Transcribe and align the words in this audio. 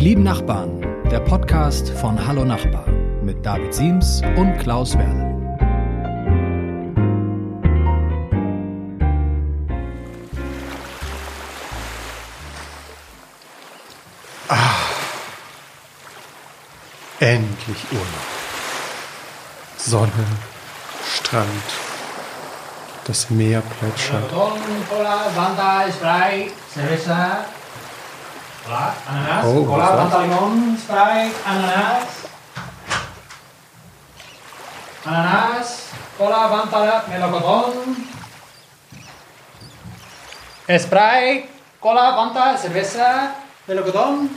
Die 0.00 0.08
lieben 0.08 0.22
Nachbarn, 0.22 0.80
der 1.10 1.20
Podcast 1.20 1.90
von 1.90 2.26
Hallo 2.26 2.42
Nachbar 2.42 2.86
mit 3.22 3.44
David 3.44 3.74
Siems 3.74 4.22
und 4.38 4.56
Klaus 4.58 4.96
Werle. 4.96 5.28
Endlich 17.20 17.84
Urlaub. 17.92 18.06
Sonne, 19.76 20.10
Strand, 21.14 21.46
das 23.04 23.28
Meer 23.28 23.60
plätschert. 23.60 24.32
Hola, 28.70 28.94
ananas. 29.08 29.44
Oh, 29.46 29.66
cola, 29.66 29.84
was 29.90 29.98
Fanta, 29.98 30.18
limón, 30.22 30.78
Sprite, 30.78 31.34
ananas. 31.44 32.08
Ananas, 35.04 35.68
cola, 36.16 36.48
Fanta, 36.48 37.04
melocotón. 37.08 37.96
Sprite, 40.78 41.50
cola, 41.80 42.14
Fanta, 42.14 42.56
cerveza, 42.56 43.34
melocotón. 43.66 44.30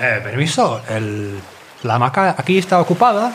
Eh, 0.00 0.20
permiso, 0.24 0.80
el, 0.88 1.38
la 1.82 1.96
hamaca 1.96 2.34
aquí 2.38 2.56
está 2.56 2.80
ocupada. 2.80 3.34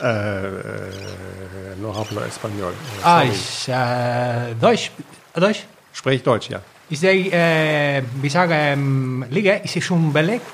Äh, 0.00 0.06
äh, 0.06 1.74
no 1.78 1.92
hablo 1.92 2.24
español. 2.24 2.74
Ah, 3.02 3.24
ich, 3.24 3.68
äh, 3.68 4.54
Deutsch, 4.54 4.92
Deutsch. 5.34 5.64
Sprech 5.92 6.22
Deutsch, 6.22 6.48
ja. 6.50 6.60
Ich 6.88 7.00
sage, 7.00 7.30
äh, 7.32 8.02
wie 8.22 8.28
sage, 8.28 8.54
ähm, 8.54 9.24
Liege, 9.30 9.60
ist 9.64 9.72
sie 9.72 9.82
schon 9.82 10.12
belegt? 10.12 10.46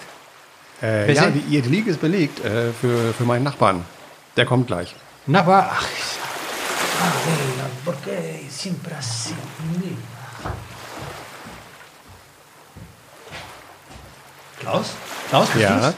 Äh, 0.82 1.12
ja, 1.12 1.28
die, 1.30 1.40
ihr 1.54 1.62
Liege 1.62 1.90
ist 1.90 2.00
belegt 2.00 2.42
äh, 2.44 2.72
für, 2.72 3.12
für 3.12 3.24
meinen 3.24 3.44
Nachbarn. 3.44 3.84
Der 4.36 4.46
kommt 4.46 4.66
gleich. 4.66 4.94
Nachbar, 5.26 5.70
ach, 5.72 5.86
ich- 5.94 6.18
ah, 7.02 7.12
Leila, 7.26 7.68
¿por 7.84 7.94
qué 8.04 8.48
siempre 8.50 8.94
así? 8.96 9.34
Klaus? 14.60 14.90
Klaus, 15.28 15.48
bist 15.50 15.60
Ja. 15.62 15.76
du's? 15.78 15.94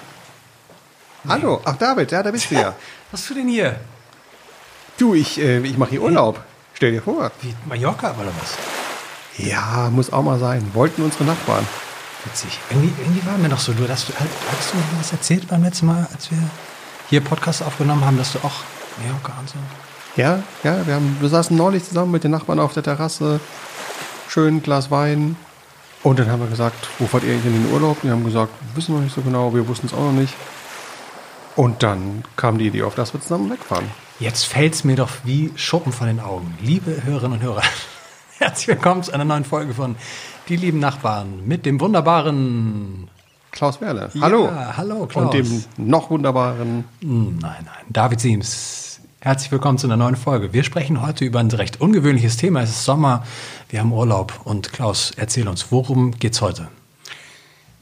Hallo, 1.29 1.61
ach 1.65 1.77
David, 1.77 2.11
ja, 2.13 2.23
da 2.23 2.31
bist 2.31 2.51
du 2.51 2.55
ja. 2.57 2.75
Was 3.11 3.21
tust 3.21 3.31
du 3.31 3.35
denn 3.35 3.49
hier? 3.49 3.77
Du, 4.99 5.15
ich, 5.15 5.39
äh, 5.41 5.59
ich 5.61 5.77
mache 5.79 5.91
hier 5.91 6.03
Urlaub. 6.03 6.41
Stell 6.75 6.93
dir 6.93 7.03
vor. 7.03 7.31
Wie 7.41 7.55
Mallorca 7.67 8.11
oder 8.21 8.33
was? 8.41 8.74
Ja, 9.37 9.91
muss 9.91 10.13
auch 10.13 10.23
mal 10.23 10.39
sein. 10.39 10.71
Wollten 10.75 11.03
unsere 11.03 11.25
Nachbarn. 11.25 11.67
Witzig. 12.25 12.59
Irgendwie, 12.71 12.93
irgendwie 13.03 13.27
war 13.27 13.37
mir 13.37 13.49
doch 13.49 13.59
so, 13.59 13.73
du, 13.73 13.85
du, 13.85 13.89
hattest 13.91 14.09
du 14.09 14.77
mir 14.77 14.85
was 14.99 15.13
erzählt 15.13 15.49
beim 15.49 15.63
letzten 15.63 15.87
Mal, 15.87 16.07
als 16.13 16.31
wir 16.31 16.39
hier 17.11 17.21
Podcast 17.21 17.63
aufgenommen 17.63 18.05
haben, 18.05 18.17
dass 18.17 18.33
du 18.33 18.39
auch 18.39 18.63
Mallorca 19.03 19.35
und 19.39 19.49
so. 19.49 19.57
Ja, 20.17 20.43
ja, 20.63 20.87
wir, 20.87 20.95
haben, 20.95 21.17
wir 21.21 21.29
saßen 21.29 21.57
neulich 21.57 21.85
zusammen 21.85 22.13
mit 22.13 22.25
den 22.25 22.31
Nachbarn 22.31 22.61
auf 22.61 22.73
der 22.73 22.83
Terrasse. 22.83 23.41
Schön 24.29 24.63
Glas 24.63 24.91
Wein. 24.91 25.37
Und 26.03 26.19
dann 26.19 26.31
haben 26.31 26.41
wir 26.41 26.49
gesagt, 26.49 26.89
wo 26.99 27.07
fahrt 27.07 27.25
ihr 27.25 27.33
eigentlich 27.33 27.47
in 27.47 27.65
den 27.65 27.73
Urlaub? 27.73 27.99
Die 28.03 28.11
haben 28.11 28.25
gesagt, 28.25 28.53
wissen 28.75 28.95
wir 28.95 29.03
nicht 29.03 29.15
so 29.15 29.23
genau, 29.23 29.55
wir 29.55 29.67
wussten 29.67 29.87
es 29.87 29.95
auch 29.95 30.01
noch 30.01 30.13
nicht. 30.13 30.35
Und 31.57 31.83
dann 31.83 32.25
kam 32.37 32.59
die 32.59 32.67
Idee 32.67 32.83
auf, 32.83 32.95
dass 32.95 33.13
wir 33.13 33.21
zusammen 33.21 33.51
wegfahren. 33.51 33.91
Jetzt 34.21 34.47
fällt's 34.47 34.85
mir 34.85 34.97
doch 34.97 35.11
wie 35.25 35.53
Schuppen 35.57 35.93
von 35.93 36.07
den 36.07 36.21
Augen. 36.21 36.57
Liebe 36.61 37.03
Hörerinnen 37.05 37.39
und 37.39 37.45
Hörer, 37.45 37.63
herzlich 38.39 38.69
willkommen 38.69 39.03
zu 39.03 39.13
einer 39.13 39.25
neuen 39.25 39.45
Folge 39.45 39.75
von 39.75 39.97
Die 40.49 40.57
lieben 40.57 40.79
Nachbarn 40.79 41.47
mit 41.47 41.67
dem 41.67 41.81
wunderbaren. 41.81 43.09
Klaus 43.51 43.81
Werle. 43.81 44.11
Hallo. 44.21 44.47
Ja, 44.47 44.77
hallo, 44.77 45.07
Klaus. 45.07 45.25
Und 45.27 45.35
dem 45.35 45.65
noch 45.77 46.11
wunderbaren. 46.11 46.85
Hm, 47.01 47.39
Nein, 47.41 47.65
nein, 47.65 47.85
David 47.89 48.21
Siems. 48.21 49.01
Herzlich 49.21 49.51
willkommen 49.53 49.79
zu 49.79 49.87
einer 49.87 49.97
neuen 49.97 50.17
Folge. 50.17 50.53
Wir 50.53 50.65
sprechen 50.65 51.01
heute 51.01 51.25
über 51.25 51.41
ein 51.41 51.51
recht 51.51 51.81
ungewöhnliches 51.81 52.37
Thema. 52.37 52.61
Es 52.63 52.71
ist 52.71 52.85
Sommer, 52.85 53.25
wir 53.71 53.81
haben 53.81 53.93
Urlaub 53.93 54.41
und 54.45 54.73
Klaus, 54.73 55.13
erzähl 55.17 55.49
uns, 55.49 55.71
worum 55.73 56.11
geht's 56.19 56.43
heute? 56.43 56.69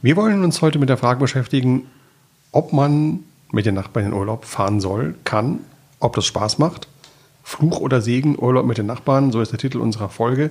Wir 0.02 0.16
wollen 0.16 0.44
uns 0.44 0.62
heute 0.62 0.78
mit 0.78 0.88
der 0.88 0.98
Frage 0.98 1.18
beschäftigen, 1.20 1.86
ob 2.52 2.72
man 2.72 3.20
mit 3.50 3.66
den 3.66 3.74
Nachbarn 3.74 4.04
in 4.06 4.10
den 4.12 4.18
Urlaub 4.18 4.44
fahren 4.44 4.80
soll, 4.80 5.14
kann, 5.24 5.60
ob 5.98 6.14
das 6.14 6.26
Spaß 6.26 6.58
macht. 6.58 6.86
Fluch 7.42 7.80
oder 7.80 8.00
Segen, 8.00 8.38
Urlaub 8.38 8.66
mit 8.66 8.78
den 8.78 8.86
Nachbarn, 8.86 9.32
so 9.32 9.40
ist 9.40 9.52
der 9.52 9.58
Titel 9.58 9.78
unserer 9.78 10.08
Folge. 10.08 10.50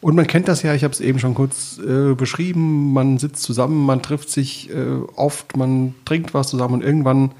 Und 0.00 0.14
man 0.14 0.26
kennt 0.26 0.46
das 0.48 0.62
ja, 0.62 0.74
ich 0.74 0.84
habe 0.84 0.92
es 0.92 1.00
eben 1.00 1.18
schon 1.18 1.34
kurz 1.34 1.78
äh, 1.78 2.14
beschrieben, 2.14 2.92
man 2.92 3.18
sitzt 3.18 3.42
zusammen, 3.42 3.86
man 3.86 4.02
trifft 4.02 4.30
sich 4.30 4.70
äh, 4.70 4.98
oft, 5.16 5.56
man 5.56 5.94
trinkt 6.04 6.34
was 6.34 6.48
zusammen 6.48 6.74
und 6.74 6.84
irgendwann 6.84 7.32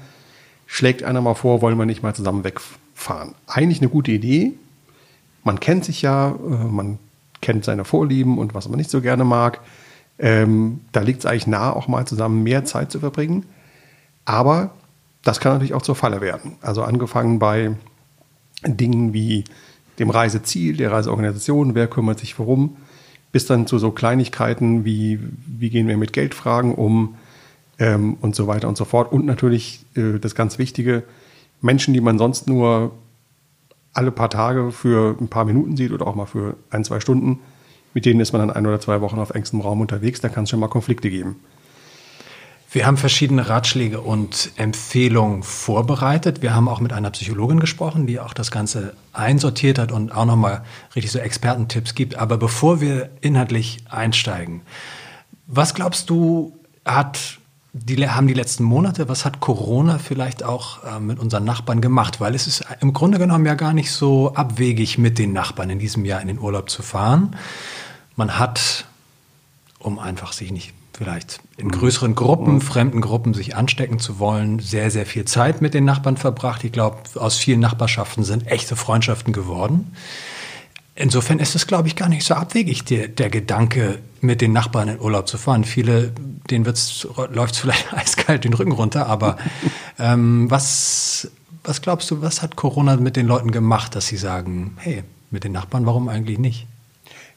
schlägt 0.65 1.03
einer 1.03 1.21
mal 1.21 1.35
vor, 1.35 1.61
wollen 1.61 1.77
wir 1.77 1.85
nicht 1.85 2.03
mal 2.03 2.15
zusammen 2.15 2.43
wegfahren. 2.43 3.35
Eigentlich 3.45 3.79
eine 3.79 3.89
gute 3.89 4.11
Idee. 4.11 4.53
Man 5.43 5.59
kennt 5.59 5.85
sich 5.85 6.01
ja, 6.01 6.29
äh, 6.29 6.65
man 6.65 6.99
kennt 7.41 7.63
seine 7.63 7.85
Vorlieben 7.85 8.37
und 8.37 8.53
was 8.53 8.67
man 8.67 8.77
nicht 8.77 8.89
so 8.89 9.01
gerne 9.01 9.23
mag. 9.23 9.61
Ähm, 10.19 10.81
da 10.91 11.01
liegt 11.01 11.19
es 11.19 11.25
eigentlich 11.25 11.47
nahe, 11.47 11.75
auch 11.75 11.87
mal 11.87 12.05
zusammen 12.05 12.43
mehr 12.43 12.65
Zeit 12.65 12.91
zu 12.91 12.99
verbringen. 12.99 13.45
Aber 14.25 14.71
das 15.23 15.39
kann 15.39 15.53
natürlich 15.53 15.73
auch 15.73 15.83
zur 15.83 15.95
Falle 15.95 16.21
werden. 16.21 16.55
Also 16.61 16.83
angefangen 16.83 17.39
bei 17.39 17.75
Dingen 18.75 19.13
wie 19.13 19.45
dem 19.99 20.09
Reiseziel, 20.09 20.75
der 20.75 20.91
Reiseorganisation, 20.91 21.75
wer 21.75 21.87
kümmert 21.87 22.19
sich 22.19 22.37
worum, 22.37 22.75
bis 23.31 23.45
dann 23.45 23.67
zu 23.67 23.79
so 23.79 23.91
Kleinigkeiten 23.91 24.83
wie, 24.83 25.19
wie 25.45 25.69
gehen 25.69 25.87
wir 25.87 25.97
mit 25.97 26.11
Geldfragen 26.11 26.75
um 26.75 27.15
ähm, 27.79 28.17
und 28.21 28.35
so 28.35 28.47
weiter 28.47 28.67
und 28.67 28.77
so 28.77 28.85
fort. 28.85 29.11
Und 29.11 29.25
natürlich 29.25 29.85
äh, 29.95 30.19
das 30.19 30.35
ganz 30.35 30.57
Wichtige, 30.57 31.03
Menschen, 31.61 31.93
die 31.93 32.01
man 32.01 32.17
sonst 32.17 32.47
nur 32.47 32.91
alle 33.93 34.11
paar 34.11 34.29
Tage 34.29 34.71
für 34.71 35.17
ein 35.19 35.27
paar 35.27 35.45
Minuten 35.45 35.75
sieht 35.75 35.91
oder 35.91 36.05
auch 36.05 36.15
mal 36.15 36.27
für 36.27 36.55
ein, 36.69 36.83
zwei 36.83 36.99
Stunden, 36.99 37.39
mit 37.93 38.05
denen 38.05 38.19
ist 38.19 38.31
man 38.31 38.41
dann 38.41 38.51
ein 38.55 38.67
oder 38.67 38.79
zwei 38.79 39.01
Wochen 39.01 39.17
auf 39.17 39.31
engstem 39.31 39.61
Raum 39.61 39.81
unterwegs, 39.81 40.21
da 40.21 40.29
kann 40.29 40.43
es 40.43 40.51
schon 40.51 40.59
mal 40.59 40.67
Konflikte 40.67 41.09
geben. 41.09 41.37
Wir 42.69 42.85
haben 42.85 42.97
verschiedene 42.97 43.47
Ratschläge 43.47 44.01
und 44.01 44.51
Empfehlungen 44.57 45.41
vorbereitet. 45.41 46.41
Wir 46.41 46.53
haben 46.53 46.67
auch 46.67 46.81
mit 46.81 46.91
einer 46.91 47.11
Psychologin 47.11 47.61
gesprochen, 47.61 48.07
die 48.07 48.19
auch 48.19 48.33
das 48.33 48.51
Ganze 48.51 48.93
einsortiert 49.13 49.79
hat 49.79 49.93
und 49.93 50.11
auch 50.11 50.25
nochmal 50.25 50.63
richtig 50.93 51.13
so 51.13 51.19
Expertentipps 51.19 51.95
gibt. 51.95 52.15
Aber 52.15 52.37
bevor 52.37 52.81
wir 52.81 53.09
inhaltlich 53.21 53.77
einsteigen, 53.89 54.61
was 55.47 55.75
glaubst 55.75 56.09
du, 56.09 56.59
hat 56.83 57.39
die, 57.71 58.09
haben 58.09 58.27
die 58.27 58.33
letzten 58.33 58.63
Monate, 58.63 59.07
was 59.07 59.23
hat 59.23 59.39
Corona 59.39 59.97
vielleicht 59.97 60.43
auch 60.43 60.83
äh, 60.83 60.99
mit 60.99 61.19
unseren 61.19 61.45
Nachbarn 61.45 61.79
gemacht? 61.79 62.19
Weil 62.19 62.35
es 62.35 62.47
ist 62.47 62.65
im 62.81 62.91
Grunde 62.91 63.17
genommen 63.17 63.45
ja 63.45 63.55
gar 63.55 63.71
nicht 63.71 63.91
so 63.91 64.33
abwegig, 64.33 64.97
mit 64.97 65.19
den 65.19 65.31
Nachbarn 65.31 65.69
in 65.69 65.79
diesem 65.79 66.03
Jahr 66.03 66.21
in 66.21 66.27
den 66.27 66.39
Urlaub 66.39 66.69
zu 66.69 66.81
fahren. 66.81 67.37
Man 68.17 68.39
hat, 68.39 68.85
um 69.79 69.99
einfach 69.99 70.33
sich 70.33 70.51
nicht 70.51 70.73
vielleicht 70.97 71.41
in 71.57 71.69
größeren 71.69 72.15
Gruppen, 72.15 72.59
fremden 72.59 73.01
Gruppen 73.01 73.35
sich 73.35 73.55
anstecken 73.55 73.99
zu 73.99 74.17
wollen, 74.17 74.57
sehr, 74.57 74.89
sehr 74.89 75.05
viel 75.05 75.25
Zeit 75.25 75.61
mit 75.61 75.75
den 75.75 75.85
Nachbarn 75.85 76.17
verbracht. 76.17 76.63
Ich 76.63 76.71
glaube, 76.71 76.97
aus 77.15 77.37
vielen 77.37 77.59
Nachbarschaften 77.59 78.23
sind 78.23 78.47
echte 78.47 78.75
Freundschaften 78.75 79.31
geworden. 79.31 79.95
Insofern 80.95 81.37
ist 81.37 81.53
es, 81.53 81.67
glaube 81.67 81.87
ich, 81.87 81.95
gar 81.95 82.09
nicht 82.09 82.25
so 82.25 82.33
abwegig, 82.33 82.83
der, 82.85 83.07
der 83.07 83.29
Gedanke, 83.29 83.99
mit 84.21 84.41
den 84.41 84.51
Nachbarn 84.51 84.87
in 84.87 84.99
Urlaub 84.99 85.27
zu 85.27 85.37
fahren. 85.37 85.63
Viele, 85.63 86.11
denen 86.49 86.65
wird's, 86.65 87.07
läuft's 87.31 87.59
vielleicht 87.59 87.93
eiskalt 87.93 88.43
den 88.43 88.55
Rücken 88.55 88.71
runter, 88.71 89.05
aber 89.05 89.37
ähm, 89.99 90.49
was, 90.49 91.29
was 91.63 91.83
glaubst 91.83 92.09
du, 92.09 92.23
was 92.23 92.41
hat 92.41 92.55
Corona 92.55 92.95
mit 92.95 93.15
den 93.15 93.27
Leuten 93.27 93.51
gemacht, 93.51 93.93
dass 93.93 94.07
sie 94.07 94.17
sagen, 94.17 94.75
hey, 94.77 95.03
mit 95.29 95.43
den 95.43 95.51
Nachbarn, 95.51 95.85
warum 95.85 96.09
eigentlich 96.09 96.39
nicht? 96.39 96.65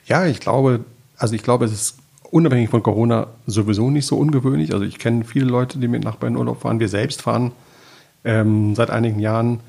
Ja, 0.06 0.24
ich 0.24 0.40
glaube, 0.40 0.86
also 1.18 1.34
ich 1.34 1.42
glaube, 1.42 1.66
es 1.66 1.72
ist 1.72 1.99
unabhängig 2.30 2.70
von 2.70 2.82
Corona 2.82 3.28
sowieso 3.46 3.90
nicht 3.90 4.06
so 4.06 4.16
ungewöhnlich. 4.16 4.72
Also 4.72 4.84
ich 4.84 4.98
kenne 4.98 5.24
viele 5.24 5.46
Leute, 5.46 5.78
die 5.78 5.88
mit 5.88 6.04
Nachbarn 6.04 6.34
in 6.34 6.38
Urlaub 6.38 6.62
fahren. 6.62 6.80
Wir 6.80 6.88
selbst 6.88 7.22
fahren 7.22 7.52
ähm, 8.24 8.74
seit 8.74 8.90
einigen 8.90 9.20
Jahren 9.20 9.60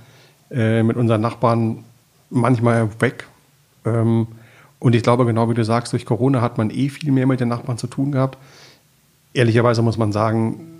äh, 0.51 0.83
mit 0.83 0.97
unseren 0.97 1.21
Nachbarn 1.21 1.83
manchmal 2.29 2.89
weg. 2.99 3.27
Ähm, 3.85 4.27
und 4.79 4.95
ich 4.95 5.03
glaube, 5.03 5.25
genau 5.25 5.49
wie 5.49 5.53
du 5.53 5.63
sagst, 5.63 5.93
durch 5.93 6.05
Corona 6.05 6.41
hat 6.41 6.57
man 6.57 6.69
eh 6.71 6.89
viel 6.89 7.11
mehr 7.11 7.27
mit 7.27 7.39
den 7.39 7.49
Nachbarn 7.49 7.77
zu 7.77 7.87
tun 7.87 8.11
gehabt. 8.11 8.37
Ehrlicherweise 9.33 9.81
muss 9.81 9.97
man 9.97 10.11
sagen, 10.11 10.71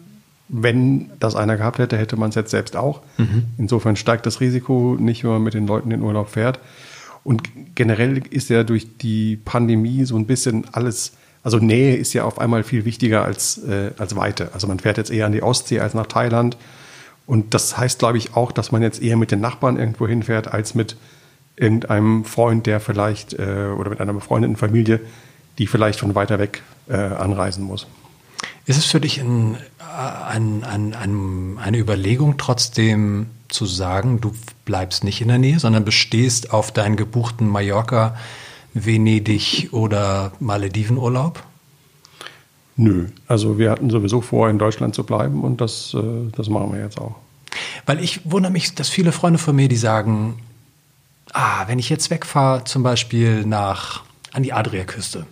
wenn 0.49 1.09
das 1.19 1.35
einer 1.35 1.55
gehabt 1.55 1.77
hätte, 1.79 1.97
hätte 1.97 2.17
man 2.17 2.29
es 2.29 2.35
jetzt 2.35 2.51
selbst 2.51 2.75
auch. 2.75 3.01
Insofern 3.57 3.95
steigt 3.95 4.25
das 4.25 4.41
Risiko 4.41 4.97
nicht, 4.99 5.23
wenn 5.23 5.31
man 5.31 5.43
mit 5.43 5.53
den 5.53 5.65
Leuten 5.65 5.91
in 5.91 6.01
Urlaub 6.01 6.29
fährt. 6.29 6.59
Und 7.23 7.43
generell 7.75 8.21
ist 8.29 8.49
ja 8.49 8.63
durch 8.63 8.97
die 8.97 9.37
Pandemie 9.37 10.03
so 10.03 10.17
ein 10.17 10.25
bisschen 10.25 10.65
alles, 10.73 11.13
also 11.43 11.57
Nähe 11.57 11.95
ist 11.95 12.13
ja 12.13 12.23
auf 12.23 12.39
einmal 12.39 12.63
viel 12.63 12.85
wichtiger 12.85 13.25
als, 13.25 13.57
äh, 13.63 13.91
als 13.97 14.15
Weite. 14.15 14.51
Also 14.53 14.67
man 14.67 14.79
fährt 14.79 14.97
jetzt 14.97 15.11
eher 15.11 15.25
an 15.25 15.31
die 15.31 15.41
Ostsee 15.41 15.79
als 15.79 15.93
nach 15.93 16.07
Thailand. 16.07 16.57
Und 17.25 17.53
das 17.53 17.77
heißt, 17.77 17.99
glaube 17.99 18.17
ich, 18.17 18.35
auch, 18.35 18.51
dass 18.51 18.71
man 18.71 18.81
jetzt 18.81 19.01
eher 19.01 19.17
mit 19.17 19.31
den 19.31 19.39
Nachbarn 19.39 19.77
irgendwo 19.77 20.07
hinfährt, 20.07 20.51
als 20.53 20.75
mit 20.75 20.97
irgendeinem 21.55 22.25
Freund, 22.25 22.65
der 22.67 22.79
vielleicht, 22.79 23.33
äh, 23.33 23.69
oder 23.77 23.89
mit 23.89 24.01
einer 24.01 24.13
befreundeten 24.13 24.57
Familie, 24.57 24.99
die 25.57 25.67
vielleicht 25.67 25.99
von 25.99 26.15
weiter 26.15 26.39
weg 26.39 26.61
äh, 26.89 26.95
anreisen 26.95 27.63
muss. 27.63 27.87
Ist 28.65 28.77
es 28.77 28.85
für 28.85 28.99
dich 28.99 29.19
ein, 29.19 29.57
ein, 29.79 30.63
ein, 30.63 30.93
ein, 30.93 31.57
eine 31.61 31.77
Überlegung, 31.77 32.37
trotzdem 32.37 33.27
zu 33.47 33.65
sagen, 33.65 34.21
du 34.21 34.33
bleibst 34.65 35.03
nicht 35.03 35.21
in 35.21 35.27
der 35.27 35.37
Nähe, 35.37 35.59
sondern 35.59 35.83
bestehst 35.83 36.53
auf 36.53 36.71
deinen 36.71 36.95
gebuchten 36.95 37.47
Mallorca, 37.47 38.15
Venedig 38.73 39.69
oder 39.71 40.31
Maledivenurlaub? 40.39 41.43
Nö, 42.77 43.07
also 43.27 43.57
wir 43.57 43.69
hatten 43.69 43.89
sowieso 43.89 44.21
vor, 44.21 44.49
in 44.49 44.57
Deutschland 44.57 44.95
zu 44.95 45.03
bleiben 45.03 45.43
und 45.43 45.61
das, 45.61 45.93
äh, 45.93 46.31
das 46.35 46.49
machen 46.49 46.73
wir 46.73 46.81
jetzt 46.81 46.99
auch. 46.99 47.15
Weil 47.85 48.01
ich 48.03 48.21
wundere 48.23 48.51
mich, 48.51 48.75
dass 48.75 48.89
viele 48.89 49.11
Freunde 49.11 49.39
von 49.39 49.55
mir, 49.55 49.67
die 49.67 49.75
sagen, 49.75 50.39
ah, 51.33 51.67
wenn 51.67 51.79
ich 51.79 51.89
jetzt 51.89 52.09
wegfahre, 52.09 52.63
zum 52.63 52.83
Beispiel 52.83 53.45
nach, 53.45 54.03
an 54.31 54.43
die 54.43 54.53
Adriaküste 54.53 55.25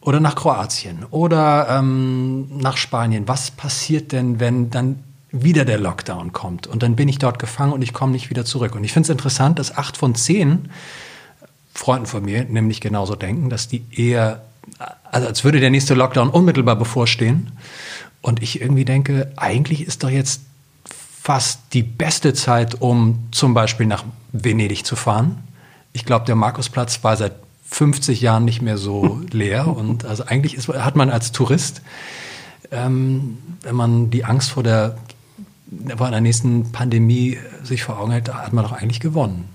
oder 0.00 0.20
nach 0.20 0.36
Kroatien 0.36 1.04
oder 1.10 1.66
ähm, 1.68 2.58
nach 2.58 2.76
Spanien, 2.76 3.26
was 3.28 3.50
passiert 3.50 4.12
denn, 4.12 4.40
wenn 4.40 4.70
dann 4.70 5.02
wieder 5.32 5.64
der 5.64 5.78
Lockdown 5.78 6.32
kommt 6.32 6.66
und 6.66 6.82
dann 6.82 6.96
bin 6.96 7.08
ich 7.08 7.18
dort 7.18 7.38
gefangen 7.38 7.72
und 7.72 7.82
ich 7.82 7.92
komme 7.92 8.12
nicht 8.12 8.30
wieder 8.30 8.44
zurück. 8.44 8.74
Und 8.74 8.84
ich 8.84 8.92
finde 8.92 9.06
es 9.06 9.10
interessant, 9.10 9.58
dass 9.58 9.76
acht 9.76 9.96
von 9.96 10.14
zehn 10.14 10.70
Freunden 11.74 12.06
von 12.06 12.24
mir 12.24 12.44
nämlich 12.44 12.80
genauso 12.80 13.14
denken, 13.16 13.50
dass 13.50 13.68
die 13.68 13.84
eher, 13.90 14.42
also 15.10 15.26
als 15.26 15.44
würde 15.44 15.60
der 15.60 15.70
nächste 15.70 15.94
Lockdown 15.94 16.30
unmittelbar 16.30 16.76
bevorstehen. 16.76 17.52
Und 18.22 18.42
ich 18.42 18.60
irgendwie 18.60 18.84
denke, 18.84 19.32
eigentlich 19.36 19.86
ist 19.86 20.02
doch 20.04 20.10
jetzt 20.10 20.42
fast 21.22 21.60
die 21.72 21.82
beste 21.82 22.34
Zeit, 22.34 22.80
um 22.80 23.28
zum 23.30 23.54
Beispiel 23.54 23.86
nach 23.86 24.04
Venedig 24.32 24.84
zu 24.84 24.96
fahren. 24.96 25.38
Ich 25.92 26.04
glaube, 26.04 26.26
der 26.26 26.34
Markusplatz 26.34 27.02
war 27.02 27.16
seit 27.16 27.32
50 27.70 28.20
Jahren 28.20 28.44
nicht 28.44 28.62
mehr 28.62 28.78
so 28.78 29.20
leer. 29.30 29.66
Und 29.68 30.04
also 30.04 30.24
eigentlich 30.24 30.54
ist, 30.54 30.68
hat 30.68 30.96
man 30.96 31.10
als 31.10 31.32
Tourist, 31.32 31.82
ähm, 32.70 33.38
wenn 33.62 33.74
man 33.74 34.10
die 34.10 34.24
Angst 34.24 34.50
vor 34.50 34.62
der, 34.62 34.96
vor 35.96 36.06
einer 36.06 36.20
nächsten 36.20 36.72
Pandemie 36.72 37.38
sich 37.62 37.84
vor 37.84 37.98
Augen 37.98 38.12
hält, 38.12 38.32
hat 38.32 38.52
man 38.52 38.64
doch 38.64 38.72
eigentlich 38.72 39.00
gewonnen. 39.00 39.48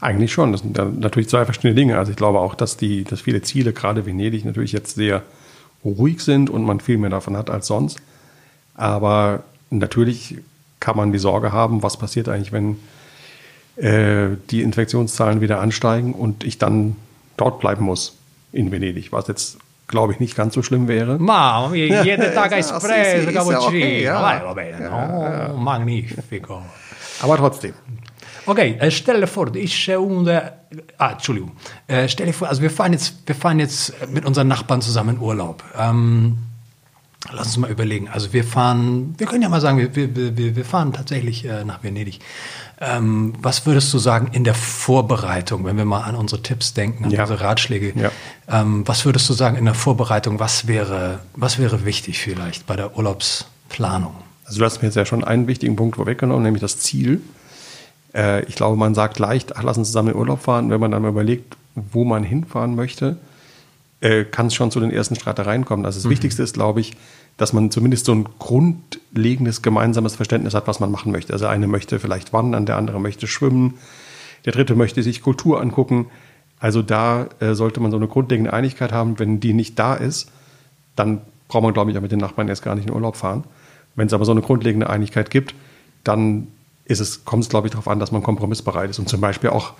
Eigentlich 0.00 0.32
schon. 0.32 0.52
Das 0.52 0.62
sind 0.62 0.76
natürlich 1.00 1.28
zwei 1.28 1.44
verschiedene 1.44 1.74
Dinge. 1.74 1.98
Also 1.98 2.10
ich 2.10 2.16
glaube 2.16 2.40
auch, 2.40 2.54
dass 2.54 2.76
die, 2.76 3.04
dass 3.04 3.20
viele 3.20 3.42
Ziele, 3.42 3.72
gerade 3.72 4.06
Venedig, 4.06 4.44
natürlich 4.44 4.72
jetzt 4.72 4.94
sehr 4.94 5.22
ruhig 5.84 6.20
sind 6.20 6.50
und 6.50 6.64
man 6.64 6.80
viel 6.80 6.98
mehr 6.98 7.10
davon 7.10 7.36
hat 7.36 7.50
als 7.50 7.66
sonst. 7.66 7.98
Aber 8.74 9.42
natürlich 9.70 10.38
kann 10.80 10.96
man 10.96 11.12
die 11.12 11.18
Sorge 11.18 11.52
haben, 11.52 11.82
was 11.82 11.98
passiert 11.98 12.28
eigentlich, 12.28 12.52
wenn 12.52 12.78
äh, 13.76 14.36
die 14.50 14.62
Infektionszahlen 14.62 15.40
wieder 15.40 15.60
ansteigen 15.60 16.14
und 16.14 16.44
ich 16.44 16.58
dann 16.58 16.96
dort 17.36 17.60
bleiben 17.60 17.84
muss 17.84 18.16
in 18.52 18.72
Venedig, 18.72 19.12
was 19.12 19.28
jetzt 19.28 19.58
glaube 19.86 20.12
ich 20.12 20.20
nicht 20.20 20.36
ganz 20.36 20.54
so 20.54 20.62
schlimm 20.62 20.88
wäre. 20.88 21.18
Ma, 21.18 21.72
jede 21.74 22.32
Tag 22.32 22.52
Espresso, 22.52 23.32
Cappuccino. 23.32 23.66
Okay, 23.66 24.02
ja. 24.04 25.50
No? 25.50 25.56
Magnifico. 25.58 26.62
Aber 27.22 27.36
trotzdem. 27.36 27.74
Okay, 28.46 28.76
äh, 28.78 28.90
stell 28.90 29.20
dir 29.20 29.26
vor, 29.26 29.54
ich 29.54 29.90
und 29.96 30.26
äh, 30.26 30.50
ah, 30.98 31.12
Entschuldigung, 31.12 31.52
äh, 31.86 32.08
stell 32.08 32.26
dir 32.26 32.32
vor, 32.32 32.48
also 32.48 32.62
wir 32.62 32.70
fahren 32.70 32.92
jetzt, 32.92 33.14
wir 33.26 33.34
fahren 33.34 33.58
jetzt 33.58 33.92
mit 34.10 34.24
unseren 34.24 34.48
Nachbarn 34.48 34.80
zusammen 34.82 35.16
in 35.16 35.22
Urlaub. 35.22 35.62
Ähm, 35.78 36.38
lass 37.32 37.48
uns 37.48 37.56
mal 37.58 37.70
überlegen. 37.70 38.08
Also 38.08 38.32
wir 38.32 38.44
fahren, 38.44 39.14
wir 39.18 39.26
können 39.26 39.42
ja 39.42 39.48
mal 39.48 39.60
sagen, 39.60 39.78
wir, 39.78 39.94
wir, 39.94 40.36
wir, 40.36 40.56
wir 40.56 40.64
fahren 40.64 40.92
tatsächlich 40.92 41.44
äh, 41.44 41.64
nach 41.64 41.82
Venedig. 41.82 42.20
Ähm, 42.80 43.34
was 43.38 43.66
würdest 43.66 43.92
du 43.92 43.98
sagen 43.98 44.28
in 44.32 44.44
der 44.44 44.54
Vorbereitung, 44.54 45.64
wenn 45.64 45.76
wir 45.76 45.84
mal 45.84 46.00
an 46.02 46.14
unsere 46.14 46.42
Tipps 46.42 46.72
denken, 46.72 47.04
an 47.04 47.10
Ja. 47.10 47.22
unsere 47.22 47.40
Ratschläge? 47.42 47.92
Ja. 47.94 48.10
Ähm, 48.48 48.84
was 48.86 49.04
würdest 49.04 49.28
du 49.28 49.34
sagen 49.34 49.56
in 49.56 49.66
der 49.66 49.74
Vorbereitung? 49.74 50.40
Was 50.40 50.66
wäre, 50.66 51.20
was 51.34 51.58
wäre 51.58 51.84
wichtig 51.84 52.18
vielleicht 52.18 52.66
bei 52.66 52.76
der 52.76 52.96
Urlaubsplanung? 52.96 54.14
Also 54.46 54.60
du 54.60 54.64
hast 54.64 54.80
mir 54.80 54.88
jetzt 54.88 54.96
ja 54.96 55.04
schon 55.06 55.22
einen 55.22 55.46
wichtigen 55.46 55.76
Punkt 55.76 55.96
vorweggenommen, 55.96 56.42
nämlich 56.42 56.62
das 56.62 56.78
Ziel. 56.78 57.20
Äh, 58.14 58.44
ich 58.44 58.54
glaube, 58.54 58.76
man 58.76 58.94
sagt 58.94 59.18
leicht, 59.18 59.56
ach, 59.56 59.62
lass 59.62 59.78
uns 59.78 59.88
zusammen 59.88 60.10
in 60.10 60.16
Urlaub 60.16 60.40
fahren. 60.40 60.70
Wenn 60.70 60.80
man 60.80 60.90
dann 60.90 61.02
mal 61.02 61.08
überlegt, 61.08 61.56
wo 61.74 62.04
man 62.04 62.22
hinfahren 62.22 62.74
möchte, 62.74 63.16
äh, 64.00 64.24
kann 64.24 64.46
es 64.46 64.54
schon 64.54 64.70
zu 64.70 64.80
den 64.80 64.90
ersten 64.90 65.14
Streitereien 65.14 65.64
kommen. 65.64 65.84
Also 65.84 66.00
das 66.00 66.10
Wichtigste 66.10 66.42
ist, 66.42 66.54
glaube 66.54 66.80
ich, 66.80 66.96
dass 67.36 67.52
man 67.52 67.70
zumindest 67.70 68.06
so 68.06 68.12
ein 68.12 68.26
grundlegendes 68.38 69.62
gemeinsames 69.62 70.16
Verständnis 70.16 70.54
hat, 70.54 70.66
was 70.66 70.80
man 70.80 70.90
machen 70.90 71.12
möchte. 71.12 71.32
Also 71.32 71.44
der 71.44 71.50
eine 71.50 71.66
möchte 71.66 71.98
vielleicht 71.98 72.32
wandern, 72.32 72.66
der 72.66 72.76
andere 72.76 73.00
möchte 73.00 73.26
schwimmen, 73.26 73.74
der 74.44 74.52
dritte 74.52 74.74
möchte 74.74 75.02
sich 75.02 75.22
Kultur 75.22 75.60
angucken. 75.60 76.06
Also 76.58 76.82
da 76.82 77.28
äh, 77.40 77.54
sollte 77.54 77.80
man 77.80 77.90
so 77.90 77.96
eine 77.96 78.08
grundlegende 78.08 78.52
Einigkeit 78.52 78.92
haben. 78.92 79.18
Wenn 79.18 79.40
die 79.40 79.54
nicht 79.54 79.78
da 79.78 79.94
ist, 79.94 80.30
dann 80.96 81.20
braucht 81.48 81.62
man, 81.62 81.72
glaube 81.72 81.90
ich, 81.90 81.96
auch 81.96 82.02
mit 82.02 82.12
den 82.12 82.20
Nachbarn 82.20 82.48
jetzt 82.48 82.62
gar 82.62 82.74
nicht 82.74 82.86
in 82.86 82.94
Urlaub 82.94 83.16
fahren. 83.16 83.44
Wenn 83.96 84.06
es 84.06 84.12
aber 84.12 84.24
so 84.24 84.32
eine 84.32 84.42
grundlegende 84.42 84.88
Einigkeit 84.88 85.30
gibt, 85.30 85.54
dann 86.04 86.48
ist 86.90 87.00
es, 87.00 87.24
kommt 87.24 87.44
es, 87.44 87.48
glaube 87.48 87.68
ich, 87.68 87.72
darauf 87.72 87.88
an, 87.88 88.00
dass 88.00 88.12
man 88.12 88.22
kompromissbereit 88.22 88.90
ist 88.90 88.98
und 88.98 89.08
zum 89.08 89.20
Beispiel 89.20 89.50
auch 89.50 89.74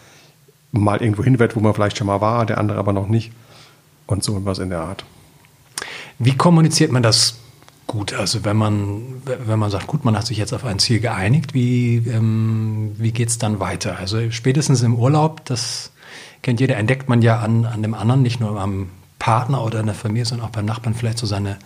mal 0.72 1.02
irgendwo 1.02 1.24
hin 1.24 1.38
wo 1.38 1.60
man 1.60 1.74
vielleicht 1.74 1.98
schon 1.98 2.06
mal 2.06 2.20
war, 2.20 2.46
der 2.46 2.58
andere 2.58 2.78
aber 2.78 2.92
noch 2.92 3.08
nicht. 3.08 3.32
Und 4.06 4.22
so 4.24 4.44
was 4.44 4.58
in 4.58 4.70
der 4.70 4.80
Art. 4.80 5.04
Wie 6.18 6.36
kommuniziert 6.36 6.92
man 6.92 7.02
das 7.02 7.36
gut? 7.86 8.12
Also 8.12 8.44
wenn 8.44 8.56
man, 8.56 9.22
wenn 9.24 9.58
man 9.58 9.70
sagt, 9.70 9.86
gut, 9.86 10.04
man 10.04 10.16
hat 10.16 10.26
sich 10.26 10.38
jetzt 10.38 10.52
auf 10.52 10.64
ein 10.64 10.78
Ziel 10.78 11.00
geeinigt, 11.00 11.54
wie, 11.54 11.96
ähm, 11.96 12.92
wie 12.96 13.12
geht 13.12 13.28
es 13.28 13.38
dann 13.38 13.60
weiter? 13.60 13.98
Also 13.98 14.30
spätestens 14.30 14.82
im 14.82 14.96
Urlaub, 14.96 15.44
das 15.44 15.92
kennt 16.42 16.60
jeder, 16.60 16.76
entdeckt 16.76 17.08
man 17.08 17.22
ja 17.22 17.38
an, 17.40 17.64
an 17.66 17.82
dem 17.82 17.94
anderen, 17.94 18.22
nicht 18.22 18.40
nur 18.40 18.60
am 18.60 18.90
Partner 19.18 19.64
oder 19.64 19.80
in 19.80 19.86
der 19.86 19.94
Familie, 19.94 20.24
sondern 20.24 20.48
auch 20.48 20.52
beim 20.52 20.64
Nachbarn 20.64 20.94
vielleicht 20.94 21.18
so 21.18 21.26
seine, 21.26 21.58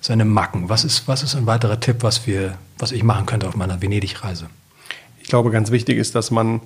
seine 0.00 0.24
Macken. 0.24 0.68
Was 0.68 0.84
ist, 0.84 1.06
was 1.08 1.22
ist 1.22 1.34
ein 1.34 1.46
weiterer 1.46 1.78
Tipp, 1.78 1.98
was, 2.00 2.26
wir, 2.26 2.58
was 2.78 2.92
ich 2.92 3.04
machen 3.04 3.26
könnte 3.26 3.48
auf 3.48 3.56
meiner 3.56 3.80
Venedig-Reise? 3.80 4.48
Ich 5.22 5.28
glaube, 5.28 5.50
ganz 5.50 5.70
wichtig 5.70 5.98
ist, 5.98 6.14
dass 6.14 6.30
man 6.30 6.60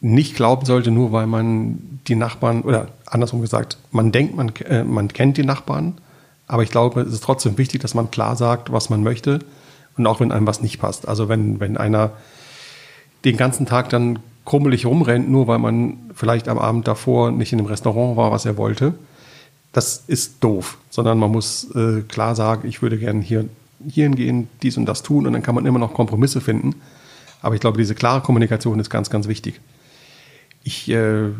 nicht 0.00 0.34
glauben 0.34 0.64
sollte, 0.64 0.90
nur 0.90 1.12
weil 1.12 1.26
man 1.26 2.00
die 2.06 2.16
Nachbarn, 2.16 2.62
oder 2.62 2.88
andersrum 3.06 3.42
gesagt, 3.42 3.76
man 3.92 4.12
denkt, 4.12 4.34
man, 4.34 4.48
äh, 4.66 4.82
man 4.82 5.08
kennt 5.08 5.36
die 5.36 5.44
Nachbarn, 5.44 5.98
aber 6.46 6.62
ich 6.62 6.70
glaube, 6.70 7.02
es 7.02 7.12
ist 7.12 7.22
trotzdem 7.22 7.58
wichtig, 7.58 7.82
dass 7.82 7.94
man 7.94 8.10
klar 8.10 8.34
sagt, 8.36 8.72
was 8.72 8.90
man 8.90 9.02
möchte 9.02 9.40
und 9.96 10.06
auch 10.06 10.20
wenn 10.20 10.32
einem 10.32 10.46
was 10.46 10.62
nicht 10.62 10.80
passt. 10.80 11.06
Also 11.06 11.28
wenn, 11.28 11.60
wenn 11.60 11.76
einer 11.76 12.12
den 13.24 13.36
ganzen 13.36 13.66
Tag 13.66 13.90
dann 13.90 14.18
krummelig 14.46 14.86
rumrennt, 14.86 15.30
nur 15.30 15.46
weil 15.46 15.58
man 15.58 15.98
vielleicht 16.14 16.48
am 16.48 16.58
Abend 16.58 16.88
davor 16.88 17.30
nicht 17.30 17.52
in 17.52 17.58
einem 17.58 17.68
Restaurant 17.68 18.16
war, 18.16 18.32
was 18.32 18.46
er 18.46 18.56
wollte, 18.56 18.94
das 19.72 20.02
ist 20.06 20.42
doof, 20.42 20.78
sondern 20.88 21.18
man 21.18 21.30
muss 21.30 21.70
äh, 21.74 22.00
klar 22.08 22.34
sagen, 22.34 22.66
ich 22.66 22.82
würde 22.82 22.98
gerne 22.98 23.20
hier, 23.20 23.44
hierhin 23.86 24.16
gehen, 24.16 24.48
dies 24.62 24.76
und 24.76 24.86
das 24.86 25.02
tun 25.02 25.26
und 25.26 25.34
dann 25.34 25.42
kann 25.42 25.54
man 25.54 25.66
immer 25.66 25.78
noch 25.78 25.94
Kompromisse 25.94 26.40
finden. 26.40 26.74
Aber 27.42 27.54
ich 27.54 27.60
glaube, 27.60 27.78
diese 27.78 27.94
klare 27.94 28.20
Kommunikation 28.20 28.78
ist 28.80 28.90
ganz, 28.90 29.10
ganz 29.10 29.28
wichtig. 29.28 29.60
Ich 30.62 30.90
äh, 30.90 31.30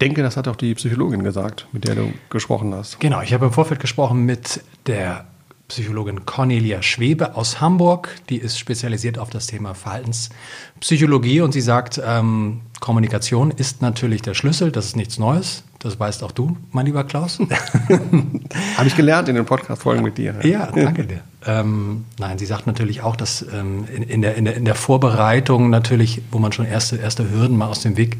denke, 0.00 0.22
das 0.22 0.36
hat 0.36 0.48
auch 0.48 0.56
die 0.56 0.74
Psychologin 0.74 1.22
gesagt, 1.22 1.68
mit 1.72 1.86
der 1.86 1.94
du 1.94 2.12
gesprochen 2.30 2.74
hast. 2.74 3.00
Genau, 3.00 3.22
ich 3.22 3.32
habe 3.32 3.46
im 3.46 3.52
Vorfeld 3.52 3.80
gesprochen 3.80 4.24
mit 4.24 4.62
der 4.86 5.26
Psychologin 5.68 6.26
Cornelia 6.26 6.82
Schwebe 6.82 7.36
aus 7.36 7.60
Hamburg. 7.60 8.16
Die 8.28 8.36
ist 8.36 8.58
spezialisiert 8.58 9.18
auf 9.18 9.30
das 9.30 9.46
Thema 9.46 9.74
Verhaltenspsychologie 9.74 11.40
und 11.40 11.52
sie 11.52 11.62
sagt, 11.62 12.00
ähm, 12.04 12.60
Kommunikation 12.80 13.50
ist 13.50 13.80
natürlich 13.80 14.22
der 14.22 14.34
Schlüssel, 14.34 14.72
das 14.72 14.86
ist 14.86 14.96
nichts 14.96 15.18
Neues. 15.18 15.64
Das 15.84 16.00
weißt 16.00 16.24
auch 16.24 16.32
du, 16.32 16.56
mein 16.72 16.86
lieber 16.86 17.04
Klaus. 17.04 17.38
Habe 18.76 18.86
ich 18.86 18.96
gelernt 18.96 19.28
in 19.28 19.34
den 19.34 19.44
Podcast-Folgen 19.44 20.02
mit 20.02 20.16
dir. 20.16 20.34
Ja, 20.42 20.70
danke 20.74 21.04
dir. 21.04 21.20
Ähm, 21.46 22.06
nein, 22.18 22.38
sie 22.38 22.46
sagt 22.46 22.66
natürlich 22.66 23.02
auch, 23.02 23.16
dass 23.16 23.42
ähm, 23.52 23.84
in, 23.94 24.02
in, 24.02 24.22
der, 24.22 24.34
in, 24.36 24.46
der, 24.46 24.56
in 24.56 24.64
der 24.64 24.76
Vorbereitung 24.76 25.68
natürlich, 25.68 26.22
wo 26.30 26.38
man 26.38 26.52
schon 26.52 26.64
erste, 26.64 26.96
erste 26.96 27.30
Hürden 27.30 27.58
mal 27.58 27.66
aus 27.66 27.80
dem 27.80 27.98
Weg, 27.98 28.16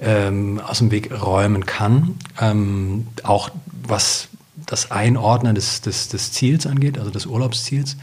ähm, 0.00 0.60
aus 0.66 0.78
dem 0.78 0.90
Weg 0.90 1.12
räumen 1.12 1.66
kann, 1.66 2.16
ähm, 2.40 3.06
auch 3.22 3.50
was 3.86 4.26
das 4.66 4.90
Einordnen 4.90 5.54
des, 5.54 5.80
des, 5.80 6.08
des 6.08 6.32
Ziels 6.32 6.66
angeht, 6.66 6.98
also 6.98 7.12
des 7.12 7.26
Urlaubsziels, 7.26 7.96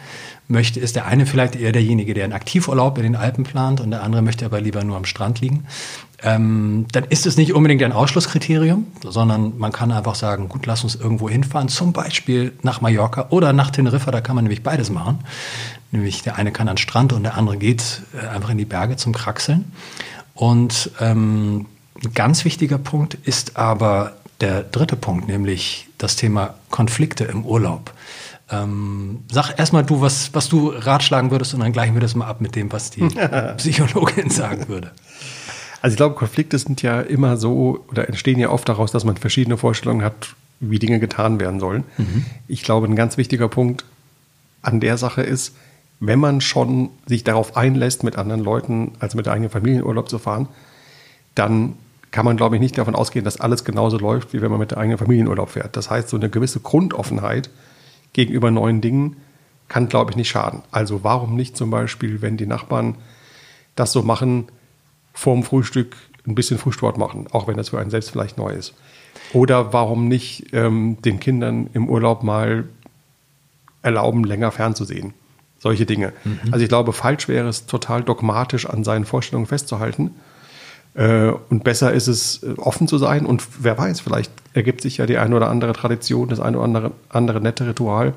möchte, 0.47 0.79
ist 0.79 0.95
der 0.95 1.05
eine 1.05 1.25
vielleicht 1.25 1.55
eher 1.55 1.71
derjenige, 1.71 2.13
der 2.13 2.23
einen 2.23 2.33
Aktivurlaub 2.33 2.97
in 2.97 3.03
den 3.03 3.15
Alpen 3.15 3.43
plant 3.43 3.81
und 3.81 3.91
der 3.91 4.03
andere 4.03 4.21
möchte 4.21 4.45
aber 4.45 4.61
lieber 4.61 4.83
nur 4.83 4.97
am 4.97 5.05
Strand 5.05 5.41
liegen. 5.41 5.65
Ähm, 6.24 6.86
dann 6.91 7.03
ist 7.05 7.25
es 7.25 7.38
nicht 7.38 7.53
unbedingt 7.53 7.84
ein 7.84 7.91
Ausschlusskriterium, 7.91 8.88
sondern 9.03 9.57
man 9.57 9.72
kann 9.72 9.91
einfach 9.91 10.15
sagen, 10.15 10.48
gut, 10.50 10.65
lass 10.65 10.84
uns 10.84 10.95
irgendwo 10.95 11.29
hinfahren, 11.29 11.67
zum 11.67 11.93
Beispiel 11.93 12.53
nach 12.62 12.81
Mallorca 12.81 13.27
oder 13.29 13.53
nach 13.53 13.72
Teneriffa, 13.72 14.12
da 14.12 14.22
kann 14.22 14.36
man 14.36 14.45
nämlich 14.45 14.63
beides 14.63 14.89
machen. 14.89 15.19
Nämlich 15.91 16.24
der 16.24 16.38
eine 16.38 16.51
kann 16.51 16.67
an 16.67 16.75
den 16.75 16.81
Strand 16.81 17.13
und 17.13 17.24
der 17.24 17.38
andere 17.38 17.57
geht 17.57 18.01
äh, 18.13 18.27
einfach 18.27 18.50
in 18.50 18.57
die 18.57 18.65
Berge 18.65 18.95
zum 18.95 19.13
Kraxeln. 19.13 19.72
Und 20.34 20.91
ähm, 21.00 21.65
ein 22.03 22.13
ganz 22.13 22.45
wichtiger 22.45 22.77
Punkt 22.77 23.13
ist 23.13 23.57
aber 23.57 24.13
der 24.41 24.63
dritte 24.63 24.95
Punkt, 24.95 25.27
nämlich 25.27 25.88
das 25.98 26.15
Thema 26.15 26.55
Konflikte 26.69 27.24
im 27.25 27.45
Urlaub. 27.45 27.93
Ähm, 28.51 29.24
sag 29.31 29.57
erstmal 29.57 29.84
du, 29.84 30.01
was, 30.01 30.34
was 30.34 30.50
du 30.50 30.69
ratschlagen 30.69 31.31
würdest 31.31 31.53
und 31.53 31.62
dann 31.62 31.72
gleichen 31.72 31.93
wir 31.95 32.01
das 32.01 32.15
mal 32.15 32.27
ab 32.27 32.41
mit 32.41 32.55
dem, 32.55 32.72
was 32.72 32.91
die 32.91 33.01
Psychologin 33.57 34.29
sagen 34.29 34.67
würde. 34.67 34.91
Also 35.85 35.93
ich 35.93 35.97
glaube, 35.97 36.15
Konflikte 36.15 36.57
sind 36.57 36.81
ja 36.81 36.99
immer 36.99 37.37
so 37.37 37.85
oder 37.91 38.07
entstehen 38.07 38.39
ja 38.39 38.49
oft 38.49 38.67
daraus, 38.67 38.91
dass 38.91 39.03
man 39.03 39.17
verschiedene 39.17 39.55
Vorstellungen 39.55 40.03
hat, 40.03 40.33
wie 40.59 40.79
Dinge 40.79 40.99
getan 40.99 41.39
werden 41.39 41.59
sollen. 41.59 41.83
Ich 42.47 42.63
glaube, 42.63 42.87
ein 42.87 42.95
ganz 42.95 43.17
wichtiger 43.17 43.49
Punkt 43.49 43.85
an 44.63 44.79
der 44.79 44.97
Sache 44.97 45.21
ist, 45.21 45.55
wenn 45.99 46.17
man 46.17 46.41
schon 46.41 46.89
sich 47.05 47.23
darauf 47.23 47.55
einlässt, 47.55 48.03
mit 48.03 48.17
anderen 48.17 48.41
Leuten, 48.41 48.93
also 48.97 49.15
mit 49.15 49.27
der 49.27 49.33
eigenen 49.33 49.51
Familie 49.51 49.81
in 49.81 49.85
Urlaub 49.85 50.09
zu 50.09 50.17
fahren, 50.17 50.47
dann 51.35 51.75
kann 52.09 52.25
man, 52.25 52.35
glaube 52.35 52.55
ich, 52.55 52.61
nicht 52.61 52.79
davon 52.79 52.95
ausgehen, 52.95 53.23
dass 53.23 53.39
alles 53.39 53.63
genauso 53.63 53.99
läuft, 53.99 54.33
wie 54.33 54.41
wenn 54.41 54.49
man 54.49 54.59
mit 54.59 54.71
der 54.71 54.79
eigenen 54.79 54.97
Familie 54.97 55.25
in 55.25 55.27
Urlaub 55.27 55.51
fährt. 55.51 55.77
Das 55.77 55.91
heißt, 55.91 56.09
so 56.09 56.17
eine 56.17 56.31
gewisse 56.31 56.61
Grundoffenheit 56.61 57.51
gegenüber 58.13 58.49
neuen 58.49 58.81
Dingen 58.81 59.17
kann, 59.67 59.87
glaube 59.87 60.09
ich, 60.09 60.17
nicht 60.17 60.29
schaden. 60.29 60.63
Also 60.71 61.03
warum 61.03 61.35
nicht 61.35 61.55
zum 61.55 61.69
Beispiel, 61.69 62.23
wenn 62.23 62.37
die 62.37 62.47
Nachbarn 62.47 62.95
das 63.75 63.91
so 63.91 64.01
machen, 64.01 64.45
vorm 65.15 65.43
Frühstück 65.43 65.95
ein 66.27 66.36
bisschen 66.36 66.60
Frühsport 66.60 66.98
machen, 66.98 67.27
auch 67.31 67.48
wenn 67.48 67.57
das 67.57 67.69
für 67.69 67.79
einen 67.79 67.89
selbst 67.89 68.12
vielleicht 68.12 68.38
neu 68.38 68.51
ist. 68.51 68.74
Oder 69.34 69.74
warum 69.74 70.07
nicht 70.07 70.53
ähm, 70.53 70.98
den 71.03 71.19
Kindern 71.19 71.69
im 71.74 71.89
Urlaub 71.89 72.22
mal 72.22 72.65
erlauben, 73.81 74.24
länger 74.24 74.51
fernzusehen. 74.51 75.13
Solche 75.57 75.86
Dinge. 75.86 76.13
Also 76.51 76.63
ich 76.63 76.69
glaube, 76.69 76.93
falsch 76.93 77.27
wäre 77.27 77.48
es, 77.48 77.65
total 77.65 78.03
dogmatisch 78.03 78.67
an 78.67 78.84
seinen 78.84 79.05
Vorstellungen 79.05 79.48
festzuhalten. 79.48 80.12
Äh, 80.95 81.31
und 81.50 81.63
besser 81.63 81.91
ist 81.93 82.07
es, 82.07 82.43
äh, 82.43 82.53
offen 82.57 82.88
zu 82.88 82.98
sein. 82.98 83.25
Und 83.25 83.43
wer 83.60 83.77
weiß, 83.77 84.01
vielleicht 84.01 84.31
ergibt 84.53 84.81
sich 84.81 84.98
ja 84.98 85.05
die 85.05 85.17
eine 85.17 85.36
oder 85.36 85.50
andere 85.50 85.74
Tradition, 85.74 86.29
das 86.29 86.39
eine 86.39 86.57
oder 86.57 86.65
andere, 86.65 86.91
andere 87.10 87.41
nette 87.41 87.67
Ritual, 87.67 88.13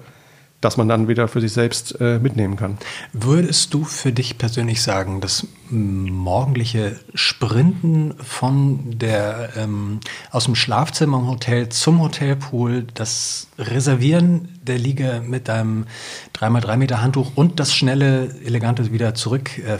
das 0.60 0.76
man 0.76 0.88
dann 0.88 1.06
wieder 1.06 1.28
für 1.28 1.40
sich 1.40 1.52
selbst 1.52 2.00
äh, 2.00 2.18
mitnehmen 2.18 2.56
kann. 2.56 2.78
Würdest 3.12 3.72
du 3.74 3.84
für 3.84 4.12
dich 4.12 4.38
persönlich 4.38 4.82
sagen, 4.82 5.20
das 5.20 5.46
morgendliche 5.70 6.98
Sprinten 7.14 8.14
von 8.18 8.98
der 8.98 9.50
ähm, 9.56 10.00
aus 10.30 10.46
dem 10.46 10.56
Schlafzimmer 10.56 11.18
im 11.18 11.28
Hotel 11.28 11.68
zum 11.68 12.00
Hotelpool, 12.00 12.86
das 12.94 13.48
Reservieren 13.58 14.48
der 14.62 14.78
Liege 14.78 15.22
mit 15.24 15.46
deinem 15.46 15.86
3x3 16.34 16.76
Meter 16.76 17.02
Handtuch 17.02 17.32
und 17.36 17.60
das 17.60 17.72
schnelle, 17.72 18.34
elegante 18.44 18.90
wieder 18.92 19.14
zurück 19.14 19.58
äh, 19.58 19.78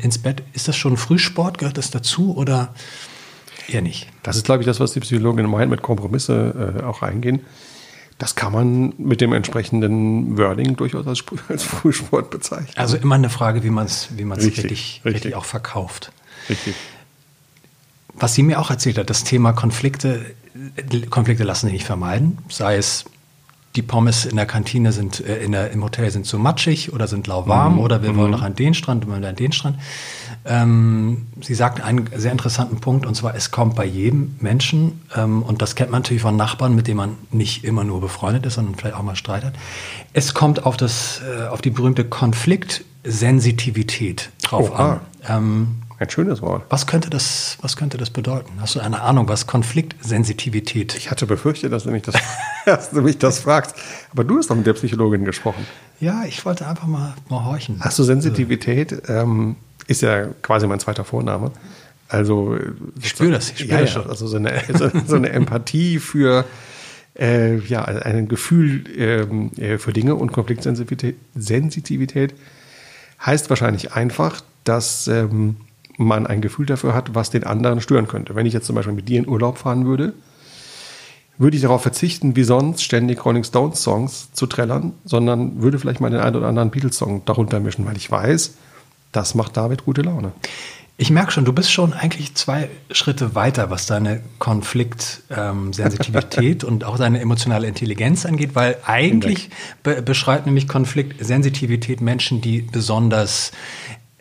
ins 0.00 0.18
Bett, 0.18 0.42
ist 0.52 0.66
das 0.66 0.76
schon 0.76 0.96
Frühsport? 0.96 1.58
Gehört 1.58 1.78
das 1.78 1.90
dazu 1.90 2.36
oder 2.36 2.74
eher 3.68 3.82
nicht? 3.82 4.08
Das 4.24 4.36
ist, 4.36 4.46
glaube 4.46 4.62
ich, 4.62 4.66
das, 4.66 4.80
was 4.80 4.92
die 4.92 5.00
Psychologin 5.00 5.46
meint, 5.46 5.70
mit 5.70 5.82
Kompromisse 5.82 6.76
äh, 6.80 6.82
auch 6.82 7.02
eingehen. 7.02 7.40
Das 8.18 8.34
kann 8.34 8.52
man 8.52 8.94
mit 8.98 9.20
dem 9.20 9.32
entsprechenden 9.32 10.36
Wording 10.36 10.74
durchaus 10.76 11.06
als, 11.06 11.24
als 11.48 11.62
Frühsport 11.62 12.30
bezeichnen. 12.30 12.74
Also 12.76 12.96
immer 12.96 13.14
eine 13.14 13.30
Frage, 13.30 13.62
wie 13.62 13.70
man 13.70 13.86
es 13.86 14.08
wie 14.16 14.24
man's 14.24 14.44
Richtig, 14.44 14.64
richtig, 14.64 15.02
richtig. 15.04 15.34
auch 15.36 15.44
verkauft. 15.44 16.10
Richtig. 16.50 16.74
Was 18.14 18.34
sie 18.34 18.42
mir 18.42 18.58
auch 18.60 18.70
erzählt 18.70 18.98
hat, 18.98 19.08
das 19.08 19.22
Thema 19.22 19.52
Konflikte, 19.52 20.34
Konflikte 21.10 21.44
lassen 21.44 21.66
sich 21.66 21.74
nicht 21.74 21.86
vermeiden. 21.86 22.38
Sei 22.48 22.76
es, 22.76 23.04
die 23.76 23.82
Pommes 23.82 24.24
in 24.24 24.34
der 24.34 24.46
Kantine 24.46 24.90
sind, 24.90 25.20
äh, 25.20 25.38
in 25.38 25.52
der, 25.52 25.70
im 25.70 25.84
Hotel 25.84 26.10
sind 26.10 26.26
zu 26.26 26.38
matschig 26.40 26.92
oder 26.92 27.06
sind 27.06 27.28
lauwarm 27.28 27.78
oder 27.78 28.02
wir 28.02 28.16
wollen 28.16 28.32
noch 28.32 28.42
an 28.42 28.56
den 28.56 28.74
Strand 28.74 29.04
und 29.04 29.12
wollen 29.12 29.24
an 29.24 29.36
den 29.36 29.52
Strand. 29.52 29.78
Ähm, 30.44 31.26
sie 31.42 31.54
sagt 31.54 31.80
einen 31.82 32.08
sehr 32.16 32.32
interessanten 32.32 32.80
Punkt 32.80 33.04
und 33.06 33.14
zwar, 33.14 33.34
es 33.34 33.50
kommt 33.50 33.74
bei 33.74 33.84
jedem 33.84 34.36
Menschen 34.40 35.02
ähm, 35.16 35.42
und 35.42 35.60
das 35.62 35.74
kennt 35.74 35.90
man 35.90 36.00
natürlich 36.02 36.22
von 36.22 36.36
Nachbarn, 36.36 36.74
mit 36.74 36.86
denen 36.86 36.96
man 36.96 37.16
nicht 37.30 37.64
immer 37.64 37.84
nur 37.84 38.00
befreundet 38.00 38.46
ist, 38.46 38.54
sondern 38.54 38.74
vielleicht 38.76 38.96
auch 38.96 39.02
mal 39.02 39.16
Streit 39.16 39.44
hat. 39.44 39.52
Es 40.14 40.32
kommt 40.34 40.64
auf, 40.64 40.76
das, 40.76 41.20
äh, 41.22 41.46
auf 41.48 41.60
die 41.60 41.70
berühmte 41.70 42.04
Konfliktsensitivität 42.04 44.30
drauf 44.42 44.70
Oha. 44.72 44.92
an. 44.94 45.00
Ähm, 45.28 45.76
Ein 45.98 46.08
schönes 46.10 46.40
Wort. 46.42 46.62
was 46.70 46.86
könnte 46.86 47.10
das, 47.10 47.58
was 47.60 47.76
könnte 47.76 47.98
das 47.98 48.10
bedeuten? 48.10 48.52
Hast 48.60 48.74
du 48.76 48.80
eine 48.80 49.02
Ahnung, 49.02 49.28
was 49.28 49.46
Konfliktsensitivität? 49.46 50.94
Ich 50.96 51.10
hatte 51.10 51.26
befürchtet, 51.26 51.72
dass 51.72 51.82
du 51.84 51.90
mich 51.90 52.02
das, 52.04 52.14
dass 52.64 52.90
du 52.90 53.02
mich 53.02 53.18
das 53.18 53.40
fragst. 53.40 53.74
Aber 54.12 54.24
du 54.24 54.38
hast 54.38 54.48
doch 54.50 54.56
mit 54.56 54.66
der 54.66 54.72
Psychologin 54.74 55.24
gesprochen. 55.24 55.66
Ja, 56.00 56.24
ich 56.24 56.44
wollte 56.46 56.66
einfach 56.66 56.86
mal, 56.86 57.14
mal 57.28 57.44
horchen. 57.44 57.78
Hast 57.80 57.98
du 57.98 58.04
Sensitivität? 58.04 59.02
Ähm, 59.08 59.56
ist 59.88 60.02
ja 60.02 60.26
quasi 60.42 60.68
mein 60.68 60.78
zweiter 60.78 61.04
Vorname. 61.04 61.50
Also 62.08 62.56
Ich 63.00 63.08
spüre 63.08 63.32
das, 63.32 63.50
ich 63.50 63.58
spüre 63.58 63.72
ja, 63.72 63.80
das 63.80 63.90
schon. 63.90 64.08
Also 64.08 64.26
so 64.28 64.36
eine, 64.36 64.62
so, 65.06 65.16
eine 65.16 65.30
Empathie 65.30 65.98
für 65.98 66.44
äh, 67.18 67.56
ja, 67.56 67.84
ein 67.84 68.28
Gefühl 68.28 68.84
ähm, 68.96 69.50
äh, 69.56 69.78
für 69.78 69.92
Dinge 69.92 70.14
und 70.14 70.32
Konfliktsensitivität 70.32 71.16
Sensitivität 71.34 72.34
heißt 73.24 73.50
wahrscheinlich 73.50 73.92
einfach, 73.94 74.40
dass 74.62 75.08
ähm, 75.08 75.56
man 75.96 76.26
ein 76.26 76.40
Gefühl 76.40 76.66
dafür 76.66 76.94
hat, 76.94 77.14
was 77.14 77.30
den 77.30 77.44
anderen 77.44 77.80
stören 77.80 78.06
könnte. 78.06 78.36
Wenn 78.36 78.46
ich 78.46 78.54
jetzt 78.54 78.66
zum 78.66 78.76
Beispiel 78.76 78.94
mit 78.94 79.08
dir 79.08 79.18
in 79.18 79.28
Urlaub 79.28 79.58
fahren 79.58 79.86
würde, 79.86 80.12
würde 81.36 81.56
ich 81.56 81.62
darauf 81.62 81.82
verzichten, 81.82 82.36
wie 82.36 82.44
sonst 82.44 82.82
ständig 82.82 83.24
Rolling 83.24 83.44
Stones 83.44 83.82
Songs 83.82 84.32
zu 84.32 84.46
trällern, 84.46 84.92
sondern 85.04 85.60
würde 85.60 85.78
vielleicht 85.78 86.00
mal 86.00 86.10
den 86.10 86.20
einen 86.20 86.36
oder 86.36 86.46
anderen 86.46 86.70
Beatles-Song 86.70 87.22
darunter 87.24 87.58
mischen, 87.60 87.86
weil 87.86 87.96
ich 87.96 88.10
weiß, 88.10 88.54
das 89.12 89.34
macht 89.34 89.56
David 89.56 89.84
gute 89.84 90.02
Laune. 90.02 90.32
Ich 91.00 91.10
merke 91.10 91.30
schon, 91.30 91.44
du 91.44 91.52
bist 91.52 91.70
schon 91.70 91.92
eigentlich 91.92 92.34
zwei 92.34 92.68
Schritte 92.90 93.36
weiter, 93.36 93.70
was 93.70 93.86
deine 93.86 94.20
Konfliktsensitivität 94.40 96.64
und 96.64 96.82
auch 96.82 96.98
deine 96.98 97.20
emotionale 97.20 97.68
Intelligenz 97.68 98.26
angeht, 98.26 98.56
weil 98.56 98.78
eigentlich 98.84 99.50
be 99.84 100.02
beschreibt 100.02 100.46
nämlich 100.46 100.66
Konfliktsensitivität 100.66 102.00
Menschen, 102.00 102.40
die 102.40 102.62
besonders, 102.62 103.52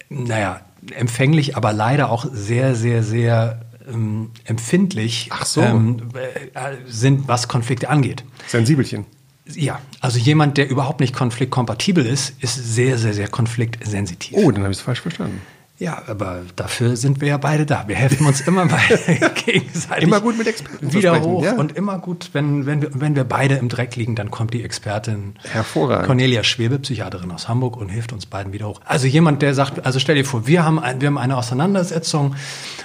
naja, 0.09 0.61
empfänglich, 0.93 1.57
aber 1.57 1.73
leider 1.73 2.11
auch 2.11 2.27
sehr, 2.31 2.75
sehr, 2.75 3.01
sehr 3.01 3.61
ähm, 3.87 4.29
empfindlich 4.43 5.31
so. 5.45 5.61
ähm, 5.61 6.09
äh, 6.13 6.75
sind, 6.85 7.27
was 7.27 7.47
Konflikte 7.47 7.89
angeht. 7.89 8.23
Sensibelchen. 8.45 9.07
Ja, 9.55 9.79
also 10.01 10.19
jemand, 10.19 10.57
der 10.57 10.69
überhaupt 10.69 10.99
nicht 10.99 11.15
konfliktkompatibel 11.15 12.05
ist, 12.05 12.33
ist 12.41 12.55
sehr, 12.55 12.97
sehr, 12.97 13.13
sehr 13.13 13.27
konfliktsensitiv. 13.27 14.37
Oh, 14.37 14.51
dann 14.51 14.63
habe 14.63 14.71
ich 14.71 14.77
es 14.79 14.83
falsch 14.83 15.01
verstanden. 15.01 15.41
Ja, 15.79 16.01
aber 16.07 16.41
dafür 16.55 16.95
sind 16.95 17.21
wir 17.21 17.27
ja 17.27 17.37
beide 17.37 17.67
da. 17.67 17.87
Wir 17.87 17.95
helfen 17.95 18.25
uns 18.25 18.41
immer 18.41 18.65
beide 18.65 18.97
gegenseitig. 19.45 20.05
Immer 20.05 20.21
gut 20.21 20.35
mit 20.35 20.47
Experten 20.47 20.91
Wieder 20.91 21.21
hoch 21.21 21.43
ja. 21.43 21.53
und 21.53 21.73
immer 21.77 21.99
gut, 21.99 22.31
wenn, 22.33 22.65
wenn, 22.65 22.81
wir, 22.81 22.89
wenn 22.95 23.15
wir 23.15 23.23
beide 23.25 23.55
im 23.55 23.69
Dreck 23.69 23.95
liegen, 23.95 24.15
dann 24.15 24.31
kommt 24.31 24.55
die 24.55 24.63
Expertin 24.63 25.35
Hervorragend. 25.43 26.07
Cornelia 26.07 26.43
Schwebe, 26.43 26.79
Psychiaterin 26.79 27.29
aus 27.31 27.47
Hamburg 27.47 27.77
und 27.77 27.89
hilft 27.89 28.11
uns 28.11 28.25
beiden 28.25 28.53
wieder 28.53 28.67
hoch. 28.67 28.81
Also 28.85 29.05
jemand, 29.05 29.43
der 29.43 29.53
sagt, 29.53 29.85
also 29.85 29.99
stell 29.99 30.15
dir 30.15 30.25
vor, 30.25 30.47
wir 30.47 30.65
haben, 30.65 30.79
ein, 30.79 30.99
wir 30.99 31.09
haben 31.09 31.19
eine 31.19 31.37
Auseinandersetzung 31.37 32.35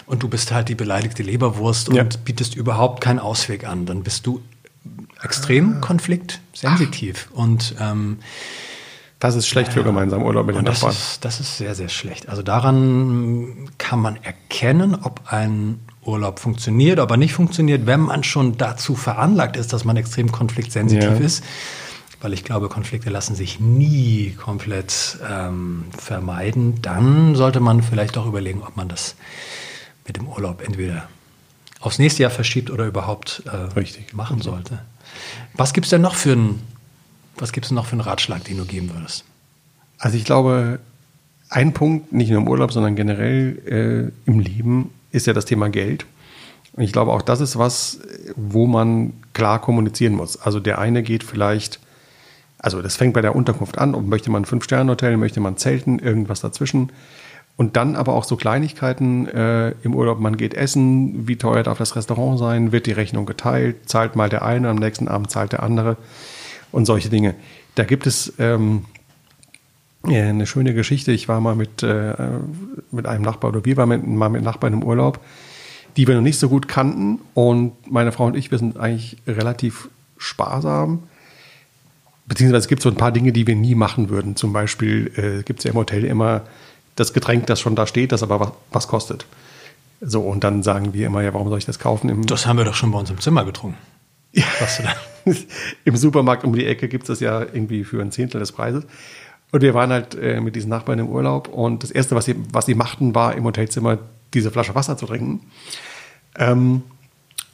und 0.05 0.23
du 0.23 0.29
bist 0.29 0.53
halt 0.53 0.69
die 0.69 0.75
beleidigte 0.75 1.23
Leberwurst 1.23 1.91
Ja. 1.95 2.03
und 2.03 2.27
bietest 2.27 2.55
überhaupt 2.55 3.01
keinen 3.01 3.21
Ausweg 3.21 3.67
an. 3.67 3.87
Dann 3.87 4.03
bist 4.03 4.27
du 4.27 4.43
extrem 5.23 5.81
konfliktsensitiv 5.81 7.29
und 7.33 7.75
ähm, 7.81 8.19
Das 9.21 9.35
ist 9.37 9.47
schlecht 9.47 9.73
für 9.73 9.85
gemeinsamen 9.85 10.25
Urlaub 10.25 10.47
mit 10.47 10.57
den 10.57 10.65
das 10.65 10.77
Nachbarn. 10.83 10.93
ist, 10.93 11.25
das 11.25 11.41
ist 11.41 11.57
sehr, 11.59 11.75
sehr 11.75 11.89
schlecht. 11.89 12.29
Also 12.29 12.43
daran 12.43 13.69
kann 13.79 14.01
man 14.01 14.17
erkennen, 14.23 14.97
ob 15.01 15.21
ein 15.33 15.79
Urlaub 16.05 16.41
funktioniert, 16.41 16.99
ob 16.99 17.11
er 17.13 17.17
nicht 17.17 17.33
funktioniert, 17.33 17.87
wenn 17.87 18.01
man 18.01 18.25
schon 18.25 18.57
dazu 18.59 18.97
veranlagt 18.97 19.57
ist, 19.57 19.73
dass 19.73 19.85
man 19.85 19.97
extrem 19.97 20.33
konfliktsensitiv 20.33 21.05
Ja. 21.05 21.17
ist. 21.17 21.45
Weil 22.21 22.33
ich 22.33 22.45
glaube, 22.45 22.69
Konflikte 22.69 23.11
lassen 23.11 23.35
sich 23.35 23.59
nie 23.61 24.31
komplett 24.31 25.19
ähm, 25.29 25.85
vermeiden. 25.97 26.81
Dann 26.81 27.35
sollte 27.35 27.59
man 27.61 27.83
vielleicht 27.83 28.17
auch 28.17 28.27
überlegen, 28.27 28.63
ob 28.63 28.77
man 28.77 28.89
das 28.89 29.17
mit 30.07 30.17
dem 30.17 30.29
Urlaub 30.29 30.63
entweder 30.65 31.09
aufs 31.83 31.99
nächste 31.99 32.23
Jahr 32.23 32.31
verschiebt 32.31 32.71
oder 32.71 32.87
überhaupt 32.87 33.43
äh, 33.47 33.57
Richtig. 33.79 34.15
machen 34.15 34.41
sollte. 34.41 34.79
Was 35.55 35.73
gibt 35.73 35.87
es 35.87 35.91
denn 35.91 36.01
noch 36.01 36.15
für 36.15 36.33
einen, 36.33 36.63
was 37.37 37.53
gibt's 37.53 37.69
denn 37.69 37.75
noch 37.75 37.87
für 37.87 37.93
einen 37.93 38.01
Ratschlag, 38.01 38.45
den 38.45 38.57
du 38.57 38.65
geben 38.65 38.91
würdest? 38.95 39.25
Also 39.99 40.17
ich 40.17 40.25
glaube, 40.25 40.79
ein 41.51 41.75
Punkt, 41.75 42.13
nicht 42.13 42.31
nur 42.31 42.41
im 42.41 42.49
Urlaub, 42.49 42.73
sondern 42.73 42.97
generell 42.97 44.13
äh, 44.27 44.31
im 44.31 44.39
Leben, 44.39 44.91
ist 45.11 45.27
ja 45.27 45.33
das 45.33 45.45
Thema 45.45 45.69
Geld. 45.69 46.07
Und 46.73 46.85
ich 46.85 46.93
glaube, 46.93 47.13
auch 47.13 47.21
das 47.21 47.41
ist 47.41 47.59
was, 47.59 47.99
wo 48.37 48.67
man 48.67 49.13
klar 49.35 49.61
kommunizieren 49.61 50.15
muss. 50.15 50.41
Also 50.41 50.61
der 50.61 50.79
eine 50.79 51.03
geht 51.03 51.25
vielleicht, 51.25 51.81
also 52.59 52.81
das 52.81 52.97
fängt 52.97 53.13
bei 53.13 53.21
der 53.21 53.37
Unterkunft 53.37 53.77
an, 53.77 53.95
ob 53.95 54.07
möchte 54.07 54.31
man 54.31 54.43
ein 54.43 54.47
Fünf-Sterne-Hotel, 54.47 55.17
möchte 55.17 55.41
man 55.41 55.57
Zelten, 55.57 55.99
irgendwas 55.99 56.41
dazwischen. 56.41 56.91
Und 57.57 57.77
dann 57.77 57.97
aber 57.97 58.15
auch 58.15 58.25
so 58.25 58.37
Kleinigkeiten 58.37 59.29
äh, 59.29 59.73
im 59.83 59.95
Urlaub, 59.95 60.19
man 60.19 60.37
geht 60.37 60.55
essen, 60.55 61.29
wie 61.29 61.37
teuer 61.37 61.63
darf 61.63 61.79
das 61.79 61.97
Restaurant 61.97 62.39
sein, 62.39 62.73
wird 62.73 62.87
die 62.87 62.93
Rechnung 62.93 63.27
geteilt, 63.27 63.89
zahlt 63.89 64.17
mal 64.17 64.29
der 64.29 64.43
eine, 64.43 64.69
am 64.69 64.77
nächsten 64.77 65.07
Abend 65.07 65.31
zahlt 65.31 65.53
der 65.53 65.63
andere 65.63 65.97
und 66.73 66.87
solche 66.87 67.11
Dinge. 67.11 67.35
Da 67.75 67.85
gibt 67.85 68.07
es 68.07 68.33
ähm, 68.39 68.85
ja, 70.07 70.29
eine 70.29 70.47
schöne 70.47 70.75
Geschichte. 70.75 71.13
Ich 71.13 71.29
war 71.29 71.41
mal 71.41 71.55
mit, 71.55 71.83
äh, 71.83 72.15
mit 72.91 73.07
einem 73.07 73.23
Nachbar 73.23 73.51
oder 73.51 73.65
wir 73.65 73.77
waren 73.77 74.17
mal 74.17 74.29
mit 74.29 74.43
Nachbarn 74.43 74.73
im 74.73 74.83
Urlaub, 74.83 75.21
die 75.97 76.09
wir 76.09 76.15
noch 76.15 76.23
nicht 76.23 76.39
so 76.39 76.49
gut 76.49 76.69
kannten. 76.69 77.21
Und 77.35 77.73
meine 77.91 78.13
Frau 78.13 78.27
und 78.27 78.37
ich, 78.37 78.51
wir 78.51 78.59
sind 78.59 78.79
eigentlich 78.79 79.19
relativ 79.27 79.89
sparsam. 80.17 81.05
Beziehungsweise 82.27 82.63
es 82.63 82.69
gibt 82.69 82.83
so 82.83 82.89
ein 82.89 82.97
paar 82.97 83.13
Dinge, 83.13 83.33
die 83.33 83.47
wir 83.47 83.57
nie 83.57 83.75
machen 83.75 84.09
würden. 84.09 84.37
Zum 84.37 84.53
Beispiel 84.53 85.13
äh, 85.17 85.43
gibt 85.43 85.61
es 85.61 85.65
ja 85.65 85.71
im 85.73 85.77
Hotel 85.77 86.05
immer 86.05 86.43
das 86.97 87.13
Getränk, 87.13 87.47
das 87.47 87.61
schon 87.61 87.75
da 87.75 87.87
steht, 87.87 88.13
das 88.13 88.23
aber 88.23 88.41
was, 88.41 88.53
was 88.71 88.89
kostet. 88.89 89.27
So, 90.01 90.21
und 90.23 90.43
dann 90.43 90.63
sagen 90.63 90.95
wir 90.95 91.07
immer, 91.07 91.23
ja, 91.23 91.33
warum 91.33 91.49
soll 91.49 91.59
ich 91.59 91.65
das 91.65 91.79
kaufen? 91.79 92.09
Im, 92.11 92.27
Das 92.27 92.47
haben 92.47 92.59
wir 92.59 92.65
doch 92.65 92.75
schon 92.75 92.91
bei 92.91 92.99
uns 92.99 93.11
im 93.11 93.21
Zimmer 93.21 93.45
getrunken. 93.45 93.79
Was 94.61 94.79
du 94.79 94.83
da? 95.25 95.33
Im 95.85 95.97
Supermarkt 95.97 96.45
um 96.45 96.55
die 96.55 96.67
Ecke 96.67 96.89
gibt 96.89 97.05
es 97.05 97.09
das 97.09 97.21
ja 97.21 97.41
irgendwie 97.41 97.85
für 97.85 98.01
ein 98.01 98.11
Zehntel 98.11 98.41
des 98.41 98.53
Preises. 98.53 98.85
Und 99.53 99.61
wir 99.61 99.75
waren 99.75 99.91
halt 99.91 100.15
äh, 100.15 100.41
mit 100.41 100.57
diesen 100.57 100.71
Nachbarn 100.71 100.99
im 100.99 101.09
Urlaub 101.09 101.49
und 101.49 101.83
das 101.83 101.91
Erste, 101.91 102.17
was 102.17 102.25
sie, 102.25 102.37
was 102.53 102.67
sie 102.67 102.75
machten, 102.75 103.15
war 103.15 103.35
im 103.37 103.45
Hotelzimmer 103.45 103.99
diese 104.35 104.51
Flasche 104.51 104.75
Wasser 104.75 104.97
zu 104.97 105.07
trinken. 105.07 105.41
Ähm, 106.37 106.83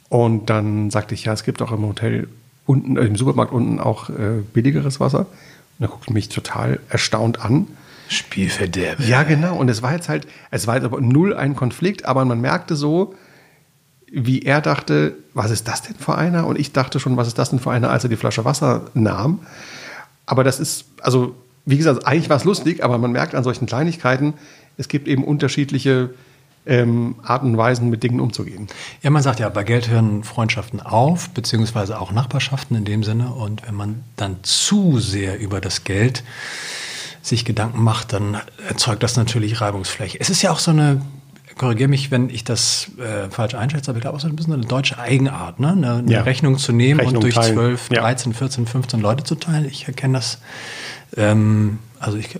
und 0.07 0.49
dann 0.49 0.89
sagte 0.89 1.13
ich, 1.13 1.25
ja, 1.25 1.33
es 1.33 1.43
gibt 1.43 1.61
auch 1.61 1.71
im 1.71 1.85
Hotel 1.85 2.29
unten, 2.65 2.97
äh, 2.97 3.01
im 3.01 3.15
Supermarkt 3.15 3.51
unten 3.51 3.79
auch 3.79 4.09
äh, 4.09 4.41
billigeres 4.53 4.99
Wasser. 4.99 5.19
Und 5.19 5.27
dann 5.79 5.89
guckte 5.89 6.13
mich 6.13 6.29
total 6.29 6.79
erstaunt 6.89 7.43
an. 7.43 7.67
Spielverderber. 8.09 9.03
Ja, 9.03 9.23
genau. 9.23 9.55
Und 9.55 9.69
es 9.69 9.81
war 9.81 9.93
jetzt 9.93 10.09
halt, 10.09 10.27
es 10.51 10.67
war 10.67 10.75
jetzt 10.75 10.83
aber 10.83 10.99
null 10.99 11.35
ein 11.35 11.55
Konflikt, 11.55 12.05
aber 12.05 12.25
man 12.25 12.41
merkte 12.41 12.75
so, 12.75 13.15
wie 14.11 14.41
er 14.41 14.61
dachte, 14.61 15.13
was 15.33 15.51
ist 15.51 15.67
das 15.67 15.83
denn 15.83 15.95
für 15.95 16.15
einer? 16.15 16.47
Und 16.47 16.59
ich 16.59 16.73
dachte 16.73 16.99
schon, 16.99 17.17
was 17.17 17.27
ist 17.27 17.37
das 17.37 17.51
denn 17.51 17.59
für 17.59 17.71
einer, 17.71 17.91
als 17.91 18.03
er 18.03 18.09
die 18.09 18.15
Flasche 18.15 18.45
Wasser 18.45 18.87
nahm. 18.93 19.39
Aber 20.25 20.43
das 20.43 20.59
ist, 20.59 20.85
also, 21.01 21.35
wie 21.65 21.77
gesagt, 21.77 22.05
eigentlich 22.07 22.29
war 22.29 22.37
es 22.37 22.43
lustig, 22.43 22.83
aber 22.83 22.97
man 22.97 23.11
merkt 23.11 23.35
an 23.35 23.43
solchen 23.43 23.67
Kleinigkeiten, 23.67 24.33
es 24.77 24.87
gibt 24.87 25.07
eben 25.07 25.23
unterschiedliche 25.23 26.11
ähm, 26.65 27.15
Arten 27.23 27.51
und 27.51 27.57
Weisen, 27.57 27.89
mit 27.89 28.03
Dingen 28.03 28.19
umzugehen. 28.19 28.67
Ja, 29.01 29.09
man 29.09 29.23
sagt 29.23 29.39
ja, 29.39 29.49
bei 29.49 29.63
Geld 29.63 29.89
hören 29.89 30.23
Freundschaften 30.23 30.81
auf, 30.81 31.29
beziehungsweise 31.29 31.99
auch 31.99 32.11
Nachbarschaften 32.11 32.75
in 32.75 32.85
dem 32.85 33.03
Sinne. 33.03 33.33
Und 33.33 33.65
wenn 33.67 33.75
man 33.75 34.03
dann 34.15 34.37
zu 34.43 34.99
sehr 34.99 35.39
über 35.39 35.61
das 35.61 35.83
Geld 35.83 36.23
sich 37.21 37.45
Gedanken 37.45 37.83
macht, 37.83 38.13
dann 38.13 38.37
erzeugt 38.67 39.03
das 39.03 39.15
natürlich 39.17 39.61
Reibungsfläche. 39.61 40.19
Es 40.19 40.29
ist 40.29 40.41
ja 40.41 40.51
auch 40.51 40.59
so 40.59 40.71
eine, 40.71 41.01
korrigiere 41.57 41.89
mich, 41.89 42.11
wenn 42.11 42.29
ich 42.29 42.43
das 42.43 42.91
äh, 42.97 43.29
falsch 43.29 43.55
einschätze, 43.55 43.91
aber 43.91 43.97
ich 43.97 44.01
glaube 44.01 44.17
auch 44.17 44.21
so 44.21 44.27
ein 44.27 44.35
bisschen 44.35 44.53
eine 44.53 44.65
deutsche 44.65 44.97
Eigenart, 44.97 45.59
ne? 45.59 45.71
eine, 45.73 45.93
eine 45.95 46.11
Ja. 46.11 46.21
Rechnung 46.21 46.57
zu 46.57 46.71
nehmen 46.71 46.99
Rechnung 46.99 47.17
und 47.17 47.23
durch 47.23 47.35
teilen. 47.35 47.55
12, 47.55 47.89
Ja. 47.91 48.01
13, 48.01 48.33
14, 48.33 48.65
15 48.67 48.99
Leute 49.01 49.23
zu 49.23 49.35
teilen. 49.35 49.65
Ich 49.65 49.85
erkenne 49.87 50.13
das, 50.17 50.39
ähm, 51.17 51.79
also 51.99 52.17
ich 52.17 52.39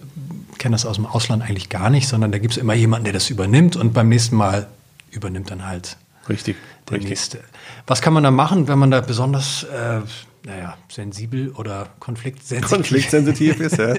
kenne 0.57 0.73
das 0.75 0.85
aus 0.85 0.95
dem 0.95 1.05
Ausland 1.05 1.43
eigentlich 1.43 1.69
gar 1.69 1.89
nicht, 1.89 2.07
sondern 2.07 2.31
da 2.31 2.37
gibt 2.37 2.53
es 2.53 2.57
immer 2.57 2.73
jemanden, 2.73 3.05
der 3.05 3.13
das 3.13 3.29
übernimmt 3.29 3.75
und 3.75 3.93
beim 3.93 4.09
nächsten 4.09 4.35
Mal 4.35 4.67
übernimmt 5.11 5.51
dann 5.51 5.65
halt 5.65 5.97
Richtig. 6.29 6.55
der 6.87 6.93
richtig. 6.95 7.09
nächste. 7.09 7.39
Was 7.87 8.01
kann 8.01 8.13
man 8.13 8.23
da 8.23 8.31
machen, 8.31 8.67
wenn 8.67 8.77
man 8.79 8.91
da 8.91 9.01
besonders, 9.01 9.63
äh, 9.63 10.01
naja, 10.45 10.77
sensibel 10.89 11.51
oder 11.51 11.89
konfliktsensitiv 11.99 12.69
Konfliktsensitiv 12.69 13.59
ist, 13.59 13.77
ja. 13.77 13.95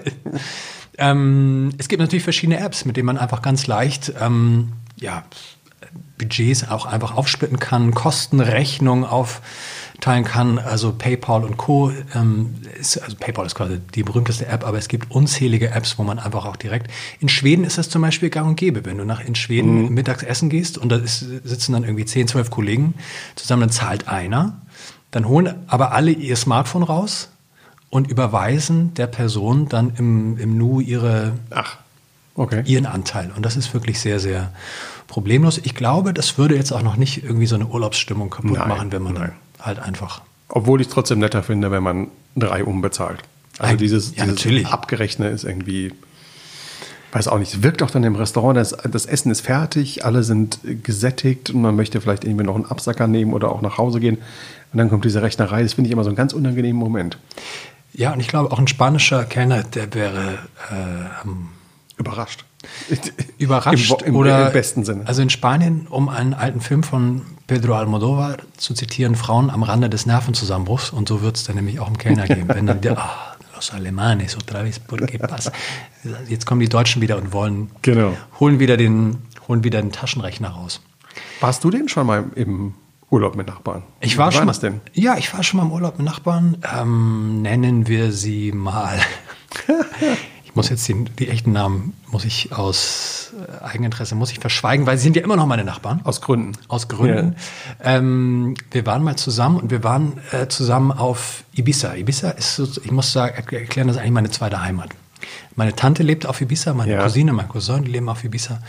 ähm, 0.98 1.70
es 1.78 1.88
gibt 1.88 2.00
natürlich 2.00 2.24
verschiedene 2.24 2.58
Apps, 2.58 2.84
mit 2.84 2.96
denen 2.96 3.06
man 3.06 3.18
einfach 3.18 3.42
ganz 3.42 3.66
leicht 3.66 4.12
ähm, 4.20 4.72
ja, 4.96 5.24
Budgets 6.18 6.68
auch 6.68 6.86
einfach 6.86 7.16
aufsplitten 7.16 7.58
kann, 7.58 7.94
Kostenrechnungen 7.94 9.04
aufteilen 9.04 10.24
kann. 10.24 10.58
Also 10.58 10.92
PayPal 10.92 11.44
und 11.44 11.56
Co. 11.56 11.92
Ähm, 12.14 12.56
ist, 12.78 12.98
also 12.98 13.16
PayPal 13.18 13.46
ist 13.46 13.54
quasi 13.54 13.80
die 13.94 14.02
berühmteste 14.02 14.46
App, 14.46 14.66
aber 14.66 14.78
es 14.78 14.88
gibt 14.88 15.10
unzählige 15.10 15.70
Apps, 15.70 15.98
wo 15.98 16.02
man 16.02 16.18
einfach 16.18 16.44
auch 16.44 16.56
direkt. 16.56 16.90
In 17.20 17.28
Schweden 17.28 17.64
ist 17.64 17.78
das 17.78 17.88
zum 17.88 18.02
Beispiel 18.02 18.28
gang 18.28 18.48
und 18.48 18.56
gäbe, 18.56 18.84
wenn 18.84 18.98
du 18.98 19.04
nach 19.04 19.24
in 19.24 19.34
Schweden 19.34 19.92
mittags 19.94 20.22
essen 20.22 20.50
gehst 20.50 20.76
und 20.76 20.90
da 20.90 20.96
ist, 20.96 21.20
sitzen 21.20 21.72
dann 21.72 21.84
irgendwie 21.84 22.04
10, 22.04 22.28
12 22.28 22.50
Kollegen 22.50 22.94
zusammen, 23.34 23.62
dann 23.62 23.70
zahlt 23.70 24.08
einer. 24.08 24.60
Dann 25.10 25.26
holen 25.26 25.54
aber 25.66 25.92
alle 25.92 26.12
ihr 26.12 26.36
Smartphone 26.36 26.82
raus 26.82 27.30
und 27.90 28.08
überweisen 28.08 28.94
der 28.94 29.08
Person 29.08 29.68
dann 29.68 29.92
im, 29.96 30.38
im 30.38 30.56
Nu 30.56 30.80
ihre, 30.80 31.32
Ach, 31.50 31.78
okay. 32.36 32.62
ihren 32.64 32.86
Anteil. 32.86 33.32
Und 33.34 33.44
das 33.44 33.56
ist 33.56 33.74
wirklich 33.74 34.00
sehr, 34.00 34.20
sehr 34.20 34.52
problemlos. 35.08 35.58
Ich 35.58 35.74
glaube, 35.74 36.14
das 36.14 36.38
würde 36.38 36.54
jetzt 36.54 36.72
auch 36.72 36.82
noch 36.82 36.96
nicht 36.96 37.24
irgendwie 37.24 37.46
so 37.46 37.56
eine 37.56 37.66
Urlaubsstimmung 37.66 38.30
kaputt 38.30 38.58
Nein, 38.58 38.68
machen, 38.68 38.92
wenn 38.92 39.02
man 39.02 39.14
nein. 39.14 39.32
halt 39.60 39.80
einfach. 39.80 40.22
Obwohl 40.48 40.80
ich 40.80 40.86
es 40.86 40.92
trotzdem 40.92 41.18
netter 41.18 41.42
finde, 41.42 41.70
wenn 41.70 41.82
man 41.82 42.08
drei 42.36 42.64
umbezahlt. 42.64 43.22
Also 43.58 43.76
dieses, 43.76 44.16
ja, 44.16 44.24
dieses 44.24 44.38
natürlich. 44.38 44.66
Abgerechnet 44.68 45.34
ist 45.34 45.44
irgendwie, 45.44 45.92
weiß 47.12 47.28
auch 47.28 47.38
nicht, 47.38 47.54
es 47.54 47.62
wirkt 47.62 47.82
auch 47.82 47.90
dann 47.90 48.04
im 48.04 48.14
Restaurant, 48.14 48.56
das, 48.56 48.76
das 48.90 49.06
Essen 49.06 49.30
ist 49.30 49.40
fertig, 49.40 50.04
alle 50.04 50.22
sind 50.22 50.60
gesättigt 50.82 51.50
und 51.50 51.62
man 51.62 51.76
möchte 51.76 52.00
vielleicht 52.00 52.24
irgendwie 52.24 52.44
noch 52.44 52.54
einen 52.54 52.66
Absacker 52.66 53.06
nehmen 53.06 53.32
oder 53.32 53.50
auch 53.50 53.62
nach 53.62 53.78
Hause 53.78 54.00
gehen. 54.00 54.18
Und 54.72 54.78
dann 54.78 54.88
kommt 54.88 55.04
diese 55.04 55.22
Rechnerei, 55.22 55.62
das 55.62 55.74
finde 55.74 55.88
ich 55.88 55.92
immer 55.92 56.04
so 56.04 56.10
einen 56.10 56.16
ganz 56.16 56.32
unangenehmen 56.32 56.78
Moment. 56.78 57.18
Ja, 57.92 58.12
und 58.12 58.20
ich 58.20 58.28
glaube, 58.28 58.52
auch 58.52 58.58
ein 58.58 58.68
spanischer 58.68 59.24
Kellner, 59.24 59.64
der 59.64 59.92
wäre 59.94 60.38
äh, 60.70 61.28
Überrascht. 62.00 62.46
überrascht 63.38 64.02
Im, 64.02 64.08
im, 64.08 64.16
oder 64.16 64.46
Im 64.46 64.52
besten 64.54 64.84
Sinne. 64.84 65.06
Also 65.06 65.20
in 65.20 65.28
Spanien, 65.28 65.86
um 65.88 66.08
einen 66.08 66.32
alten 66.32 66.62
Film 66.62 66.82
von 66.82 67.22
Pedro 67.46 67.74
Almodovar 67.74 68.38
zu 68.56 68.72
zitieren, 68.72 69.16
Frauen 69.16 69.50
am 69.50 69.62
Rande 69.62 69.90
des 69.90 70.06
Nervenzusammenbruchs. 70.06 70.90
Und 70.90 71.08
so 71.08 71.20
wird 71.20 71.36
es 71.36 71.44
dann 71.44 71.56
nämlich 71.56 71.78
auch 71.78 71.88
im 71.88 71.98
Kellner 71.98 72.26
geben. 72.26 72.48
Wenn 72.48 72.66
dann 72.66 72.80
der, 72.80 72.98
ah, 72.98 73.29
los 73.60 73.72
Alemanes, 73.74 74.36
otra 74.36 74.62
vez, 74.62 74.78
por 74.78 75.00
qué 75.06 75.18
pasa? 75.18 75.52
Jetzt 76.28 76.46
kommen 76.46 76.60
die 76.60 76.68
Deutschen 76.68 77.02
wieder 77.02 77.18
und 77.18 77.32
wollen, 77.34 77.70
Genau. 77.82 78.16
holen 78.40 78.58
wieder 78.58 78.76
den, 78.78 79.18
holen 79.48 79.62
wieder 79.64 79.82
den 79.82 79.92
Taschenrechner 79.92 80.48
raus. 80.48 80.80
Warst 81.40 81.62
du 81.64 81.70
denn 81.70 81.88
schon 81.88 82.06
mal 82.06 82.24
im 82.36 82.74
Urlaub 83.10 83.36
mit 83.36 83.48
Nachbarn? 83.48 83.82
Ich 84.00 84.16
war 84.16 84.30
Wie 84.30 84.36
schon 84.36 84.46
mal, 84.46 84.52
das 84.52 84.60
denn? 84.60 84.80
Ja, 84.94 85.18
ich 85.18 85.32
war 85.34 85.42
schon 85.42 85.58
mal 85.58 85.66
im 85.66 85.72
Urlaub 85.72 85.98
mit 85.98 86.06
Nachbarn. 86.06 86.56
Ähm, 86.74 87.42
nennen 87.42 87.86
wir 87.86 88.12
sie 88.12 88.52
mal. 88.52 88.98
ich 90.50 90.56
muss 90.56 90.68
jetzt 90.68 90.86
die, 90.88 91.04
die 91.04 91.28
echten 91.28 91.52
Namen 91.52 91.94
muss 92.08 92.24
ich 92.24 92.52
aus 92.52 93.32
äh, 93.62 93.64
Eigeninteresse 93.64 94.16
muss 94.16 94.32
ich 94.32 94.40
verschweigen, 94.40 94.84
weil 94.84 94.98
sie 94.98 95.04
sind 95.04 95.14
ja 95.16 95.22
immer 95.22 95.36
noch 95.36 95.46
meine 95.46 95.62
Nachbarn. 95.64 96.00
Aus 96.02 96.20
Gründen. 96.20 96.52
Aus 96.66 96.88
Gründen. 96.88 97.36
Ähm, 97.82 98.54
wir 98.72 98.84
waren 98.84 99.04
mal 99.04 99.14
zusammen 99.14 99.58
und 99.58 99.70
wir 99.70 99.84
waren 99.84 100.14
äh, 100.32 100.48
zusammen 100.48 100.90
auf 100.90 101.44
Ibiza. 101.54 101.94
Ibiza 101.94 102.30
ist, 102.30 102.56
so, 102.56 102.64
ich 102.82 102.90
muss 102.90 103.12
sagen, 103.12 103.34
erklären, 103.36 103.86
das 103.86 103.96
ist 103.96 104.00
eigentlich 104.02 104.12
meine 104.12 104.30
zweite 104.30 104.60
Heimat. 104.60 104.90
Meine 105.54 105.76
Tante 105.76 106.02
lebt 106.02 106.26
auf 106.26 106.40
Ibiza, 106.40 106.74
meine 106.74 106.92
Ja. 106.92 107.02
Cousine, 107.02 107.32
mein 107.32 107.48
Cousin, 107.48 107.84
die 107.84 107.92
leben 107.92 108.08
auf 108.08 108.24
Ibiza. 108.24 108.60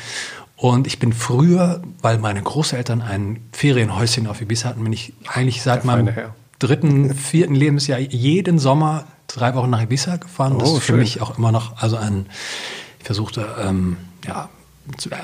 Und 0.57 0.85
ich 0.85 0.99
bin 0.99 1.13
früher, 1.13 1.81
weil 2.03 2.19
meine 2.19 2.43
Großeltern 2.43 3.01
ein 3.01 3.39
Ferienhäuschen 3.53 4.27
auf 4.27 4.39
Ibiza 4.41 4.69
hatten, 4.69 4.83
bin 4.83 4.93
ich 4.93 5.13
eigentlich 5.27 5.63
seit 5.63 5.83
meinem 5.85 6.09
Herr. 6.09 6.35
dritten, 6.59 7.15
vierten 7.15 7.55
Lebensjahr 7.55 7.97
jeden 7.99 8.59
Sommer 8.59 9.05
drei 9.33 9.53
Wochen 9.55 9.69
nach 9.69 9.81
Ibiza 9.81 10.17
gefahren. 10.17 10.57
Das 10.59 10.69
Oh, 10.69 10.77
ist 10.77 10.83
für 10.83 10.93
schön. 10.93 10.99
mich 10.99 11.21
auch 11.21 11.37
immer 11.37 11.51
noch, 11.51 11.77
also 11.81 11.97
ein, 11.97 12.25
ich 12.99 13.05
versuchte, 13.05 13.47
ähm, 13.59 13.97
ja, 14.27 14.49
äh, 15.09 15.15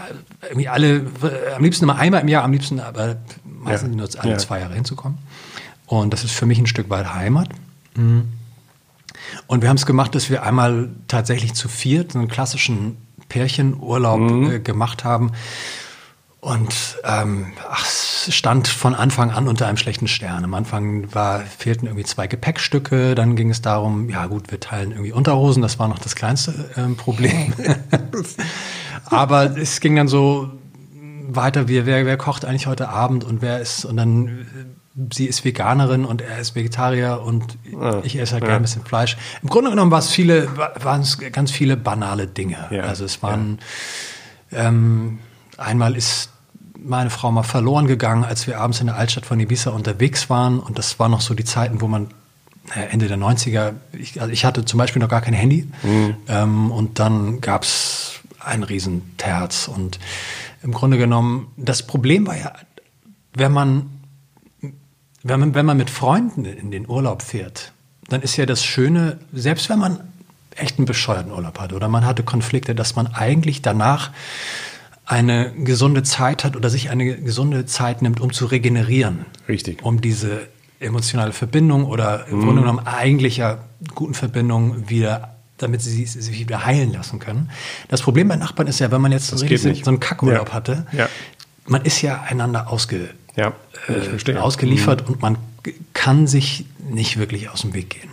irgendwie 0.49 0.67
alle, 0.69 0.97
äh, 0.97 1.53
am 1.55 1.63
liebsten 1.63 1.83
immer 1.85 1.97
einmal 1.97 2.21
im 2.21 2.27
Jahr, 2.27 2.43
am 2.43 2.51
liebsten 2.51 2.79
aber 2.79 3.17
meistens 3.43 3.89
Ja. 3.89 3.95
nur 3.95 4.09
alle 4.23 4.31
Ja. 4.33 4.37
zwei 4.37 4.59
Jahre 4.59 4.73
hinzukommen. 4.75 5.17
Und 5.85 6.11
das 6.13 6.23
ist 6.23 6.31
für 6.33 6.45
mich 6.45 6.59
ein 6.59 6.67
Stück 6.67 6.89
weit 6.89 7.13
Heimat. 7.13 7.49
Mhm. 7.95 8.27
Und 9.47 9.61
wir 9.61 9.69
haben 9.69 9.77
es 9.77 9.85
gemacht, 9.85 10.13
dass 10.15 10.29
wir 10.29 10.43
einmal 10.43 10.89
tatsächlich 11.07 11.53
zu 11.53 11.67
viert 11.69 12.15
einen 12.15 12.27
klassischen 12.27 12.97
Pärchenurlaub 13.29 14.19
Mhm. 14.19 14.51
äh, 14.51 14.59
gemacht 14.59 15.03
haben. 15.03 15.31
Und 16.39 16.99
ähm, 17.03 17.47
ach, 17.69 17.85
es 17.85 18.29
stand 18.33 18.67
von 18.67 18.93
Anfang 18.93 19.31
an 19.31 19.47
unter 19.47 19.67
einem 19.67 19.77
schlechten 19.77 20.07
Stern. 20.07 20.43
Am 20.43 20.53
Anfang 20.53 21.13
war, 21.13 21.39
fehlten 21.41 21.87
irgendwie 21.87 22.05
zwei 22.05 22.27
Gepäckstücke. 22.27 23.15
Dann 23.15 23.35
ging 23.35 23.49
es 23.49 23.61
darum, 23.61 24.09
ja 24.09 24.27
gut, 24.27 24.51
wir 24.51 24.59
teilen 24.59 24.91
irgendwie 24.91 25.11
Unterhosen. 25.11 25.61
Das 25.61 25.79
war 25.79 25.87
noch 25.87 25.99
das 25.99 26.15
kleinste 26.15 26.69
ähm, 26.77 26.95
Problem. 26.95 27.53
Aber 29.05 29.57
es 29.57 29.79
ging 29.79 29.95
dann 29.95 30.07
so 30.07 30.51
weiter, 31.27 31.67
wie, 31.67 31.85
wer, 31.85 32.05
wer 32.05 32.17
kocht 32.17 32.45
eigentlich 32.45 32.67
heute 32.67 32.89
Abend 32.89 33.23
und 33.23 33.41
wer 33.41 33.59
ist, 33.59 33.85
und 33.85 33.97
dann, 33.97 34.27
äh, 34.27 35.13
sie 35.13 35.25
ist 35.25 35.43
Veganerin 35.43 36.05
und 36.05 36.21
er 36.21 36.39
ist 36.39 36.55
Vegetarier 36.55 37.21
und 37.23 37.57
Ah, 37.79 38.01
ich 38.03 38.17
esse 38.17 38.33
halt 38.33 38.43
ja. 38.43 38.47
gerne 38.47 38.59
ein 38.59 38.63
bisschen 38.63 38.83
Fleisch. 38.85 39.17
Im 39.41 39.49
Grunde 39.49 39.69
genommen 39.71 39.91
war 39.91 39.99
es 39.99 40.09
viele, 40.09 40.49
waren 40.55 41.01
es 41.01 41.17
ganz 41.31 41.51
viele 41.51 41.77
banale 41.77 42.27
Dinge. 42.27 42.67
Ja, 42.71 42.83
Also 42.83 43.05
es 43.05 43.21
waren, 43.21 43.59
ähm, 44.51 45.19
einmal 45.57 45.95
ist 45.95 46.29
meine 46.77 47.09
Frau 47.09 47.31
mal 47.31 47.43
verloren 47.43 47.87
gegangen, 47.87 48.23
als 48.23 48.47
wir 48.47 48.59
abends 48.59 48.79
in 48.79 48.87
der 48.87 48.95
Altstadt 48.95 49.25
von 49.25 49.39
Ibiza 49.39 49.71
unterwegs 49.71 50.29
waren. 50.29 50.59
Und 50.59 50.77
das 50.77 50.99
war 50.99 51.09
noch 51.09 51.21
so 51.21 51.33
die 51.33 51.43
Zeiten, 51.43 51.81
wo 51.81 51.87
man 51.87 52.07
Ende 52.73 53.07
der 53.07 53.17
90er, 53.17 53.73
ich, 53.93 54.19
also 54.21 54.31
ich 54.31 54.45
hatte 54.45 54.65
zum 54.65 54.77
Beispiel 54.77 55.01
noch 55.01 55.09
gar 55.09 55.21
kein 55.21 55.33
Handy. 55.33 55.69
Ähm, 56.27 56.71
und 56.71 56.99
dann 56.99 57.41
gab 57.41 57.63
es 57.63 58.19
einen 58.39 58.63
riesen 58.63 59.17
Terz 59.17 59.67
und 59.67 59.99
im 60.63 60.71
Grunde 60.73 60.97
genommen, 60.97 61.51
das 61.57 61.85
Problem 61.85 62.27
war 62.27 62.37
ja, 62.37 62.53
wenn 63.33 63.51
man, 63.51 63.89
wenn 65.23 65.39
man, 65.39 65.53
wenn 65.53 65.65
man 65.65 65.77
mit 65.77 65.89
Freunden 65.89 66.45
in 66.45 66.71
den 66.71 66.89
Urlaub 66.89 67.21
fährt, 67.21 67.73
dann 68.09 68.21
ist 68.21 68.37
ja 68.37 68.45
das 68.45 68.63
Schöne, 68.63 69.19
selbst 69.33 69.69
wenn 69.69 69.79
man 69.79 69.99
echt 70.55 70.77
einen 70.77 70.85
bescheuerten 70.85 71.31
Urlaub 71.31 71.59
hat 71.59 71.73
oder 71.73 71.87
man 71.87 72.05
hatte 72.05 72.23
Konflikte, 72.23 72.73
dass 72.73 72.95
man 72.95 73.07
eigentlich 73.07 73.61
danach 73.61 74.11
eine 75.07 75.51
gesunde 75.53 76.03
Zeit 76.03 76.43
hat 76.43 76.55
oder 76.55 76.69
sich 76.69 76.89
eine 76.89 77.15
gesunde 77.17 77.65
Zeit 77.65 78.01
nimmt, 78.01 78.19
um 78.19 78.33
zu 78.33 78.45
regenerieren. 78.45 79.25
Richtig. 79.47 79.83
Um 79.83 80.01
diese 80.01 80.47
emotionale 80.79 81.31
Verbindung 81.31 81.85
oder 81.85 82.27
im 82.27 82.41
Grunde 82.41 82.61
genommen 82.61 82.85
eigentlich 82.85 83.37
ja 83.37 83.57
guten 83.95 84.13
Verbindung 84.13 84.89
wieder, 84.89 85.35
damit 85.57 85.81
sie 85.81 86.05
sich 86.05 86.37
wieder 86.39 86.65
heilen 86.65 86.91
lassen 86.93 87.19
können. 87.19 87.49
Das 87.87 88.01
Problem 88.01 88.27
bei 88.27 88.35
Nachbarn 88.35 88.67
ist 88.67 88.79
ja, 88.79 88.91
wenn 88.91 89.01
man 89.01 89.11
jetzt 89.11 89.27
so, 89.27 89.43
richtig 89.45 89.87
einen 89.87 89.99
Kackurlaub 89.99 90.49
Ja. 90.49 90.53
hatte, 90.53 90.85
Ja. 90.91 91.09
man 91.65 91.81
ist 91.83 92.01
ja 92.01 92.21
einander 92.27 92.69
ausge, 92.69 93.09
Ja, 93.35 93.53
äh, 93.87 93.93
verstehe. 94.01 94.35
Mhm. 94.35 94.41
ausgeliefert 94.41 95.09
und 95.09 95.21
man 95.21 95.37
kann 95.93 96.27
sich 96.27 96.65
nicht 96.89 97.17
wirklich 97.17 97.49
aus 97.49 97.61
dem 97.61 97.73
Weg 97.73 97.89
gehen. 97.91 98.09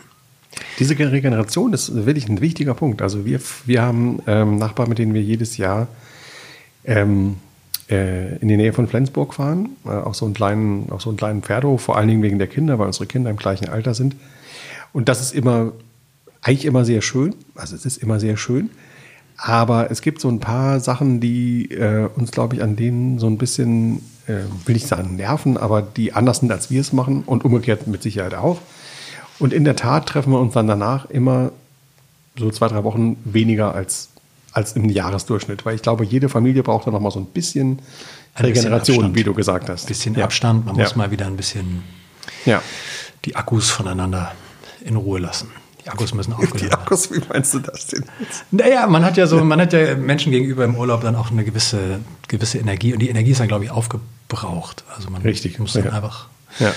Diese 0.78 0.96
Regeneration 0.98 1.72
ist 1.72 2.06
wirklich 2.06 2.28
ein 2.28 2.40
wichtiger 2.40 2.74
Punkt. 2.74 3.02
Also 3.02 3.24
wir, 3.26 3.40
wir 3.66 3.82
haben 3.82 4.20
ähm, 4.26 4.56
Nachbarn, 4.56 4.88
mit 4.88 4.98
denen 4.98 5.12
wir 5.12 5.22
jedes 5.22 5.56
Jahr 5.56 5.88
ähm, 6.84 7.36
äh, 7.90 8.36
in 8.36 8.48
die 8.48 8.56
Nähe 8.56 8.72
von 8.72 8.88
Flensburg 8.88 9.34
fahren, 9.34 9.70
äh, 9.84 9.90
auf, 9.90 10.16
so 10.16 10.24
einen 10.24 10.34
kleinen, 10.34 10.90
auf 10.90 11.02
so 11.02 11.10
einen 11.10 11.16
kleinen 11.16 11.42
Pferdehof, 11.42 11.82
vor 11.82 11.96
allen 11.96 12.08
Dingen 12.08 12.22
wegen 12.22 12.38
der 12.38 12.48
Kinder, 12.48 12.78
weil 12.78 12.86
unsere 12.86 13.06
Kinder 13.06 13.30
im 13.30 13.36
gleichen 13.36 13.68
Alter 13.68 13.94
sind. 13.94 14.16
Und 14.92 15.08
das 15.08 15.20
ist 15.20 15.34
immer, 15.34 15.72
eigentlich 16.42 16.64
immer 16.64 16.84
sehr 16.84 17.02
schön. 17.02 17.34
Also 17.54 17.74
es 17.74 17.84
ist 17.84 17.98
immer 17.98 18.20
sehr 18.20 18.36
schön. 18.36 18.70
Aber 19.36 19.90
es 19.90 20.00
gibt 20.00 20.20
so 20.20 20.28
ein 20.28 20.40
paar 20.40 20.80
Sachen, 20.80 21.20
die 21.20 21.70
äh, 21.72 22.08
uns, 22.14 22.30
glaube 22.30 22.54
ich, 22.54 22.62
an 22.62 22.76
denen 22.76 23.18
so 23.18 23.26
ein 23.26 23.36
bisschen, 23.36 23.96
äh, 24.26 24.44
will 24.64 24.76
ich 24.76 24.86
sagen, 24.86 25.16
nerven, 25.16 25.56
aber 25.56 25.82
die 25.82 26.12
anders 26.12 26.38
sind, 26.38 26.52
als 26.52 26.70
wir 26.70 26.80
es 26.80 26.92
machen 26.92 27.24
und 27.26 27.44
umgekehrt 27.44 27.86
mit 27.86 28.02
Sicherheit 28.02 28.34
auch. 28.34 28.60
Und 29.40 29.52
in 29.52 29.64
der 29.64 29.76
Tat 29.76 30.06
treffen 30.06 30.32
wir 30.32 30.40
uns 30.40 30.54
dann 30.54 30.68
danach 30.68 31.10
immer 31.10 31.50
so 32.38 32.50
zwei, 32.50 32.68
drei 32.68 32.84
Wochen 32.84 33.16
weniger 33.24 33.74
als, 33.74 34.10
als 34.54 34.72
im 34.72 34.88
Jahresdurchschnitt. 34.88 35.66
Weil 35.66 35.74
ich 35.74 35.82
glaube, 35.82 36.04
jede 36.04 36.28
Familie 36.28 36.62
braucht 36.62 36.86
da 36.86 36.90
noch 36.90 37.00
mal 37.00 37.10
so 37.10 37.18
ein 37.20 37.26
bisschen 37.26 37.72
Ein 37.72 37.76
bisschen 37.76 38.46
Regeneration, 38.46 38.96
Abstand. 38.96 39.14
wie 39.16 39.24
du 39.24 39.34
gesagt 39.34 39.68
hast. 39.68 39.84
Ein 39.84 39.88
bisschen 39.88 40.14
ja. 40.14 40.24
Abstand, 40.24 40.64
man 40.66 40.76
Ja. 40.76 40.84
muss 40.84 40.96
mal 40.96 41.10
wieder 41.10 41.26
ein 41.26 41.36
bisschen 41.36 41.82
Ja. 42.46 42.62
die 43.24 43.36
Akkus 43.36 43.70
voneinander 43.70 44.32
in 44.84 44.96
Ruhe 44.96 45.18
lassen. 45.18 45.50
Die 45.84 45.90
Akkus 45.90 46.14
müssen 46.14 46.30
Die 46.30 46.36
aufgeladen 46.36 46.62
werden. 46.70 46.80
Akkus, 46.80 47.10
wie 47.12 47.20
meinst 47.28 47.52
du 47.52 47.58
das 47.58 47.88
denn? 47.88 48.04
Naja, 48.50 48.86
man 48.86 49.04
hat 49.04 49.18
ja 49.18 49.26
so, 49.26 49.44
man 49.44 49.60
hat 49.60 49.72
ja 49.74 49.94
Menschen 49.96 50.32
gegenüber 50.32 50.64
im 50.64 50.76
Urlaub 50.76 51.02
dann 51.02 51.14
auch 51.14 51.30
eine 51.30 51.44
gewisse, 51.44 52.00
gewisse 52.26 52.56
Energie 52.58 52.94
und 52.94 53.00
die 53.00 53.10
Energie 53.10 53.32
ist 53.32 53.40
dann, 53.40 53.48
glaube 53.48 53.64
ich, 53.64 53.70
aufgebraucht. 53.70 54.82
Also 54.96 55.10
man 55.10 55.20
Richtig, 55.22 55.58
muss 55.58 55.74
dann 55.74 55.90
einfach 55.90 56.28
Ja. 56.58 56.72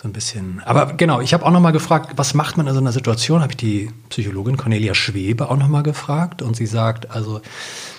So 0.00 0.08
ein 0.08 0.12
bisschen. 0.12 0.62
Aber 0.64 0.94
genau, 0.94 1.20
ich 1.20 1.34
habe 1.34 1.44
auch 1.44 1.50
noch 1.50 1.60
mal 1.60 1.72
gefragt, 1.72 2.12
was 2.16 2.32
macht 2.32 2.56
man 2.56 2.66
in 2.66 2.72
so 2.72 2.80
einer 2.80 2.92
Situation? 2.92 3.42
Habe 3.42 3.52
ich 3.52 3.58
die 3.58 3.90
Psychologin 4.08 4.56
Cornelia 4.56 4.94
Schwebe 4.94 5.50
auch 5.50 5.56
noch 5.58 5.68
mal 5.68 5.82
gefragt 5.82 6.40
und 6.40 6.56
sie 6.56 6.66
sagt, 6.66 7.10
also 7.10 7.42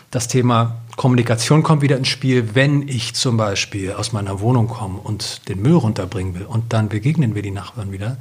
das 0.10 0.28
Thema 0.28 0.78
Kommunikation 0.98 1.62
kommt 1.62 1.84
wieder 1.84 1.98
ins 1.98 2.08
Spiel, 2.08 2.56
wenn 2.56 2.88
ich 2.88 3.14
zum 3.14 3.38
Beispiel 3.38 3.94
aus 3.94 4.14
meiner 4.14 4.40
Wohnung 4.40 4.68
komme 4.68 5.00
und 5.00 5.48
den 5.48 5.62
Müll 5.62 5.76
runterbringen 5.76 6.34
will 6.34 6.46
und 6.46 6.74
dann 6.74 6.90
begegnen 6.90 7.36
wir 7.36 7.44
die 7.44 7.52
Nachbarn 7.52 7.92
wieder, 7.92 8.18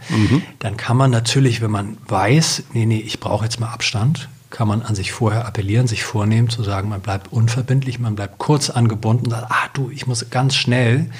dann 0.60 0.76
kann 0.76 0.96
man 0.96 1.10
natürlich, 1.10 1.62
wenn 1.62 1.70
man 1.70 1.96
weiß, 2.06 2.64
nee, 2.74 2.86
nee, 2.86 3.00
ich 3.00 3.18
brauche 3.18 3.44
jetzt 3.44 3.58
mal 3.58 3.70
Abstand, 3.70 4.28
kann 4.50 4.68
man 4.68 4.82
an 4.82 4.94
sich 4.94 5.10
vorher 5.10 5.46
appellieren, 5.46 5.88
sich 5.88 6.04
vornehmen, 6.04 6.48
zu 6.48 6.62
sagen, 6.62 6.88
man 6.88 7.00
bleibt 7.00 7.32
unverbindlich, 7.32 7.98
man 7.98 8.14
bleibt 8.14 8.38
kurz 8.38 8.70
angebunden 8.70 9.26
und 9.26 9.30
sagt, 9.30 9.50
ah 9.50 9.68
du, 9.72 9.90
ich 9.90 10.06
muss 10.06 10.30
ganz 10.30 10.54
schnell 10.54 11.10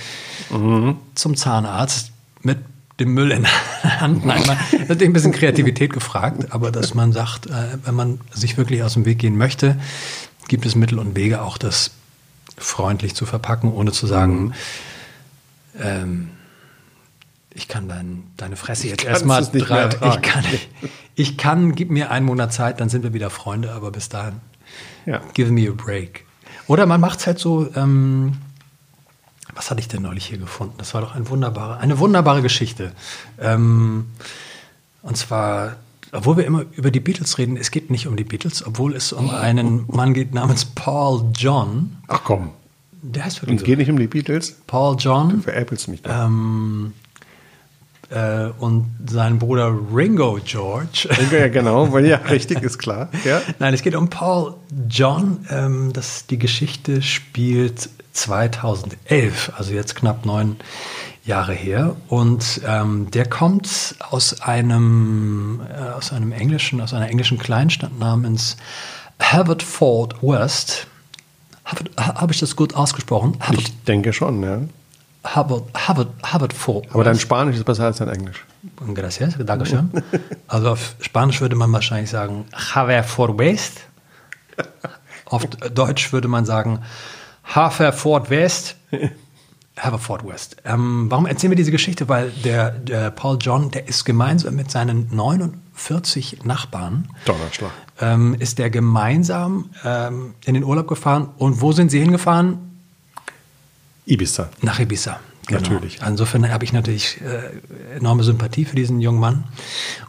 zum 1.14 1.36
Zahnarzt 1.36 2.12
mit 2.42 2.58
dem 2.98 3.14
Müll 3.14 3.30
in 3.32 3.42
der 3.82 4.00
Hand. 4.00 4.24
Nein, 4.26 4.42
man 4.46 4.58
hat 4.58 4.72
natürlich 4.88 5.02
ein 5.08 5.12
bisschen 5.12 5.32
Kreativität 5.32 5.92
gefragt, 5.92 6.52
aber 6.52 6.70
dass 6.70 6.94
man 6.94 7.12
sagt, 7.12 7.46
äh, 7.46 7.78
wenn 7.84 7.94
man 7.94 8.20
sich 8.32 8.56
wirklich 8.58 8.82
aus 8.82 8.94
dem 8.94 9.04
Weg 9.06 9.18
gehen 9.18 9.36
möchte, 9.38 9.78
gibt 10.48 10.66
es 10.66 10.74
Mittel 10.74 10.98
und 10.98 11.16
Wege, 11.16 11.42
auch 11.42 11.56
das 11.58 11.92
freundlich 12.58 13.14
zu 13.14 13.24
verpacken, 13.24 13.72
ohne 13.72 13.92
zu 13.92 14.06
sagen, 14.06 14.52
ähm, 15.80 16.30
ich 17.54 17.68
kann 17.68 17.88
dein, 17.88 18.24
deine 18.36 18.56
Fresse 18.56 18.88
jetzt 18.88 19.04
erstmal 19.04 19.44
drei, 19.46 19.88
ich 19.88 20.22
kann, 20.22 20.44
ich 21.14 21.36
kann, 21.38 21.74
gib 21.74 21.90
mir 21.90 22.10
einen 22.10 22.26
Monat 22.26 22.52
Zeit, 22.52 22.80
dann 22.80 22.88
sind 22.88 23.02
wir 23.02 23.12
wieder 23.12 23.30
Freunde, 23.30 23.72
aber 23.72 23.90
bis 23.90 24.08
dahin, 24.08 24.34
Ja. 25.06 25.20
give 25.34 25.50
me 25.50 25.68
a 25.68 25.72
break. 25.72 26.24
Oder 26.66 26.86
man 26.86 27.00
macht 27.00 27.20
es 27.20 27.26
halt 27.26 27.38
so, 27.38 27.68
ähm, 27.74 28.34
was 29.60 29.70
hatte 29.70 29.80
ich 29.80 29.88
denn 29.88 30.00
neulich 30.00 30.24
hier 30.24 30.38
gefunden? 30.38 30.72
Das 30.78 30.94
war 30.94 31.02
doch 31.02 31.14
ein 31.14 31.28
wunderbare, 31.28 31.76
eine 31.80 31.98
wunderbare 31.98 32.40
Geschichte. 32.40 32.92
Ähm, 33.38 34.06
und 35.02 35.18
zwar, 35.18 35.76
obwohl 36.12 36.38
wir 36.38 36.46
immer 36.46 36.64
über 36.72 36.90
die 36.90 37.00
Beatles 37.00 37.36
reden, 37.36 37.58
es 37.58 37.70
geht 37.70 37.90
nicht 37.90 38.06
um 38.06 38.16
die 38.16 38.24
Beatles, 38.24 38.66
obwohl 38.66 38.96
es 38.96 39.12
um 39.12 39.28
einen 39.28 39.84
Mann 39.88 40.14
geht 40.14 40.32
namens 40.32 40.64
Paul 40.64 41.24
John. 41.36 41.98
Ach 42.08 42.22
komm, 42.24 42.52
Der 43.02 43.26
heißt 43.26 43.42
wirklich 43.42 43.56
es 43.56 43.60
so. 43.60 43.66
geht 43.66 43.76
nicht 43.76 43.90
um 43.90 43.98
die 43.98 44.06
Beatles. 44.06 44.56
Paul 44.66 44.96
John 44.98 45.42
Veräppelst 45.42 45.88
mich 45.88 46.00
doch. 46.00 46.10
ähm, 46.10 46.94
äh, 48.10 48.50
und 48.58 48.86
sein 49.08 49.38
Bruder 49.38 49.72
Ringo 49.94 50.38
George. 50.44 51.08
Ja, 51.30 51.48
genau, 51.48 51.98
ja, 51.98 52.16
richtig, 52.16 52.62
ist 52.62 52.78
klar. 52.78 53.08
Ja. 53.24 53.40
Nein, 53.58 53.74
es 53.74 53.82
geht 53.82 53.94
um 53.94 54.08
Paul 54.10 54.54
John. 54.88 55.46
Ähm, 55.50 55.92
das, 55.92 56.26
die 56.26 56.38
Geschichte 56.38 57.02
spielt 57.02 57.88
2011, 58.12 59.52
also 59.56 59.72
jetzt 59.72 59.94
knapp 59.94 60.26
neun 60.26 60.56
Jahre 61.24 61.52
her. 61.52 61.96
Und 62.08 62.60
ähm, 62.66 63.10
der 63.10 63.28
kommt 63.28 63.94
aus 64.10 64.40
einem, 64.40 65.60
äh, 65.70 65.90
aus 65.90 66.12
einem 66.12 66.32
englischen, 66.32 66.80
aus 66.80 66.92
einer 66.92 67.08
englischen 67.08 67.38
Kleinstadt 67.38 67.98
namens 67.98 68.56
Haverford 69.20 70.22
West. 70.22 70.86
Habe 71.64 71.84
hab 71.96 72.30
ich 72.30 72.40
das 72.40 72.56
gut 72.56 72.74
ausgesprochen? 72.74 73.36
Havert, 73.40 73.60
Ich 73.60 73.84
denke 73.84 74.12
schon, 74.12 74.42
ja. 74.42 74.60
Havert, 75.22 75.64
Havert, 75.74 76.08
Haverford 76.22 76.86
Aber 76.92 77.04
dein. 77.04 77.18
Spanisch 77.18 77.56
ist 77.56 77.64
besser 77.64 77.84
als 77.84 77.98
dein 77.98 78.08
Englisch. 78.08 78.44
Gracias, 78.94 79.34
Dankeschön. 79.38 79.90
Also 80.48 80.70
auf 80.70 80.96
Spanisch 81.00 81.40
würde 81.40 81.56
man 81.56 81.70
wahrscheinlich 81.72 82.10
sagen 82.10 82.46
Haverford 82.54 83.38
West. 83.38 83.80
Auf 85.26 85.46
Deutsch 85.46 86.12
würde 86.12 86.28
man 86.28 86.44
sagen 86.46 86.80
Haverford 87.44 88.30
West. 88.30 88.76
Haverford 89.78 90.26
West. 90.26 90.56
Ähm, 90.64 91.06
warum 91.10 91.26
erzählen 91.26 91.52
wir 91.52 91.56
diese 91.56 91.70
Geschichte? 91.70 92.08
Weil 92.08 92.30
der, 92.30 92.70
der 92.70 93.10
Paul 93.10 93.38
John, 93.40 93.70
der 93.70 93.88
ist 93.88 94.04
gemeinsam 94.04 94.56
mit 94.56 94.70
seinen 94.70 95.08
49 95.14 96.44
Nachbarn, 96.44 97.08
Donnerschlag. 97.24 97.70
ähm, 98.00 98.34
ist 98.38 98.58
der 98.58 98.68
gemeinsam 98.70 99.70
ähm, 99.84 100.34
in 100.44 100.54
den 100.54 100.64
Urlaub 100.64 100.88
gefahren. 100.88 101.28
Und 101.38 101.60
wo 101.60 101.72
sind 101.72 101.90
sie 101.90 102.00
hingefahren? 102.00 102.69
Ibiza. 104.10 104.50
Nach 104.62 104.78
Ibiza. 104.78 105.20
Genau. 105.46 105.60
Natürlich. 105.60 105.98
Insofern 106.06 106.48
habe 106.50 106.64
ich 106.64 106.72
natürlich 106.72 107.20
äh, 107.20 107.96
enorme 107.96 108.22
Sympathie 108.22 108.64
für 108.64 108.76
diesen 108.76 109.00
jungen 109.00 109.20
Mann. 109.20 109.44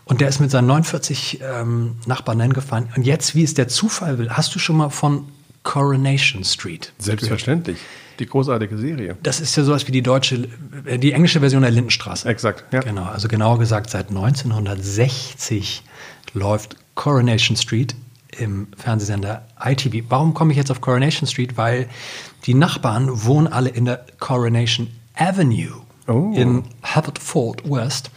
Und 0.06 0.22
der 0.22 0.28
ist 0.28 0.40
mit 0.40 0.52
seinen 0.52 0.68
49 0.68 1.40
ähm, 1.42 1.96
Nachbarn 2.06 2.40
hingefahren. 2.42 2.90
Und 2.96 3.06
jetzt, 3.06 3.34
wie 3.36 3.44
es 3.44 3.54
der 3.54 3.68
Zufall 3.68 4.18
will, 4.18 4.30
hast 4.30 4.54
du 4.54 4.60
schon 4.60 4.78
mal 4.78 4.90
von 4.90 5.28
Coronation 5.64 6.44
Street? 6.44 6.94
Selbstverständlich. 7.00 7.78
Die 8.20 8.26
großartige 8.26 8.78
Serie. 8.78 9.18
Das 9.24 9.40
ist 9.40 9.56
ja 9.56 9.64
sowas 9.64 9.88
wie 9.88 9.92
die 9.92 10.04
deutsche, 10.04 10.48
äh, 10.86 11.00
die 11.00 11.14
englische 11.14 11.40
Version 11.40 11.62
der 11.62 11.72
Lindenstraße. 11.72 12.28
Exakt, 12.28 12.72
ja. 12.74 12.82
Genau, 12.82 13.06
also 13.06 13.28
genauer 13.28 13.58
gesagt, 13.58 13.90
seit 13.90 14.10
1960 14.10 15.84
läuft 16.34 16.76
Coronation 16.96 17.58
Street 17.58 17.96
im 18.38 18.68
Fernsehsender 18.78 19.48
ITV. 19.64 20.06
Warum 20.10 20.34
komme 20.34 20.52
ich 20.52 20.58
jetzt 20.58 20.72
auf 20.72 20.82
Coronation 20.82 21.28
Street? 21.28 21.58
Weil 21.58 21.88
die 22.46 22.54
Nachbarn 22.54 23.24
wohnen 23.26 23.48
alle 23.48 23.70
in 23.70 23.86
der 23.86 24.06
Coronation 24.20 24.88
Avenue 25.16 25.82
Oh. 26.08 26.34
in 26.36 26.64
Haverford 26.82 27.70
West. 27.70 28.10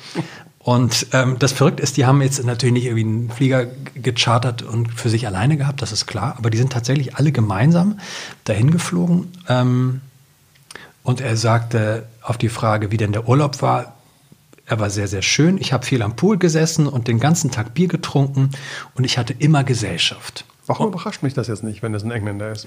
Und 0.58 1.08
ähm, 1.12 1.36
das 1.38 1.52
Verrückte 1.52 1.82
ist, 1.82 1.98
die 1.98 2.06
haben 2.06 2.22
jetzt 2.22 2.42
natürlich 2.42 2.72
nicht 2.72 2.84
irgendwie 2.86 3.04
einen 3.04 3.30
Flieger 3.30 3.66
gechartert 3.94 4.62
und 4.62 4.90
für 4.90 5.10
sich 5.10 5.26
alleine 5.26 5.58
gehabt, 5.58 5.82
das 5.82 5.92
ist 5.92 6.06
klar, 6.06 6.34
aber 6.38 6.48
die 6.48 6.56
sind 6.56 6.72
tatsächlich 6.72 7.16
alle 7.16 7.30
gemeinsam 7.30 8.00
dahin 8.44 8.70
geflogen. 8.70 9.30
Ähm, 9.50 10.00
und 11.02 11.20
er 11.20 11.36
sagte 11.36 12.06
auf 12.22 12.38
die 12.38 12.48
Frage, 12.48 12.90
wie 12.90 12.96
denn 12.96 13.12
der 13.12 13.28
Urlaub 13.28 13.60
war, 13.60 13.94
er 14.64 14.80
war 14.80 14.88
sehr, 14.88 15.06
sehr 15.08 15.20
schön. 15.20 15.58
Ich 15.58 15.74
habe 15.74 15.84
viel 15.84 16.00
am 16.00 16.16
Pool 16.16 16.38
gesessen 16.38 16.86
und 16.86 17.06
den 17.06 17.20
ganzen 17.20 17.50
Tag 17.50 17.74
Bier 17.74 17.88
getrunken 17.88 18.48
und 18.94 19.04
ich 19.04 19.18
hatte 19.18 19.34
immer 19.38 19.62
Gesellschaft. 19.62 20.46
Warum 20.66 20.88
überrascht 20.88 21.22
mich 21.22 21.34
das 21.34 21.48
jetzt 21.48 21.62
nicht, 21.62 21.82
wenn 21.82 21.92
das 21.92 22.02
ein 22.02 22.10
Engländer 22.10 22.50
ist? 22.50 22.66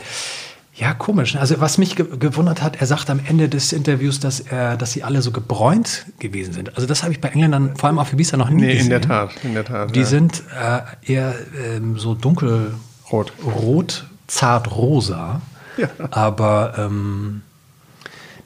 Ja, 0.77 0.93
komisch. 0.93 1.35
Also 1.35 1.59
was 1.59 1.79
mich 1.79 1.95
ge 1.95 2.05
gewundert 2.19 2.61
hat, 2.61 2.75
er 2.79 2.85
sagt 2.85 3.09
am 3.09 3.19
Ende 3.25 3.49
des 3.49 3.73
Interviews, 3.73 4.19
dass, 4.19 4.39
er, 4.39 4.77
dass 4.77 4.91
sie 4.91 5.03
alle 5.03 5.23
so 5.23 5.31
gebräunt 5.31 6.05
gewesen 6.19 6.53
sind. 6.53 6.75
Also 6.75 6.85
das 6.87 7.01
habe 7.01 7.11
ich 7.13 7.19
bei 7.19 7.29
Engländern, 7.29 7.75
vor 7.75 7.87
allem 7.89 7.97
auf 7.97 8.13
Ibiza, 8.13 8.37
noch 8.37 8.49
nie 8.51 8.61
Nee, 8.61 8.67
gesehen. 8.73 8.83
in 8.83 8.89
der 8.91 9.01
Tat, 9.01 9.31
in 9.43 9.53
der 9.55 9.65
Tat. 9.65 9.95
Die 9.95 10.01
ja. 10.01 10.05
sind 10.05 10.43
äh, 10.61 11.11
eher 11.11 11.33
ähm, 11.75 11.97
so 11.97 12.13
dunkelrot, 12.13 13.33
Rot. 13.43 14.05
zart 14.27 14.75
rosa. 14.75 15.41
Ja. 15.77 15.89
Aber 16.11 16.75
ähm, 16.77 17.41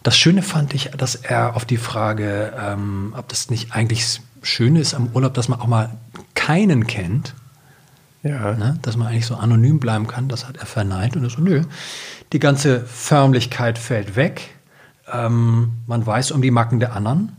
das 0.04 0.17
Schöne 0.17 0.41
fand 0.41 0.74
ich, 0.74 0.89
dass 0.98 1.15
er 1.15 1.56
auf 1.58 1.65
die 1.65 1.78
Frage, 1.78 2.54
ähm, 2.58 3.13
ob 3.17 3.28
das 3.28 3.50
nicht 3.50 3.74
eigentlich 3.74 4.22
schön 4.41 4.76
ist 4.78 4.94
am 4.94 5.10
Urlaub, 5.13 5.34
dass 5.34 5.50
man 5.50 5.60
auch 5.60 5.67
mal 5.67 5.89
keinen 6.34 6.88
kennt, 6.88 7.34
Ja. 8.23 8.53
ne? 8.53 8.77
dass 8.81 8.97
man 8.97 9.07
eigentlich 9.07 9.25
so 9.25 9.36
anonym 9.36 9.79
bleiben 9.79 10.07
kann, 10.07 10.27
das 10.27 10.47
hat 10.47 10.57
er 10.57 10.65
verneint 10.65 11.15
und 11.15 11.23
er 11.23 11.29
so, 11.29 11.41
nö, 11.41 11.63
die 12.34 12.39
ganze 12.39 12.81
Förmlichkeit 12.81 13.77
fällt 13.77 14.15
weg, 14.15 14.55
ähm, 15.12 15.71
man 15.88 16.05
weiß 16.05 16.31
um 16.31 16.41
die 16.41 16.51
Macken 16.51 16.79
der 16.79 16.95
anderen 16.95 17.36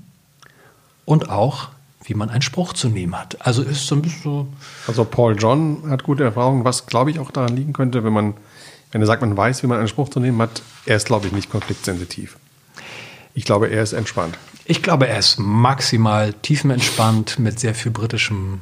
und 1.04 1.30
auch, 1.30 1.68
wie 2.04 2.14
man 2.14 2.30
einen 2.30 2.42
Spruch 2.42 2.72
zu 2.72 2.88
nehmen 2.88 3.16
hat. 3.16 3.36
Also 3.46 3.62
ist 3.62 3.86
so 3.86 3.94
ein 3.94 4.02
bisschen 4.02 4.22
so, 4.22 4.48
Also 4.88 5.04
Paul 5.04 5.36
John 5.38 5.84
hat 5.88 6.02
gute 6.02 6.24
Erfahrungen, 6.24 6.64
was 6.64 6.86
glaube 6.86 7.10
ich 7.10 7.20
auch 7.20 7.30
daran 7.30 7.54
liegen 7.54 7.72
könnte, 7.72 8.02
wenn 8.02 8.12
man, 8.12 8.34
wenn 8.90 9.00
er 9.00 9.06
sagt, 9.06 9.22
man 9.22 9.36
weiß, 9.36 9.62
wie 9.62 9.68
man 9.68 9.78
einen 9.78 9.88
Spruch 9.88 10.08
zu 10.08 10.18
nehmen 10.18 10.40
hat, 10.42 10.62
er 10.84 10.96
ist 10.96 11.06
glaube 11.06 11.28
ich 11.28 11.32
nicht 11.32 11.48
konfliktsensitiv. 11.48 12.36
Ich 13.34 13.44
glaube, 13.44 13.68
er 13.68 13.82
ist 13.82 13.92
entspannt. 13.92 14.36
Ich 14.64 14.82
glaube, 14.82 15.08
er 15.08 15.18
ist 15.18 15.38
maximal 15.38 16.34
tiefenentspannt 16.34 17.38
mit 17.38 17.58
sehr 17.58 17.74
viel 17.74 17.90
britischem 17.90 18.60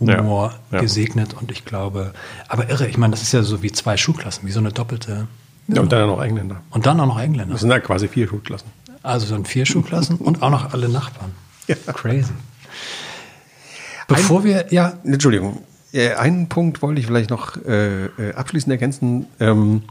Humor 0.00 0.54
Ja, 0.70 0.76
ja. 0.76 0.80
gesegnet 0.82 1.34
und 1.34 1.50
ich 1.50 1.64
glaube, 1.64 2.12
aber 2.48 2.68
irre, 2.68 2.88
ich 2.88 2.96
meine, 2.96 3.12
das 3.12 3.22
ist 3.22 3.32
ja 3.32 3.42
so 3.42 3.62
wie 3.62 3.72
zwei 3.72 3.96
Schulklassen, 3.96 4.46
wie 4.46 4.52
so 4.52 4.60
eine 4.60 4.72
doppelte. 4.72 5.28
Ja, 5.68 5.82
und 5.82 5.92
dann 5.92 6.08
noch 6.08 6.22
Engländer. 6.22 6.62
Und 6.70 6.86
dann 6.86 6.98
auch 7.00 7.06
noch 7.06 7.20
Engländer. 7.20 7.52
Das 7.52 7.60
sind 7.60 7.70
ja 7.70 7.78
quasi 7.78 8.08
vier 8.08 8.26
Schulklassen. 8.26 8.68
Also 9.02 9.32
dann 9.32 9.44
vier 9.44 9.66
Schulklassen 9.66 10.16
und 10.16 10.42
auch 10.42 10.50
noch 10.50 10.72
alle 10.72 10.88
Nachbarn. 10.88 11.32
Ja. 11.68 11.76
Crazy. 11.92 12.32
Bevor 14.08 14.42
wir, 14.44 14.66
ja, 14.70 14.94
Entschuldigung. 15.04 15.62
Äh, 15.92 16.14
einen 16.14 16.48
Punkt 16.48 16.82
wollte 16.82 17.00
ich 17.00 17.06
vielleicht 17.06 17.30
noch 17.30 17.56
äh, 17.64 18.06
äh, 18.06 18.34
abschließend 18.34 18.72
ergänzen. 18.72 19.26
Ähm, 19.38 19.82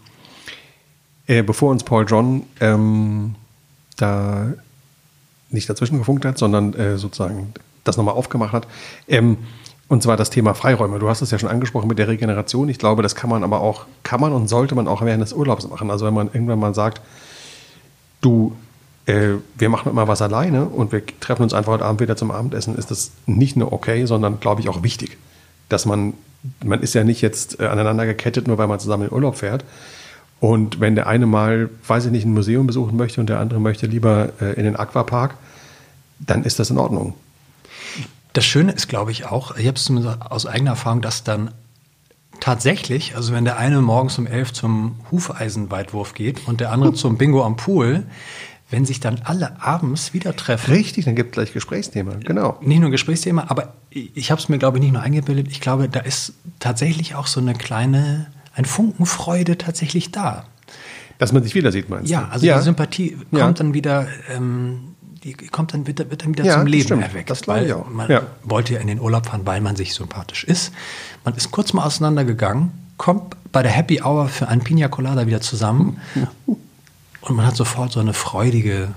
äh, 1.28 1.44
bevor 1.44 1.72
uns 1.72 1.84
Paul 1.84 2.06
John 2.08 2.44
ähm, 2.60 3.36
da 3.96 4.54
nicht 5.50 5.70
dazwischen 5.70 5.98
gefunkt 5.98 6.26
hat, 6.26 6.38
sondern 6.38 6.74
äh, 6.74 6.98
sozusagen 6.98 7.54
das 7.84 7.98
nochmal 7.98 8.16
aufgemacht 8.16 8.54
hat. 8.54 8.68
Ähm, 9.08 9.38
und 9.90 10.04
zwar 10.04 10.16
das 10.16 10.30
Thema 10.30 10.54
Freiräume. 10.54 11.00
Du 11.00 11.10
hast 11.10 11.22
es 11.22 11.32
ja 11.32 11.40
schon 11.40 11.50
angesprochen 11.50 11.88
mit 11.88 11.98
der 11.98 12.08
Regeneration. 12.08 12.70
Ich 12.70 12.78
glaube, 12.78 13.02
das 13.02 13.16
kann 13.16 13.30
man 13.30 13.44
aber 13.44 13.60
auch, 13.60 13.86
kann 14.04 14.22
man 14.22 14.34
und 14.34 14.48
sollte 14.48 14.76
man 14.76 14.88
auch 14.88 15.02
während 15.02 15.24
des 15.24 15.34
Urlaubs 15.34 15.68
machen. 15.68 15.90
Also 15.90 16.06
wenn 16.06 16.14
man 16.14 16.28
irgendwann 16.32 16.60
mal 16.60 16.76
sagt, 16.76 17.02
du, 18.22 18.56
äh, 19.08 19.34
wir 19.58 19.70
machen 19.70 19.92
immer 19.92 20.08
was 20.08 20.22
alleine 20.22 20.66
und 20.66 20.92
wir 20.92 21.02
treffen 21.20 21.42
uns 21.42 21.56
einfach 21.56 21.74
heute 21.74 21.86
Abend 21.86 22.02
wieder 22.02 22.16
zum 22.16 22.30
Abendessen, 22.30 22.76
ist 22.76 22.92
das 22.92 23.12
nicht 23.26 23.58
nur 23.58 23.74
okay, 23.74 24.06
sondern 24.06 24.40
glaube 24.40 24.62
ich 24.62 24.70
auch 24.70 24.84
wichtig, 24.84 25.18
dass 25.70 25.88
man, 25.88 26.14
man 26.64 26.82
ist 26.82 26.94
ja 26.94 27.04
nicht 27.04 27.22
jetzt 27.22 27.60
äh, 27.60 27.66
aneinander 27.66 28.06
gekettet, 28.06 28.48
nur 28.48 28.60
weil 28.60 28.68
man 28.68 28.80
zusammen 28.80 29.08
in 29.08 29.12
Urlaub 29.12 29.38
fährt. 29.38 29.66
Und 30.40 30.80
wenn 30.80 30.94
der 30.94 31.08
eine 31.08 31.26
mal, 31.26 31.68
weiß 31.88 32.06
ich 32.06 32.12
nicht, 32.12 32.26
ein 32.26 32.34
Museum 32.34 32.68
besuchen 32.68 32.96
möchte 32.96 33.20
und 33.20 33.28
der 33.28 33.40
andere 33.40 33.60
möchte 33.60 33.88
lieber 33.88 34.30
äh, 34.40 34.54
in 34.54 34.66
den 34.66 34.76
Aquapark, 34.76 35.34
dann 36.20 36.44
ist 36.44 36.60
das 36.60 36.70
in 36.70 36.78
Ordnung. 36.78 37.16
Das 38.34 38.46
Schöne 38.46 38.72
ist, 38.72 38.88
glaube 38.88 39.12
ich, 39.12 39.26
auch, 39.26 39.56
ich 39.58 39.66
habe 39.68 39.76
es 39.78 39.86
zumindest 39.86 40.22
aus 40.22 40.46
eigener 40.46 40.72
Erfahrung, 40.72 41.02
dass 41.02 41.24
dann 41.24 41.52
tatsächlich, 42.40 43.16
also 43.16 43.34
wenn 43.34 43.44
der 43.44 43.58
eine 43.58 43.82
morgens 43.82 44.18
um 44.18 44.28
elf 44.28 44.54
zum 44.54 44.96
Hufeisenweitwurf 45.12 46.14
geht 46.14 46.48
und 46.48 46.62
der 46.62 46.72
andere 46.72 46.94
zum 46.94 47.18
Bingo 47.18 47.44
am 47.44 47.58
Pool, 47.58 48.04
wenn 48.70 48.86
sich 48.86 49.00
dann 49.00 49.20
alle 49.24 49.62
abends 49.62 50.14
wieder 50.14 50.36
treffen, 50.36 50.72
Richtig, 50.72 51.06
dann 51.06 51.16
gibt 51.16 51.30
es 51.32 51.34
gleich 51.34 51.54
Gesprächsthema. 51.54 52.14
Genau. 52.24 52.58
nicht 52.62 52.80
nur 52.80 52.92
Gesprächsthema, 52.92 53.46
aber 53.50 53.74
ich 53.90 54.30
habe 54.32 54.40
es 54.40 54.48
mir, 54.48 54.60
glaube 54.60 54.78
ich, 54.78 54.84
nicht 54.84 54.94
nur 54.94 55.02
eingebildet, 55.02 55.48
ich 55.50 55.60
glaube, 55.60 55.90
da 55.90 56.00
ist 56.02 56.34
tatsächlich 56.60 57.16
auch 57.16 57.26
so 57.28 57.40
eine 57.42 57.56
kleine, 57.56 58.28
ein 58.54 58.66
Funken 58.66 59.06
Freude 59.08 59.58
tatsächlich 59.58 60.12
da. 60.12 60.46
Dass 61.18 61.34
man 61.34 61.44
sich 61.44 61.56
wieder 61.56 61.72
sieht, 61.72 61.90
meinst 61.90 62.10
Ja, 62.12 62.22
du? 62.26 62.32
also 62.32 62.46
die 62.46 62.62
Sympathie 62.62 63.18
kommt 63.32 63.34
Ja. 63.40 63.52
dann 63.52 63.74
wieder, 63.74 64.08
ähm, 64.34 64.89
die 65.24 65.34
kommt 65.34 65.74
dann 65.74 65.86
wieder, 65.88 66.10
wird 66.10 66.24
dann 66.24 66.30
wieder 66.30 66.44
Ja, 66.46 66.58
zum 66.58 66.68
Leben 66.68 66.84
stimmt. 66.86 67.04
erweckt. 67.04 67.30
Das 67.30 67.42
glaube 67.42 67.62
ich 67.66 67.70
weil 67.74 67.74
auch. 67.82 67.90
Man 67.90 68.10
Ja. 68.10 68.22
wollte 68.44 68.74
ja 68.74 68.80
in 68.80 68.88
den 68.88 69.00
Urlaub 69.00 69.26
fahren, 69.28 69.42
weil 69.46 69.62
man 69.62 69.76
sich 69.76 69.94
sympathisch 69.94 70.44
ist. 70.44 70.72
Man 71.26 71.36
ist 71.36 71.52
kurz 71.52 71.74
mal 71.74 71.84
auseinandergegangen, 71.86 72.72
kommt 72.98 73.36
bei 73.52 73.62
der 73.64 73.72
Happy 73.72 74.02
Hour 74.02 74.28
für 74.30 74.48
ein 74.48 74.60
Pina 74.62 74.88
Colada 74.88 75.26
wieder 75.28 75.42
zusammen 75.42 76.00
und 76.46 77.36
man 77.36 77.46
hat 77.46 77.56
sofort 77.56 77.92
so 77.92 78.00
eine 78.00 78.14
freudige, 78.14 78.90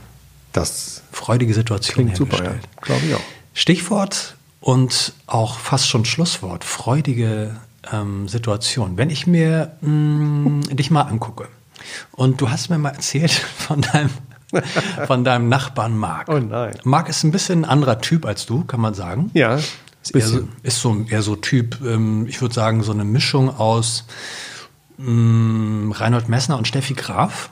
Das 0.52 1.02
freudige 1.12 1.54
Situation 1.54 1.94
klingt 1.94 2.16
super, 2.16 2.42
ja. 2.44 2.54
Glaube 2.80 3.00
ich 3.06 3.14
auch. 3.14 3.20
Stichwort 3.54 4.36
und 4.60 5.12
auch 5.26 5.58
fast 5.58 5.88
schon 5.88 6.04
Schlusswort, 6.04 6.62
freudige 6.64 7.56
ähm, 7.92 8.28
Situation. 8.28 8.96
Wenn 8.96 9.10
ich 9.10 9.26
mir 9.26 9.72
mh, 9.80 10.66
dich 10.74 10.90
mal 10.90 11.02
angucke 11.02 11.48
und 12.12 12.40
du 12.40 12.50
hast 12.50 12.68
mir 12.70 12.78
mal 12.78 12.90
erzählt 12.90 13.32
von 13.32 13.80
deinem, 13.80 14.10
von 15.06 15.24
deinem 15.24 15.48
Nachbarn 15.48 15.96
Marc. 15.96 16.28
Oh 16.28 16.38
nein. 16.38 16.74
Marc 16.84 17.08
ist 17.08 17.24
ein 17.24 17.30
bisschen 17.32 17.64
ein 17.64 17.70
anderer 17.70 18.00
Typ 18.00 18.26
als 18.26 18.46
du, 18.46 18.64
kann 18.64 18.80
man 18.80 18.94
sagen. 18.94 19.30
Ja, 19.34 19.56
Ist, 20.02 20.14
eher 20.14 20.26
so, 20.26 20.48
ist 20.62 20.80
so 20.80 21.04
eher 21.08 21.22
so 21.22 21.36
Typ, 21.36 21.78
ähm, 21.84 22.26
ich 22.28 22.40
würde 22.40 22.54
sagen, 22.54 22.82
so 22.82 22.92
eine 22.92 23.04
Mischung 23.04 23.48
aus 23.56 24.04
mh, 24.98 25.96
Reinhold 25.96 26.28
Messner 26.28 26.58
und 26.58 26.68
Steffi 26.68 26.94
Graf, 26.94 27.50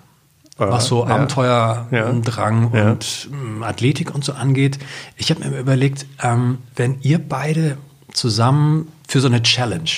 Ja, 0.58 0.70
was 0.70 0.86
so 0.86 1.06
ja. 1.06 1.14
Abenteuerdrang 1.14 2.70
Ja. 2.74 2.90
und 2.90 3.28
mh, 3.30 3.66
Athletik 3.66 4.14
und 4.14 4.24
so 4.24 4.32
angeht. 4.32 4.78
Ich 5.16 5.30
habe 5.30 5.48
mir 5.48 5.58
überlegt, 5.58 6.06
ähm, 6.22 6.58
wenn 6.76 7.00
ihr 7.00 7.18
beide 7.18 7.78
zusammen 8.12 8.88
für 9.08 9.20
so 9.20 9.28
eine 9.28 9.42
Challenge, 9.42 9.90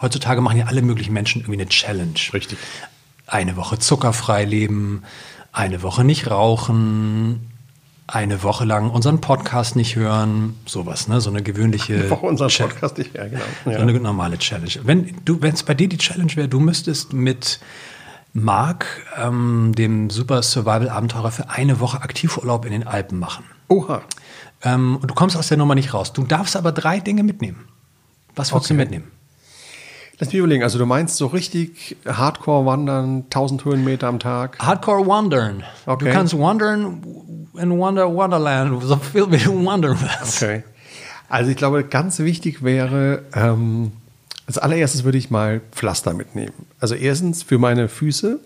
heutzutage 0.00 0.40
machen 0.40 0.58
ja 0.58 0.66
alle 0.66 0.82
möglichen 0.82 1.12
Menschen 1.12 1.40
irgendwie 1.42 1.60
eine 1.60 1.68
Challenge. 1.68 2.14
Richtig. 2.32 2.58
Eine 3.26 3.56
Woche 3.56 3.78
zuckerfrei 3.78 4.44
leben, 4.44 5.02
eine 5.58 5.82
Woche 5.82 6.04
nicht 6.04 6.30
rauchen, 6.30 7.50
eine 8.06 8.42
Woche 8.42 8.64
lang 8.64 8.90
unseren 8.90 9.20
Podcast 9.20 9.76
nicht 9.76 9.96
hören, 9.96 10.54
sowas, 10.66 11.08
ne? 11.08 11.20
So 11.20 11.30
eine 11.30 11.42
gewöhnliche 11.42 12.06
Auch 12.10 12.22
unser 12.22 12.48
Cha- 12.48 12.66
Podcast 12.68 12.96
nicht, 12.98 13.14
ja, 13.14 13.26
genau. 13.26 13.42
so 13.64 13.70
Ja. 13.72 13.78
eine 13.78 13.92
normale 13.98 14.38
Challenge. 14.38 14.70
Wenn 14.84 15.14
du, 15.24 15.42
wenn 15.42 15.52
es 15.54 15.62
bei 15.62 15.74
dir 15.74 15.88
die 15.88 15.98
Challenge 15.98 16.34
wäre, 16.36 16.48
du 16.48 16.60
müsstest 16.60 17.12
mit 17.12 17.60
Marc, 18.32 18.86
ähm, 19.20 19.72
dem 19.76 20.10
Super 20.10 20.42
Survival 20.42 20.88
Abenteurer, 20.88 21.30
für 21.32 21.50
eine 21.50 21.80
Woche 21.80 22.00
Aktivurlaub 22.02 22.64
in 22.64 22.72
den 22.72 22.86
Alpen 22.86 23.18
machen. 23.18 23.44
Oha. 23.68 24.02
Ähm, 24.62 24.96
und 24.96 25.10
du 25.10 25.14
kommst 25.14 25.36
aus 25.36 25.48
der 25.48 25.56
Nummer 25.56 25.74
nicht 25.74 25.92
raus. 25.92 26.12
Du 26.12 26.22
darfst 26.24 26.56
aber 26.56 26.72
drei 26.72 27.00
Dinge 27.00 27.22
mitnehmen. 27.24 27.64
Was 28.36 28.52
würdest 28.52 28.70
du 28.70 28.74
Okay. 28.74 28.82
mitnehmen? 28.84 29.10
Lass 30.18 30.28
mich 30.28 30.38
überlegen, 30.38 30.64
also 30.64 30.78
du 30.78 30.86
meinst 30.86 31.16
so 31.16 31.26
richtig 31.26 31.96
Hardcore 32.04 32.66
wandern, 32.66 33.24
1000 33.24 33.64
Höhenmeter 33.64 34.08
am 34.08 34.18
Tag. 34.18 34.58
Hardcore 34.58 35.06
wandern. 35.06 35.62
Okay. 35.86 36.06
Du 36.06 36.10
kannst 36.10 36.36
wandern 36.36 37.02
in 37.56 37.78
Wonder 37.78 38.12
Wonderland, 38.12 38.82
so 38.82 38.96
viel 38.96 39.30
wie 39.30 39.38
du 39.38 39.64
wandern 39.64 39.96
willst. 40.00 40.42
Okay. 40.42 40.64
Also 41.28 41.50
ich 41.50 41.56
glaube, 41.56 41.84
ganz 41.84 42.18
wichtig 42.18 42.64
wäre, 42.64 43.22
ähm, 43.34 43.92
als 44.46 44.58
allererstes 44.58 45.04
würde 45.04 45.18
ich 45.18 45.30
mal 45.30 45.60
Pflaster 45.72 46.14
mitnehmen. 46.14 46.66
Also 46.80 46.94
erstens 46.94 47.42
für 47.42 47.58
meine 47.58 47.88
Füße, 47.88 48.40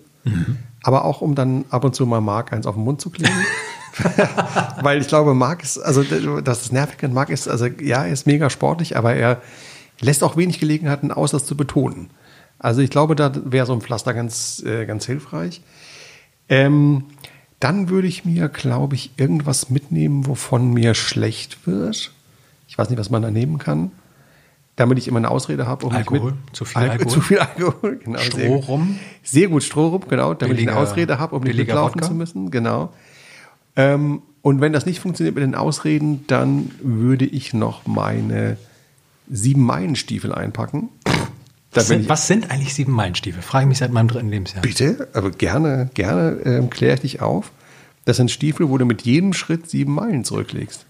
aber 0.82 1.04
auch 1.04 1.20
um 1.20 1.35
dann 1.35 1.64
ab 1.70 1.85
und 1.85 1.94
zu 1.94 2.04
mal 2.06 2.20
Mark 2.20 2.52
eins 2.52 2.66
auf 2.66 2.74
den 2.74 2.85
Mund 2.85 3.00
zu 3.00 3.11
kleben. 3.11 3.32
Weil 4.82 5.00
ich 5.00 5.08
glaube, 5.08 5.35
Marc 5.35 5.62
ist, 5.62 5.78
also 5.78 6.02
das 6.40 6.62
ist 6.62 6.72
nervig 6.72 7.02
an 7.04 7.12
Marc 7.12 7.30
ist, 7.30 7.48
also 7.48 7.66
ja, 7.66 8.04
er 8.04 8.12
ist 8.12 8.26
mega 8.26 8.48
sportlich, 8.50 8.96
aber 8.96 9.14
er 9.14 9.42
lässt 10.02 10.22
auch 10.22 10.36
wenig 10.36 10.60
Gelegenheiten 10.60 11.10
aus, 11.10 11.30
das 11.30 11.46
zu 11.46 11.56
betonen. 11.56 12.10
Also 12.58 12.80
ich 12.82 12.90
glaube, 12.90 13.16
da 13.16 13.32
wäre 13.44 13.66
so 13.66 13.72
ein 13.72 13.80
Pflaster 13.80 14.12
ganz, 14.14 14.62
äh, 14.66 14.84
ganz 14.86 15.06
hilfreich. 15.06 15.62
Ähm, 16.48 17.04
dann 17.60 17.88
würde 17.88 18.08
ich 18.08 18.24
mir, 18.24 18.48
glaube 18.48 18.94
ich, 18.96 19.12
irgendwas 19.16 19.70
mitnehmen, 19.70 20.26
wovon 20.26 20.72
mir 20.72 20.94
schlecht 20.94 21.66
wird. 21.66 22.12
Ich 22.68 22.76
weiß 22.76 22.90
nicht, 22.90 22.98
was 22.98 23.10
man 23.10 23.22
da 23.22 23.30
nehmen 23.30 23.58
kann. 23.58 23.90
Damit 24.74 24.96
ich 24.98 25.06
immer 25.06 25.18
eine 25.18 25.30
Ausrede 25.30 25.66
habe. 25.66 25.84
Um 25.86 25.92
Alkohol? 25.92 26.34
Zu 26.52 26.64
viel 26.64 26.82
Al- 26.82 26.90
Alkohol? 26.90 27.08
Zu 27.12 27.20
viel 27.20 27.38
Alkohol, 27.38 27.96
genau. 27.98 28.18
Stroh 28.18 28.38
sehr, 28.38 28.48
gut. 28.48 28.68
rum? 28.68 28.98
Sehr 29.22 29.48
gut, 29.48 29.62
Stroh 29.62 29.88
rum, 29.88 30.02
genau. 30.08 30.34
Damit 30.34 30.58
ich 30.58 30.64
Billiger- 30.64 30.72
eine 30.78 30.80
Ausrede 30.80 31.18
habe, 31.18 31.36
um 31.36 31.42
nicht 31.42 31.56
mitlaufen 31.56 31.96
Wodka? 31.96 32.08
zu 32.08 32.14
müssen. 32.14 32.50
Genau. 32.50 32.92
Ähm, 33.76 34.22
und 34.40 34.60
wenn 34.60 34.72
das 34.72 34.86
nicht 34.86 35.00
funktioniert 35.00 35.34
mit 35.36 35.44
den 35.44 35.54
Ausreden, 35.54 36.24
dann 36.26 36.70
würde 36.82 37.26
ich 37.26 37.52
noch 37.54 37.86
meine 37.86 38.56
sieben 39.30 39.64
Meilenstiefel 39.64 40.32
einpacken. 40.32 40.88
Was 41.72 41.88
sind, 41.88 42.08
was 42.08 42.26
sind 42.26 42.50
eigentlich 42.50 42.74
sieben 42.74 42.92
Meilenstiefel? 42.92 43.42
Frage 43.42 43.64
ich 43.64 43.68
mich 43.68 43.78
seit 43.78 43.92
meinem 43.92 44.08
dritten 44.08 44.28
Lebensjahr. 44.28 44.61
Bitte, 44.62 45.08
aber 45.14 45.30
gerne, 45.30 45.88
gerne 45.94 46.40
ähm, 46.44 46.70
kläre 46.70 46.94
ich 46.94 47.00
dich 47.00 47.22
auf. 47.22 47.50
Das 48.04 48.18
sind 48.18 48.30
Stiefel, 48.30 48.68
wo 48.68 48.76
du 48.76 48.85
mit 48.85 49.02
jedem 49.02 49.32
Schritt 49.32 49.70
sieben 49.70 49.94
Meilen 49.94 50.24
zurücklegst. 50.24 50.85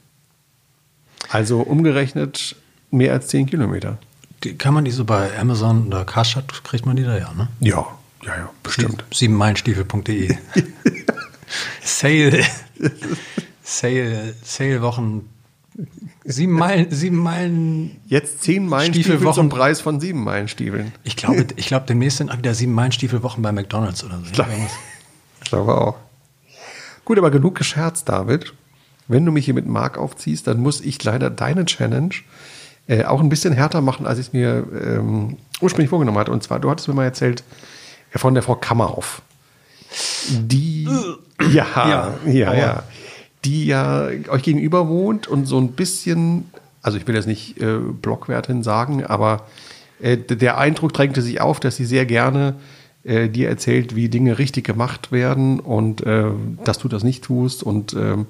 Also 1.28 1.60
umgerechnet 1.60 2.56
mehr 2.90 3.12
als 3.12 3.28
zehn 3.28 3.46
Kilometer. 3.46 3.98
Die, 4.42 4.54
kann 4.56 4.74
man 4.74 4.84
die 4.84 4.90
so 4.90 5.04
bei 5.04 5.38
Amazon 5.38 5.86
oder 5.86 6.04
Karstadt, 6.04 6.64
kriegt 6.64 6.84
man 6.84 6.96
die 6.96 7.04
da 7.04 7.16
ja, 7.16 7.32
ne? 7.32 7.48
Ja, 7.60 7.86
ja, 8.24 8.36
ja, 8.36 8.50
bestimmt. 8.62 9.04
Siebenmeilenstiefel.de 9.12 10.36
Sale, 11.82 12.44
Sale, 13.62 14.34
Sale-Wochen. 14.42 15.28
Sieben 16.24 16.52
Meilen, 16.52 16.90
sieben 16.90 17.16
Meilen. 17.16 18.00
Jetzt 18.06 18.42
zehn 18.42 18.68
Meilenstiefel 18.68 19.12
Stiefelwochen. 19.12 19.34
zum 19.34 19.48
Preis 19.48 19.80
von 19.80 20.00
sieben 20.00 20.22
Meilenstiefeln. 20.22 20.92
Ich 21.02 21.16
glaube, 21.16 21.46
ich 21.56 21.66
glaube, 21.66 21.86
demnächst 21.88 22.18
sind 22.18 22.30
auch 22.30 22.38
wieder 22.38 22.54
sieben 22.54 22.72
Meilenstiefelwochen 22.72 23.42
bei 23.42 23.50
McDonalds 23.52 24.04
oder 24.04 24.18
so. 24.18 24.26
Ich 25.42 25.50
glaube 25.50 25.74
auch. 25.74 25.96
Gut, 27.04 27.18
aber 27.18 27.30
genug 27.30 27.56
gescherzt, 27.56 28.08
David. 28.08 28.52
Wenn 29.08 29.26
du 29.26 29.32
mich 29.32 29.44
hier 29.46 29.54
mit 29.54 29.66
Mark 29.66 29.98
aufziehst, 29.98 30.46
dann 30.46 30.60
muss 30.60 30.80
ich 30.80 31.02
leider 31.02 31.28
deine 31.30 31.64
Challenge 31.64 32.14
äh, 32.86 33.04
auch 33.04 33.20
ein 33.20 33.28
bisschen 33.28 33.52
härter 33.52 33.80
machen, 33.80 34.06
als 34.06 34.18
ich 34.18 34.28
es 34.28 34.32
mir 34.32 34.64
ähm, 34.72 35.38
ursprünglich 35.60 35.90
vorgenommen 35.90 36.18
hatte. 36.18 36.30
Und 36.32 36.42
zwar, 36.42 36.60
du 36.60 36.70
hattest 36.70 36.88
mir 36.88 36.94
mal 36.94 37.04
erzählt 37.04 37.42
äh, 38.12 38.18
von 38.18 38.34
der 38.34 38.42
Frau 38.42 38.54
Kammerhoff. 38.54 39.22
Die, 40.30 40.88
ja, 41.50 41.66
ja, 41.74 42.14
ja, 42.26 42.54
Ja, 42.54 42.82
die 43.44 43.66
ja 43.66 44.08
euch 44.28 44.42
gegenüber 44.42 44.88
wohnt 44.88 45.26
und 45.26 45.46
so 45.46 45.58
ein 45.58 45.72
bisschen, 45.72 46.50
also 46.82 46.98
ich 46.98 47.06
will 47.06 47.14
jetzt 47.14 47.26
nicht 47.26 47.60
äh, 47.60 47.78
Blockwertin 47.78 48.62
sagen, 48.62 49.04
aber 49.04 49.46
äh, 50.00 50.16
der 50.16 50.58
Eindruck 50.58 50.92
drängte 50.92 51.22
sich 51.22 51.40
auf, 51.40 51.60
dass 51.60 51.76
sie 51.76 51.84
sehr 51.84 52.06
gerne 52.06 52.56
äh, 53.04 53.28
dir 53.28 53.48
erzählt, 53.48 53.96
wie 53.96 54.08
Dinge 54.08 54.38
richtig 54.38 54.64
gemacht 54.64 55.10
werden 55.10 55.60
und 55.60 56.06
äh, 56.06 56.26
dass 56.64 56.78
du 56.78 56.88
das 56.88 57.02
nicht 57.02 57.24
tust. 57.24 57.62
Und 57.62 57.94
ähm, 57.94 58.26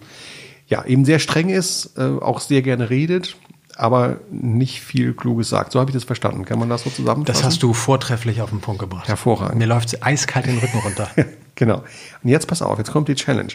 ja, 0.67 0.85
eben 0.85 1.05
sehr 1.05 1.19
streng 1.19 1.51
ist, 1.51 1.99
äh, 1.99 2.03
auch 2.03 2.41
sehr 2.41 2.63
gerne 2.63 2.89
redet, 2.89 3.37
aber 3.77 4.21
nicht 4.31 4.81
viel 4.81 5.13
Kluges 5.13 5.51
sagt. 5.51 5.73
So 5.73 5.81
habe 5.81 5.91
ich 5.91 5.95
das 5.95 6.05
verstanden. 6.05 6.47
Kann 6.47 6.59
man 6.59 6.71
das 6.71 6.85
so 6.85 6.91
zusammenfassen? 6.91 7.43
Das 7.43 7.45
hast 7.45 7.63
du 7.63 7.75
vortrefflich 7.75 8.41
auf 8.41 8.51
den 8.51 8.61
Punkt 8.61 8.81
gebracht. 8.81 9.09
Hervorragend. 9.09 9.59
Mir 9.59 9.67
läuft 9.67 10.03
eiskalt 10.03 10.47
den 10.47 10.59
Rücken 10.59 10.79
runter. 10.79 11.11
genau. 11.55 11.83
Und 12.23 12.31
jetzt 12.31 12.47
pass 12.47 12.63
auf, 12.63 12.79
jetzt 12.79 12.93
kommt 12.93 13.09
die 13.09 13.15
Challenge. 13.15 13.53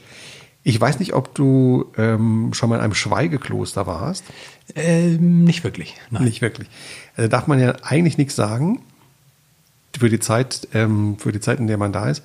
Ich 0.70 0.82
weiß 0.82 1.00
nicht, 1.00 1.14
ob 1.14 1.34
du 1.34 1.86
ähm, 1.98 2.50
schon 2.54 2.68
mal 2.70 2.76
in 2.76 2.82
einem 2.82 2.94
Schweigekloster 2.94 3.88
warst. 3.88 4.26
ähm, 4.76 5.46
nicht 5.46 5.64
wirklich. 5.64 5.96
Nein. 6.12 6.26
Nicht 6.26 6.42
wirklich. 6.42 6.68
Also 7.16 7.30
darf 7.30 7.48
man 7.48 7.58
ja 7.60 7.74
eigentlich 7.84 8.18
nichts 8.18 8.36
sagen 8.36 8.82
für 9.98 10.10
die 10.10 10.20
Zeit, 10.20 10.68
ähm, 10.74 11.16
für 11.20 11.32
die 11.32 11.40
Zeit, 11.40 11.60
in 11.60 11.68
der 11.68 11.78
man 11.78 11.94
da 11.94 12.10
ist. 12.10 12.22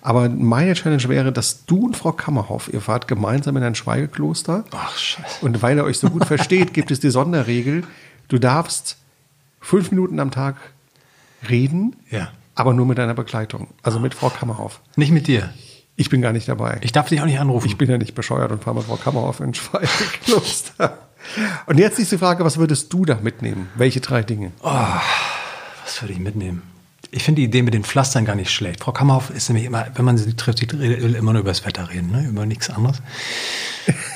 Aber 0.00 0.30
meine 0.30 0.72
Challenge 0.72 1.06
wäre, 1.10 1.30
dass 1.30 1.66
du 1.66 1.84
und 1.84 1.94
Frau 1.96 2.12
Kammerhoff, 2.12 2.72
ihr 2.72 2.80
fahrt 2.80 3.06
gemeinsam 3.06 3.54
in 3.58 3.62
ein 3.62 3.74
Schweigekloster. 3.74 4.64
Ach, 4.70 4.96
scheiße. 4.96 5.44
Und 5.44 5.60
weil 5.60 5.76
ihr 5.76 5.84
euch 5.84 5.98
so 5.98 6.08
gut 6.08 6.24
versteht, 6.24 6.72
gibt 6.72 6.90
es 6.90 7.00
die 7.00 7.10
Sonderregel, 7.10 7.84
du 8.28 8.38
darfst 8.38 8.96
fünf 9.60 9.90
Minuten 9.90 10.20
am 10.20 10.30
Tag 10.30 10.56
reden, 11.50 11.96
Ja. 12.10 12.30
aber 12.54 12.72
nur 12.72 12.86
mit 12.86 12.96
deiner 12.96 13.14
Begleitung. 13.14 13.68
Also 13.82 13.98
mit 14.00 14.14
Frau 14.14 14.30
Kammerhoff. 14.30 14.80
Nicht 14.96 15.12
mit 15.12 15.26
dir. 15.26 15.50
Ich 15.96 16.10
bin 16.10 16.22
gar 16.22 16.32
nicht 16.32 16.48
dabei. 16.48 16.78
Ich 16.82 16.92
darf 16.92 17.08
dich 17.08 17.20
auch 17.20 17.26
nicht 17.26 17.38
anrufen. 17.38 17.68
Ich 17.68 17.78
bin 17.78 17.88
ja 17.88 17.98
nicht 17.98 18.14
bescheuert 18.14 18.50
und 18.50 18.64
fahre 18.64 18.76
mit 18.76 18.86
Frau 18.86 18.96
Kammerhoff 18.96 19.40
in 19.40 19.54
Schweigekloster. 19.54 20.98
Und 21.66 21.78
jetzt 21.78 21.98
ist 21.98 22.12
die 22.12 22.18
Frage, 22.18 22.44
was 22.44 22.58
würdest 22.58 22.92
du 22.92 23.06
da 23.06 23.18
mitnehmen? 23.22 23.68
Welche 23.76 24.00
drei 24.02 24.22
Dinge? 24.22 24.52
Was 24.60 26.02
würde 26.02 26.12
ich 26.12 26.18
mitnehmen? 26.18 26.62
Ich 27.10 27.22
finde 27.22 27.40
die 27.40 27.46
Idee 27.46 27.62
mit 27.62 27.74
den 27.74 27.84
Pflastern 27.84 28.24
gar 28.24 28.34
nicht 28.34 28.50
schlecht. 28.50 28.80
Frau 28.80 28.92
Kammerhoff 28.92 29.30
ist 29.30 29.48
nämlich 29.48 29.64
immer, 29.64 29.86
wenn 29.94 30.04
man 30.04 30.18
sie 30.18 30.34
trifft, 30.34 30.58
sie 30.58 30.70
will 30.70 31.14
immer 31.14 31.32
nur 31.32 31.40
über 31.40 31.50
das 31.50 31.64
Wetter 31.64 31.88
reden, 31.88 32.10
ne? 32.10 32.26
über 32.28 32.44
nichts 32.44 32.70
anderes. 32.70 33.00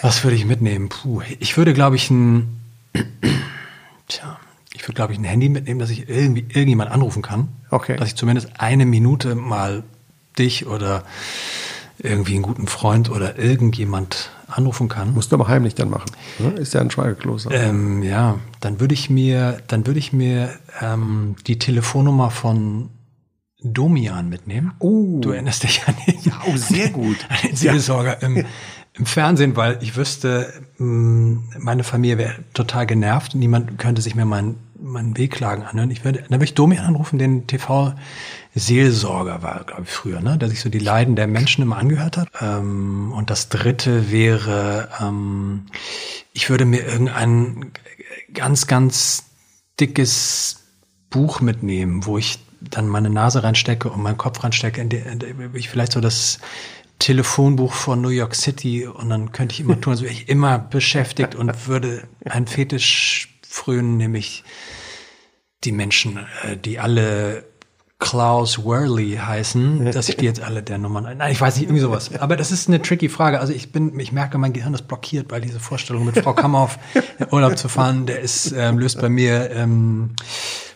Was 0.03 0.25
würde 0.25 0.37
ich 0.37 0.45
mitnehmen? 0.45 0.89
Puh, 0.89 1.23
ich 1.39 1.57
würde, 1.57 1.75
glaube 1.75 1.97
ich, 1.97 2.11
ein, 2.11 2.61
tja, 4.09 4.39
ich 4.75 4.83
würde, 4.83 4.95
glaube 4.95 5.13
ich, 5.13 5.19
ein 5.19 5.25
Handy 5.25 5.49
mitnehmen, 5.49 5.79
dass 5.79 5.91
ich 5.91 6.09
irgendwie 6.09 6.41
irgendjemand 6.41 6.91
anrufen 6.91 7.23
kann. 7.23 7.49
Okay. 7.71 7.97
Dass 7.97 8.09
ich 8.09 8.17
zumindest 8.17 8.49
eine 8.59 8.85
Minute 8.85 9.35
mal 9.35 9.85
dich 10.39 10.67
oder 10.67 11.05
irgendwie 11.99 12.35
einen 12.35 12.43
guten 12.43 12.67
Freund 12.67 13.11
oder 13.11 13.39
irgendjemand 13.39 14.31
anrufen 14.47 14.89
kann. 14.89 15.15
Musst 15.15 15.33
du 15.33 15.37
aber 15.37 15.49
heimlich 15.49 15.75
dann 15.75 15.91
machen. 15.91 16.11
Ne? 16.39 16.51
Ist 16.53 16.75
ja 16.75 16.81
ein 16.81 16.91
Schweigekloster. 16.91 17.51
Ähm, 17.51 18.03
ja, 18.03 18.39
dann 18.61 18.81
würde 18.81 18.95
ich 18.95 19.11
mir, 19.11 19.59
dann 19.67 19.87
würde 19.87 19.99
ich 19.99 20.13
mir 20.13 20.51
ähm, 20.81 21.37
die 21.47 21.59
Telefonnummer 21.59 22.31
von 22.31 22.91
Domian 23.63 24.29
mitnehmen. 24.29 24.73
Oh. 24.79 25.19
Du 25.21 25.31
erinnerst 25.31 25.65
dich 25.65 25.83
an 25.87 25.97
den, 26.07 26.17
ja, 26.23 26.41
oh, 26.47 26.57
sehr 26.57 26.91
gut. 26.91 27.17
an 27.29 27.39
den 27.45 27.57
Seelsorger 27.57 28.23
im, 28.23 28.45
im 28.95 29.07
Fernsehen, 29.07 29.57
weil 29.57 29.79
ich 29.81 29.97
wüsste, 29.97 30.53
mh, 30.79 31.59
meine 31.59 31.85
Familie 31.85 32.19
wäre 32.19 32.35
total 32.55 32.87
genervt. 32.87 33.35
Niemand 33.35 33.79
könnte 33.79 34.03
sich 34.03 34.15
mehr 34.15 34.25
meinen 34.25 34.57
meinen 34.81 35.17
Wehklagen 35.17 35.65
anhören. 35.65 35.91
Ich 35.91 36.05
würde, 36.05 36.21
dann 36.21 36.33
würde 36.33 36.45
ich 36.45 36.55
Domian 36.55 36.85
anrufen, 36.85 37.19
den 37.19 37.47
TV-Seelsorger 37.47 39.43
war, 39.43 39.65
glaube 39.65 39.83
ich, 39.85 39.91
früher, 39.91 40.21
ne? 40.21 40.39
der 40.39 40.49
sich 40.49 40.61
so 40.61 40.69
die 40.69 40.79
Leiden 40.79 41.17
der 41.17 41.27
Menschen 41.27 41.63
immer 41.63 41.77
angehört 41.77 42.17
hat. 42.17 42.29
Ähm, 42.41 43.13
und 43.13 43.31
das 43.31 43.49
dritte 43.49 44.11
wäre, 44.11 44.89
ähm, 45.01 45.67
ich 46.33 46.51
würde 46.51 46.65
mir 46.65 46.87
irgendein 46.87 47.73
ganz, 48.33 48.67
ganz 48.67 49.25
dickes 49.81 50.65
Buch 51.11 51.41
mitnehmen, 51.41 52.07
wo 52.07 52.19
ich 52.19 52.39
dann 52.61 52.89
meine 52.89 53.11
Nase 53.11 53.43
reinstecke 53.43 53.89
und 53.89 54.03
meinen 54.03 54.19
Kopf 54.19 54.43
reinstecke, 54.43 54.81
in 54.81 54.89
der, 54.89 55.07
in 55.07 55.19
der 55.19 55.55
ich 55.55 55.69
vielleicht 55.69 55.93
so 55.93 56.01
das 56.01 56.41
Telefonbuch 56.99 57.73
von 57.73 58.01
New 58.01 58.09
York 58.09 58.35
City 58.35 58.87
und 58.87 59.09
dann 59.09 59.31
könnte 59.31 59.53
ich 59.55 59.61
immer 59.61 59.81
tun, 59.81 59.93
als 59.93 60.03
wäre 60.03 60.13
ich 60.13 60.29
immer 60.29 60.59
beschäftigt 60.59 61.37
und 61.37 61.69
würde 61.69 62.03
einen 62.25 62.49
Fetisch 62.49 63.28
frühen, 63.69 63.99
nämlich 63.99 64.45
die 65.63 65.73
Menschen, 65.73 66.19
äh, 66.43 66.57
die 66.57 66.79
alle 66.79 67.45
Klaus 67.99 68.65
Worley 68.65 69.17
heißen, 69.17 69.85
dass 69.93 70.09
ich 70.09 70.17
die 70.17 70.25
jetzt 70.25 70.41
alle 70.41 70.63
der 70.63 70.79
Nummern, 70.79 71.19
nein, 71.19 71.33
ich 71.33 71.41
weiß 71.41 71.57
nicht, 71.57 71.65
irgendwie 71.65 71.83
sowas. 71.83 72.11
Aber 72.19 72.37
das 72.37 72.51
ist 72.51 72.69
eine 72.69 72.81
tricky 72.81 73.11
Frage. 73.11 73.41
Also 73.41 73.53
ich 73.53 73.71
bin, 73.71 73.99
ich 74.01 74.11
merke, 74.11 74.39
mein 74.39 74.55
Gehirn 74.55 74.73
ist 74.73 74.89
blockiert, 74.89 75.31
weil 75.31 75.43
diese 75.43 75.61
Vorstellung 75.61 76.07
mit 76.07 76.17
Frau 76.17 76.33
Kammerhoff 76.33 76.79
in 77.19 77.27
Urlaub 77.31 77.59
zu 77.59 77.69
fahren, 77.69 78.07
der 78.07 78.21
ist, 78.21 78.53
ähm, 78.57 78.79
löst 78.79 79.01
bei 79.03 79.11
mir, 79.11 79.51
ähm, 79.51 80.13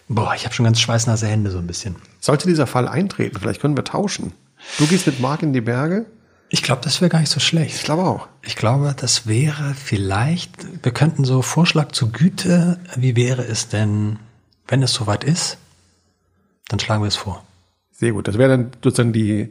boah, 0.09 0.35
ich 0.35 0.45
habe 0.45 0.55
schon 0.55 0.65
ganz 0.65 0.79
schweißnasse 0.79 1.27
Hände 1.27 1.51
so 1.51 1.59
ein 1.59 1.67
bisschen. 1.67 1.97
Sollte 2.21 2.47
dieser 2.47 2.67
Fall 2.67 2.89
eintreten, 2.89 3.39
vielleicht 3.41 3.63
können 3.63 3.77
wir 3.77 3.85
tauschen. 3.85 4.35
Du 4.79 4.87
gehst 4.87 5.07
mit 5.07 5.19
Marc 5.19 5.43
in 5.43 5.55
die 5.55 5.63
Berge? 5.63 6.05
Ich 6.55 6.63
glaube, 6.63 6.83
das 6.83 7.01
wäre 7.01 7.09
gar 7.09 7.21
nicht 7.21 7.31
so 7.31 7.41
schlecht. 7.41 7.77
Ich 7.77 7.83
glaube 7.83 8.05
auch. 8.05 8.29
Ich 8.43 8.57
glaube, 8.57 8.95
das 8.95 9.27
wäre 9.27 9.73
vielleicht, 9.75 10.85
wir 10.85 10.93
könnten 10.93 11.25
so 11.25 11.41
Vorschlag 11.41 11.93
zur 11.93 12.13
Güte, 12.13 12.79
wie 12.95 13.17
wäre 13.17 13.43
es 13.43 13.69
denn, 13.69 14.19
wenn 14.69 14.83
es 14.83 14.93
soweit 14.93 15.25
ist, 15.25 15.57
dann 16.69 16.79
schlagen 16.79 17.03
wir 17.03 17.09
es 17.09 17.17
vor. 17.17 17.43
Sehr 17.91 18.13
gut. 18.13 18.29
Das 18.29 18.37
wäre 18.37 18.51
dann 18.51 18.71
sozusagen 18.85 19.15
die, 19.15 19.51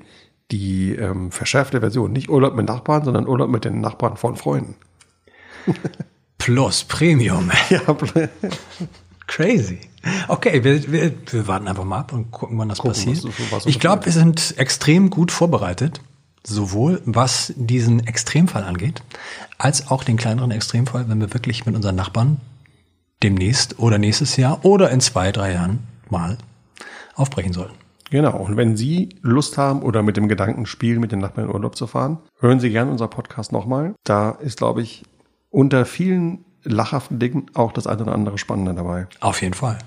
die 0.51 0.93
ähm, 0.93 1.31
verschärfte 1.31 1.79
Version. 1.79 2.11
Nicht 2.11 2.29
Urlaub 2.29 2.53
mit 2.53 2.67
Nachbarn, 2.67 3.03
sondern 3.03 3.27
Urlaub 3.27 3.49
mit 3.49 3.65
den 3.65 3.81
Nachbarn 3.81 4.15
von 4.15 4.35
Freunden. 4.35 4.75
Plus 6.37 6.83
Premium. 6.83 7.49
Ja, 7.71 7.81
Crazy. 9.25 9.79
Okay, 10.27 10.63
wir, 10.63 10.91
wir, 10.91 11.13
wir 11.31 11.47
warten 11.47 11.67
einfach 11.67 11.83
mal 11.83 11.97
ab 11.97 12.13
und 12.13 12.29
gucken, 12.29 12.59
wann 12.59 12.69
das 12.69 12.77
Gucken, 12.77 12.93
passiert. 12.93 13.23
was 13.23 13.51
was 13.51 13.65
ich 13.65 13.79
glaube, 13.79 14.05
wir 14.05 14.11
sind 14.11 14.53
extrem 14.57 15.09
gut 15.09 15.31
vorbereitet, 15.31 15.99
sowohl 16.45 17.01
was 17.05 17.53
diesen 17.55 18.05
Extremfall 18.05 18.63
angeht, 18.63 19.01
als 19.57 19.89
auch 19.89 20.03
den 20.03 20.17
kleineren 20.17 20.51
Extremfall, 20.51 21.07
wenn 21.07 21.19
wir 21.19 21.33
wirklich 21.33 21.65
mit 21.65 21.75
unseren 21.75 21.95
Nachbarn 21.95 22.37
demnächst 23.23 23.79
oder 23.79 23.97
nächstes 23.97 24.37
Jahr 24.37 24.65
oder 24.65 24.89
in 24.89 24.99
zwei, 25.01 25.31
drei 25.31 25.53
Jahren 25.53 25.79
mal 26.09 26.37
aufbrechen 27.15 27.53
sollten. 27.53 27.75
genau. 28.09 28.37
Und 28.37 28.57
wenn 28.57 28.75
Sie 28.75 29.09
Lust 29.21 29.57
haben 29.57 29.83
oder 29.83 30.01
mit 30.01 30.17
dem 30.17 30.27
Gedanken 30.27 30.65
spielen, 30.65 30.99
mit 30.99 31.11
den 31.11 31.19
Nachbarn 31.19 31.47
in 31.47 31.53
Urlaub 31.53 31.75
zu 31.75 31.87
fahren, 31.87 32.17
hören 32.39 32.59
Sie 32.59 32.71
gerne 32.71 32.91
unser 32.91 33.07
Podcast 33.07 33.51
nochmal. 33.51 33.93
Da 34.03 34.31
ist, 34.31 34.57
glaube 34.57 34.81
ich, 34.81 35.03
unter 35.49 35.85
vielen 35.85 36.45
lachhaften 36.63 37.19
Dingen 37.19 37.47
auch 37.53 37.71
das 37.71 37.87
eine 37.87 38.01
oder 38.03 38.13
andere 38.13 38.37
Spannende 38.37 38.73
dabei. 38.73 39.07
Auf 39.19 39.41
jeden 39.41 39.53
Fall. 39.53 39.77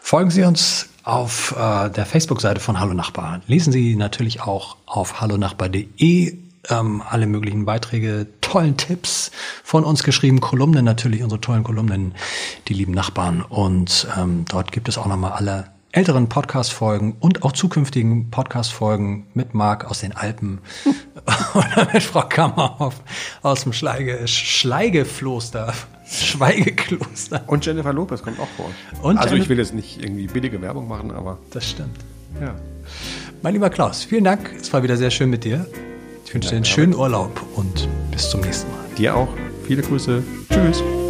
Folgen 0.00 0.30
Sie 0.30 0.42
uns 0.42 0.88
auf 1.04 1.54
äh, 1.56 1.90
der 1.90 2.06
Facebook-Seite 2.06 2.60
von 2.60 2.80
Hallo 2.80 2.94
Nachbar. 2.94 3.40
Lesen 3.46 3.72
Sie 3.72 3.94
natürlich 3.94 4.40
auch 4.40 4.76
auf 4.86 5.20
hallonachbar.de 5.20 6.38
ähm, 6.70 7.02
alle 7.08 7.26
möglichen 7.26 7.64
Beiträge, 7.66 8.26
tollen 8.40 8.76
Tipps 8.76 9.30
von 9.62 9.84
uns 9.84 10.02
geschrieben, 10.02 10.40
Kolumnen 10.40 10.84
natürlich, 10.84 11.22
unsere 11.22 11.40
tollen 11.40 11.62
Kolumnen, 11.62 12.14
die 12.68 12.74
lieben 12.74 12.92
Nachbarn. 12.92 13.42
Und 13.42 14.08
ähm, 14.18 14.46
dort 14.48 14.72
gibt 14.72 14.88
es 14.88 14.96
auch 14.96 15.06
nochmal 15.06 15.32
alle 15.32 15.68
älteren 15.92 16.28
Podcast-Folgen 16.28 17.16
und 17.20 17.44
auch 17.44 17.52
zukünftigen 17.52 18.30
Podcast-Folgen 18.30 19.26
mit 19.34 19.54
Marc 19.54 19.84
aus 19.84 20.00
den 20.00 20.12
Alpen 20.12 20.58
oder 21.54 21.88
mit 21.92 22.02
Frau 22.02 22.22
Kammerhoff 22.22 23.02
aus 23.42 23.62
dem 23.62 23.72
Schleige, 23.72 24.26
Schleigefloster, 24.26 25.72
Schweigekloster. 26.06 27.44
Und 27.46 27.64
Jennifer 27.64 27.92
Lopez 27.92 28.22
kommt 28.22 28.38
auch 28.40 28.48
vor. 28.56 28.70
Und 29.02 29.18
also 29.18 29.34
ich 29.36 29.48
will 29.48 29.58
jetzt 29.58 29.74
nicht 29.74 30.02
irgendwie 30.02 30.26
billige 30.26 30.60
Werbung 30.62 30.86
machen, 30.88 31.10
aber 31.10 31.38
Das 31.50 31.68
stimmt. 31.68 31.96
ja. 32.40 32.54
Mein 33.42 33.54
lieber 33.54 33.70
Klaus, 33.70 34.04
vielen 34.04 34.24
Dank. 34.24 34.50
Es 34.60 34.72
war 34.72 34.82
wieder 34.82 34.96
sehr 34.96 35.10
schön 35.10 35.30
mit 35.30 35.44
dir. 35.44 35.66
Ich 36.26 36.34
wünsche 36.34 36.50
dir 36.50 36.56
einen 36.56 36.64
schönen 36.64 36.94
Urlaub 36.94 37.40
und 37.54 37.88
bis 38.10 38.30
zum 38.30 38.40
nächsten 38.40 38.70
Mal. 38.70 38.80
Dir 38.96 39.14
auch. 39.16 39.28
Viele 39.66 39.82
Grüße. 39.82 40.22
Tschüss. 40.50 41.03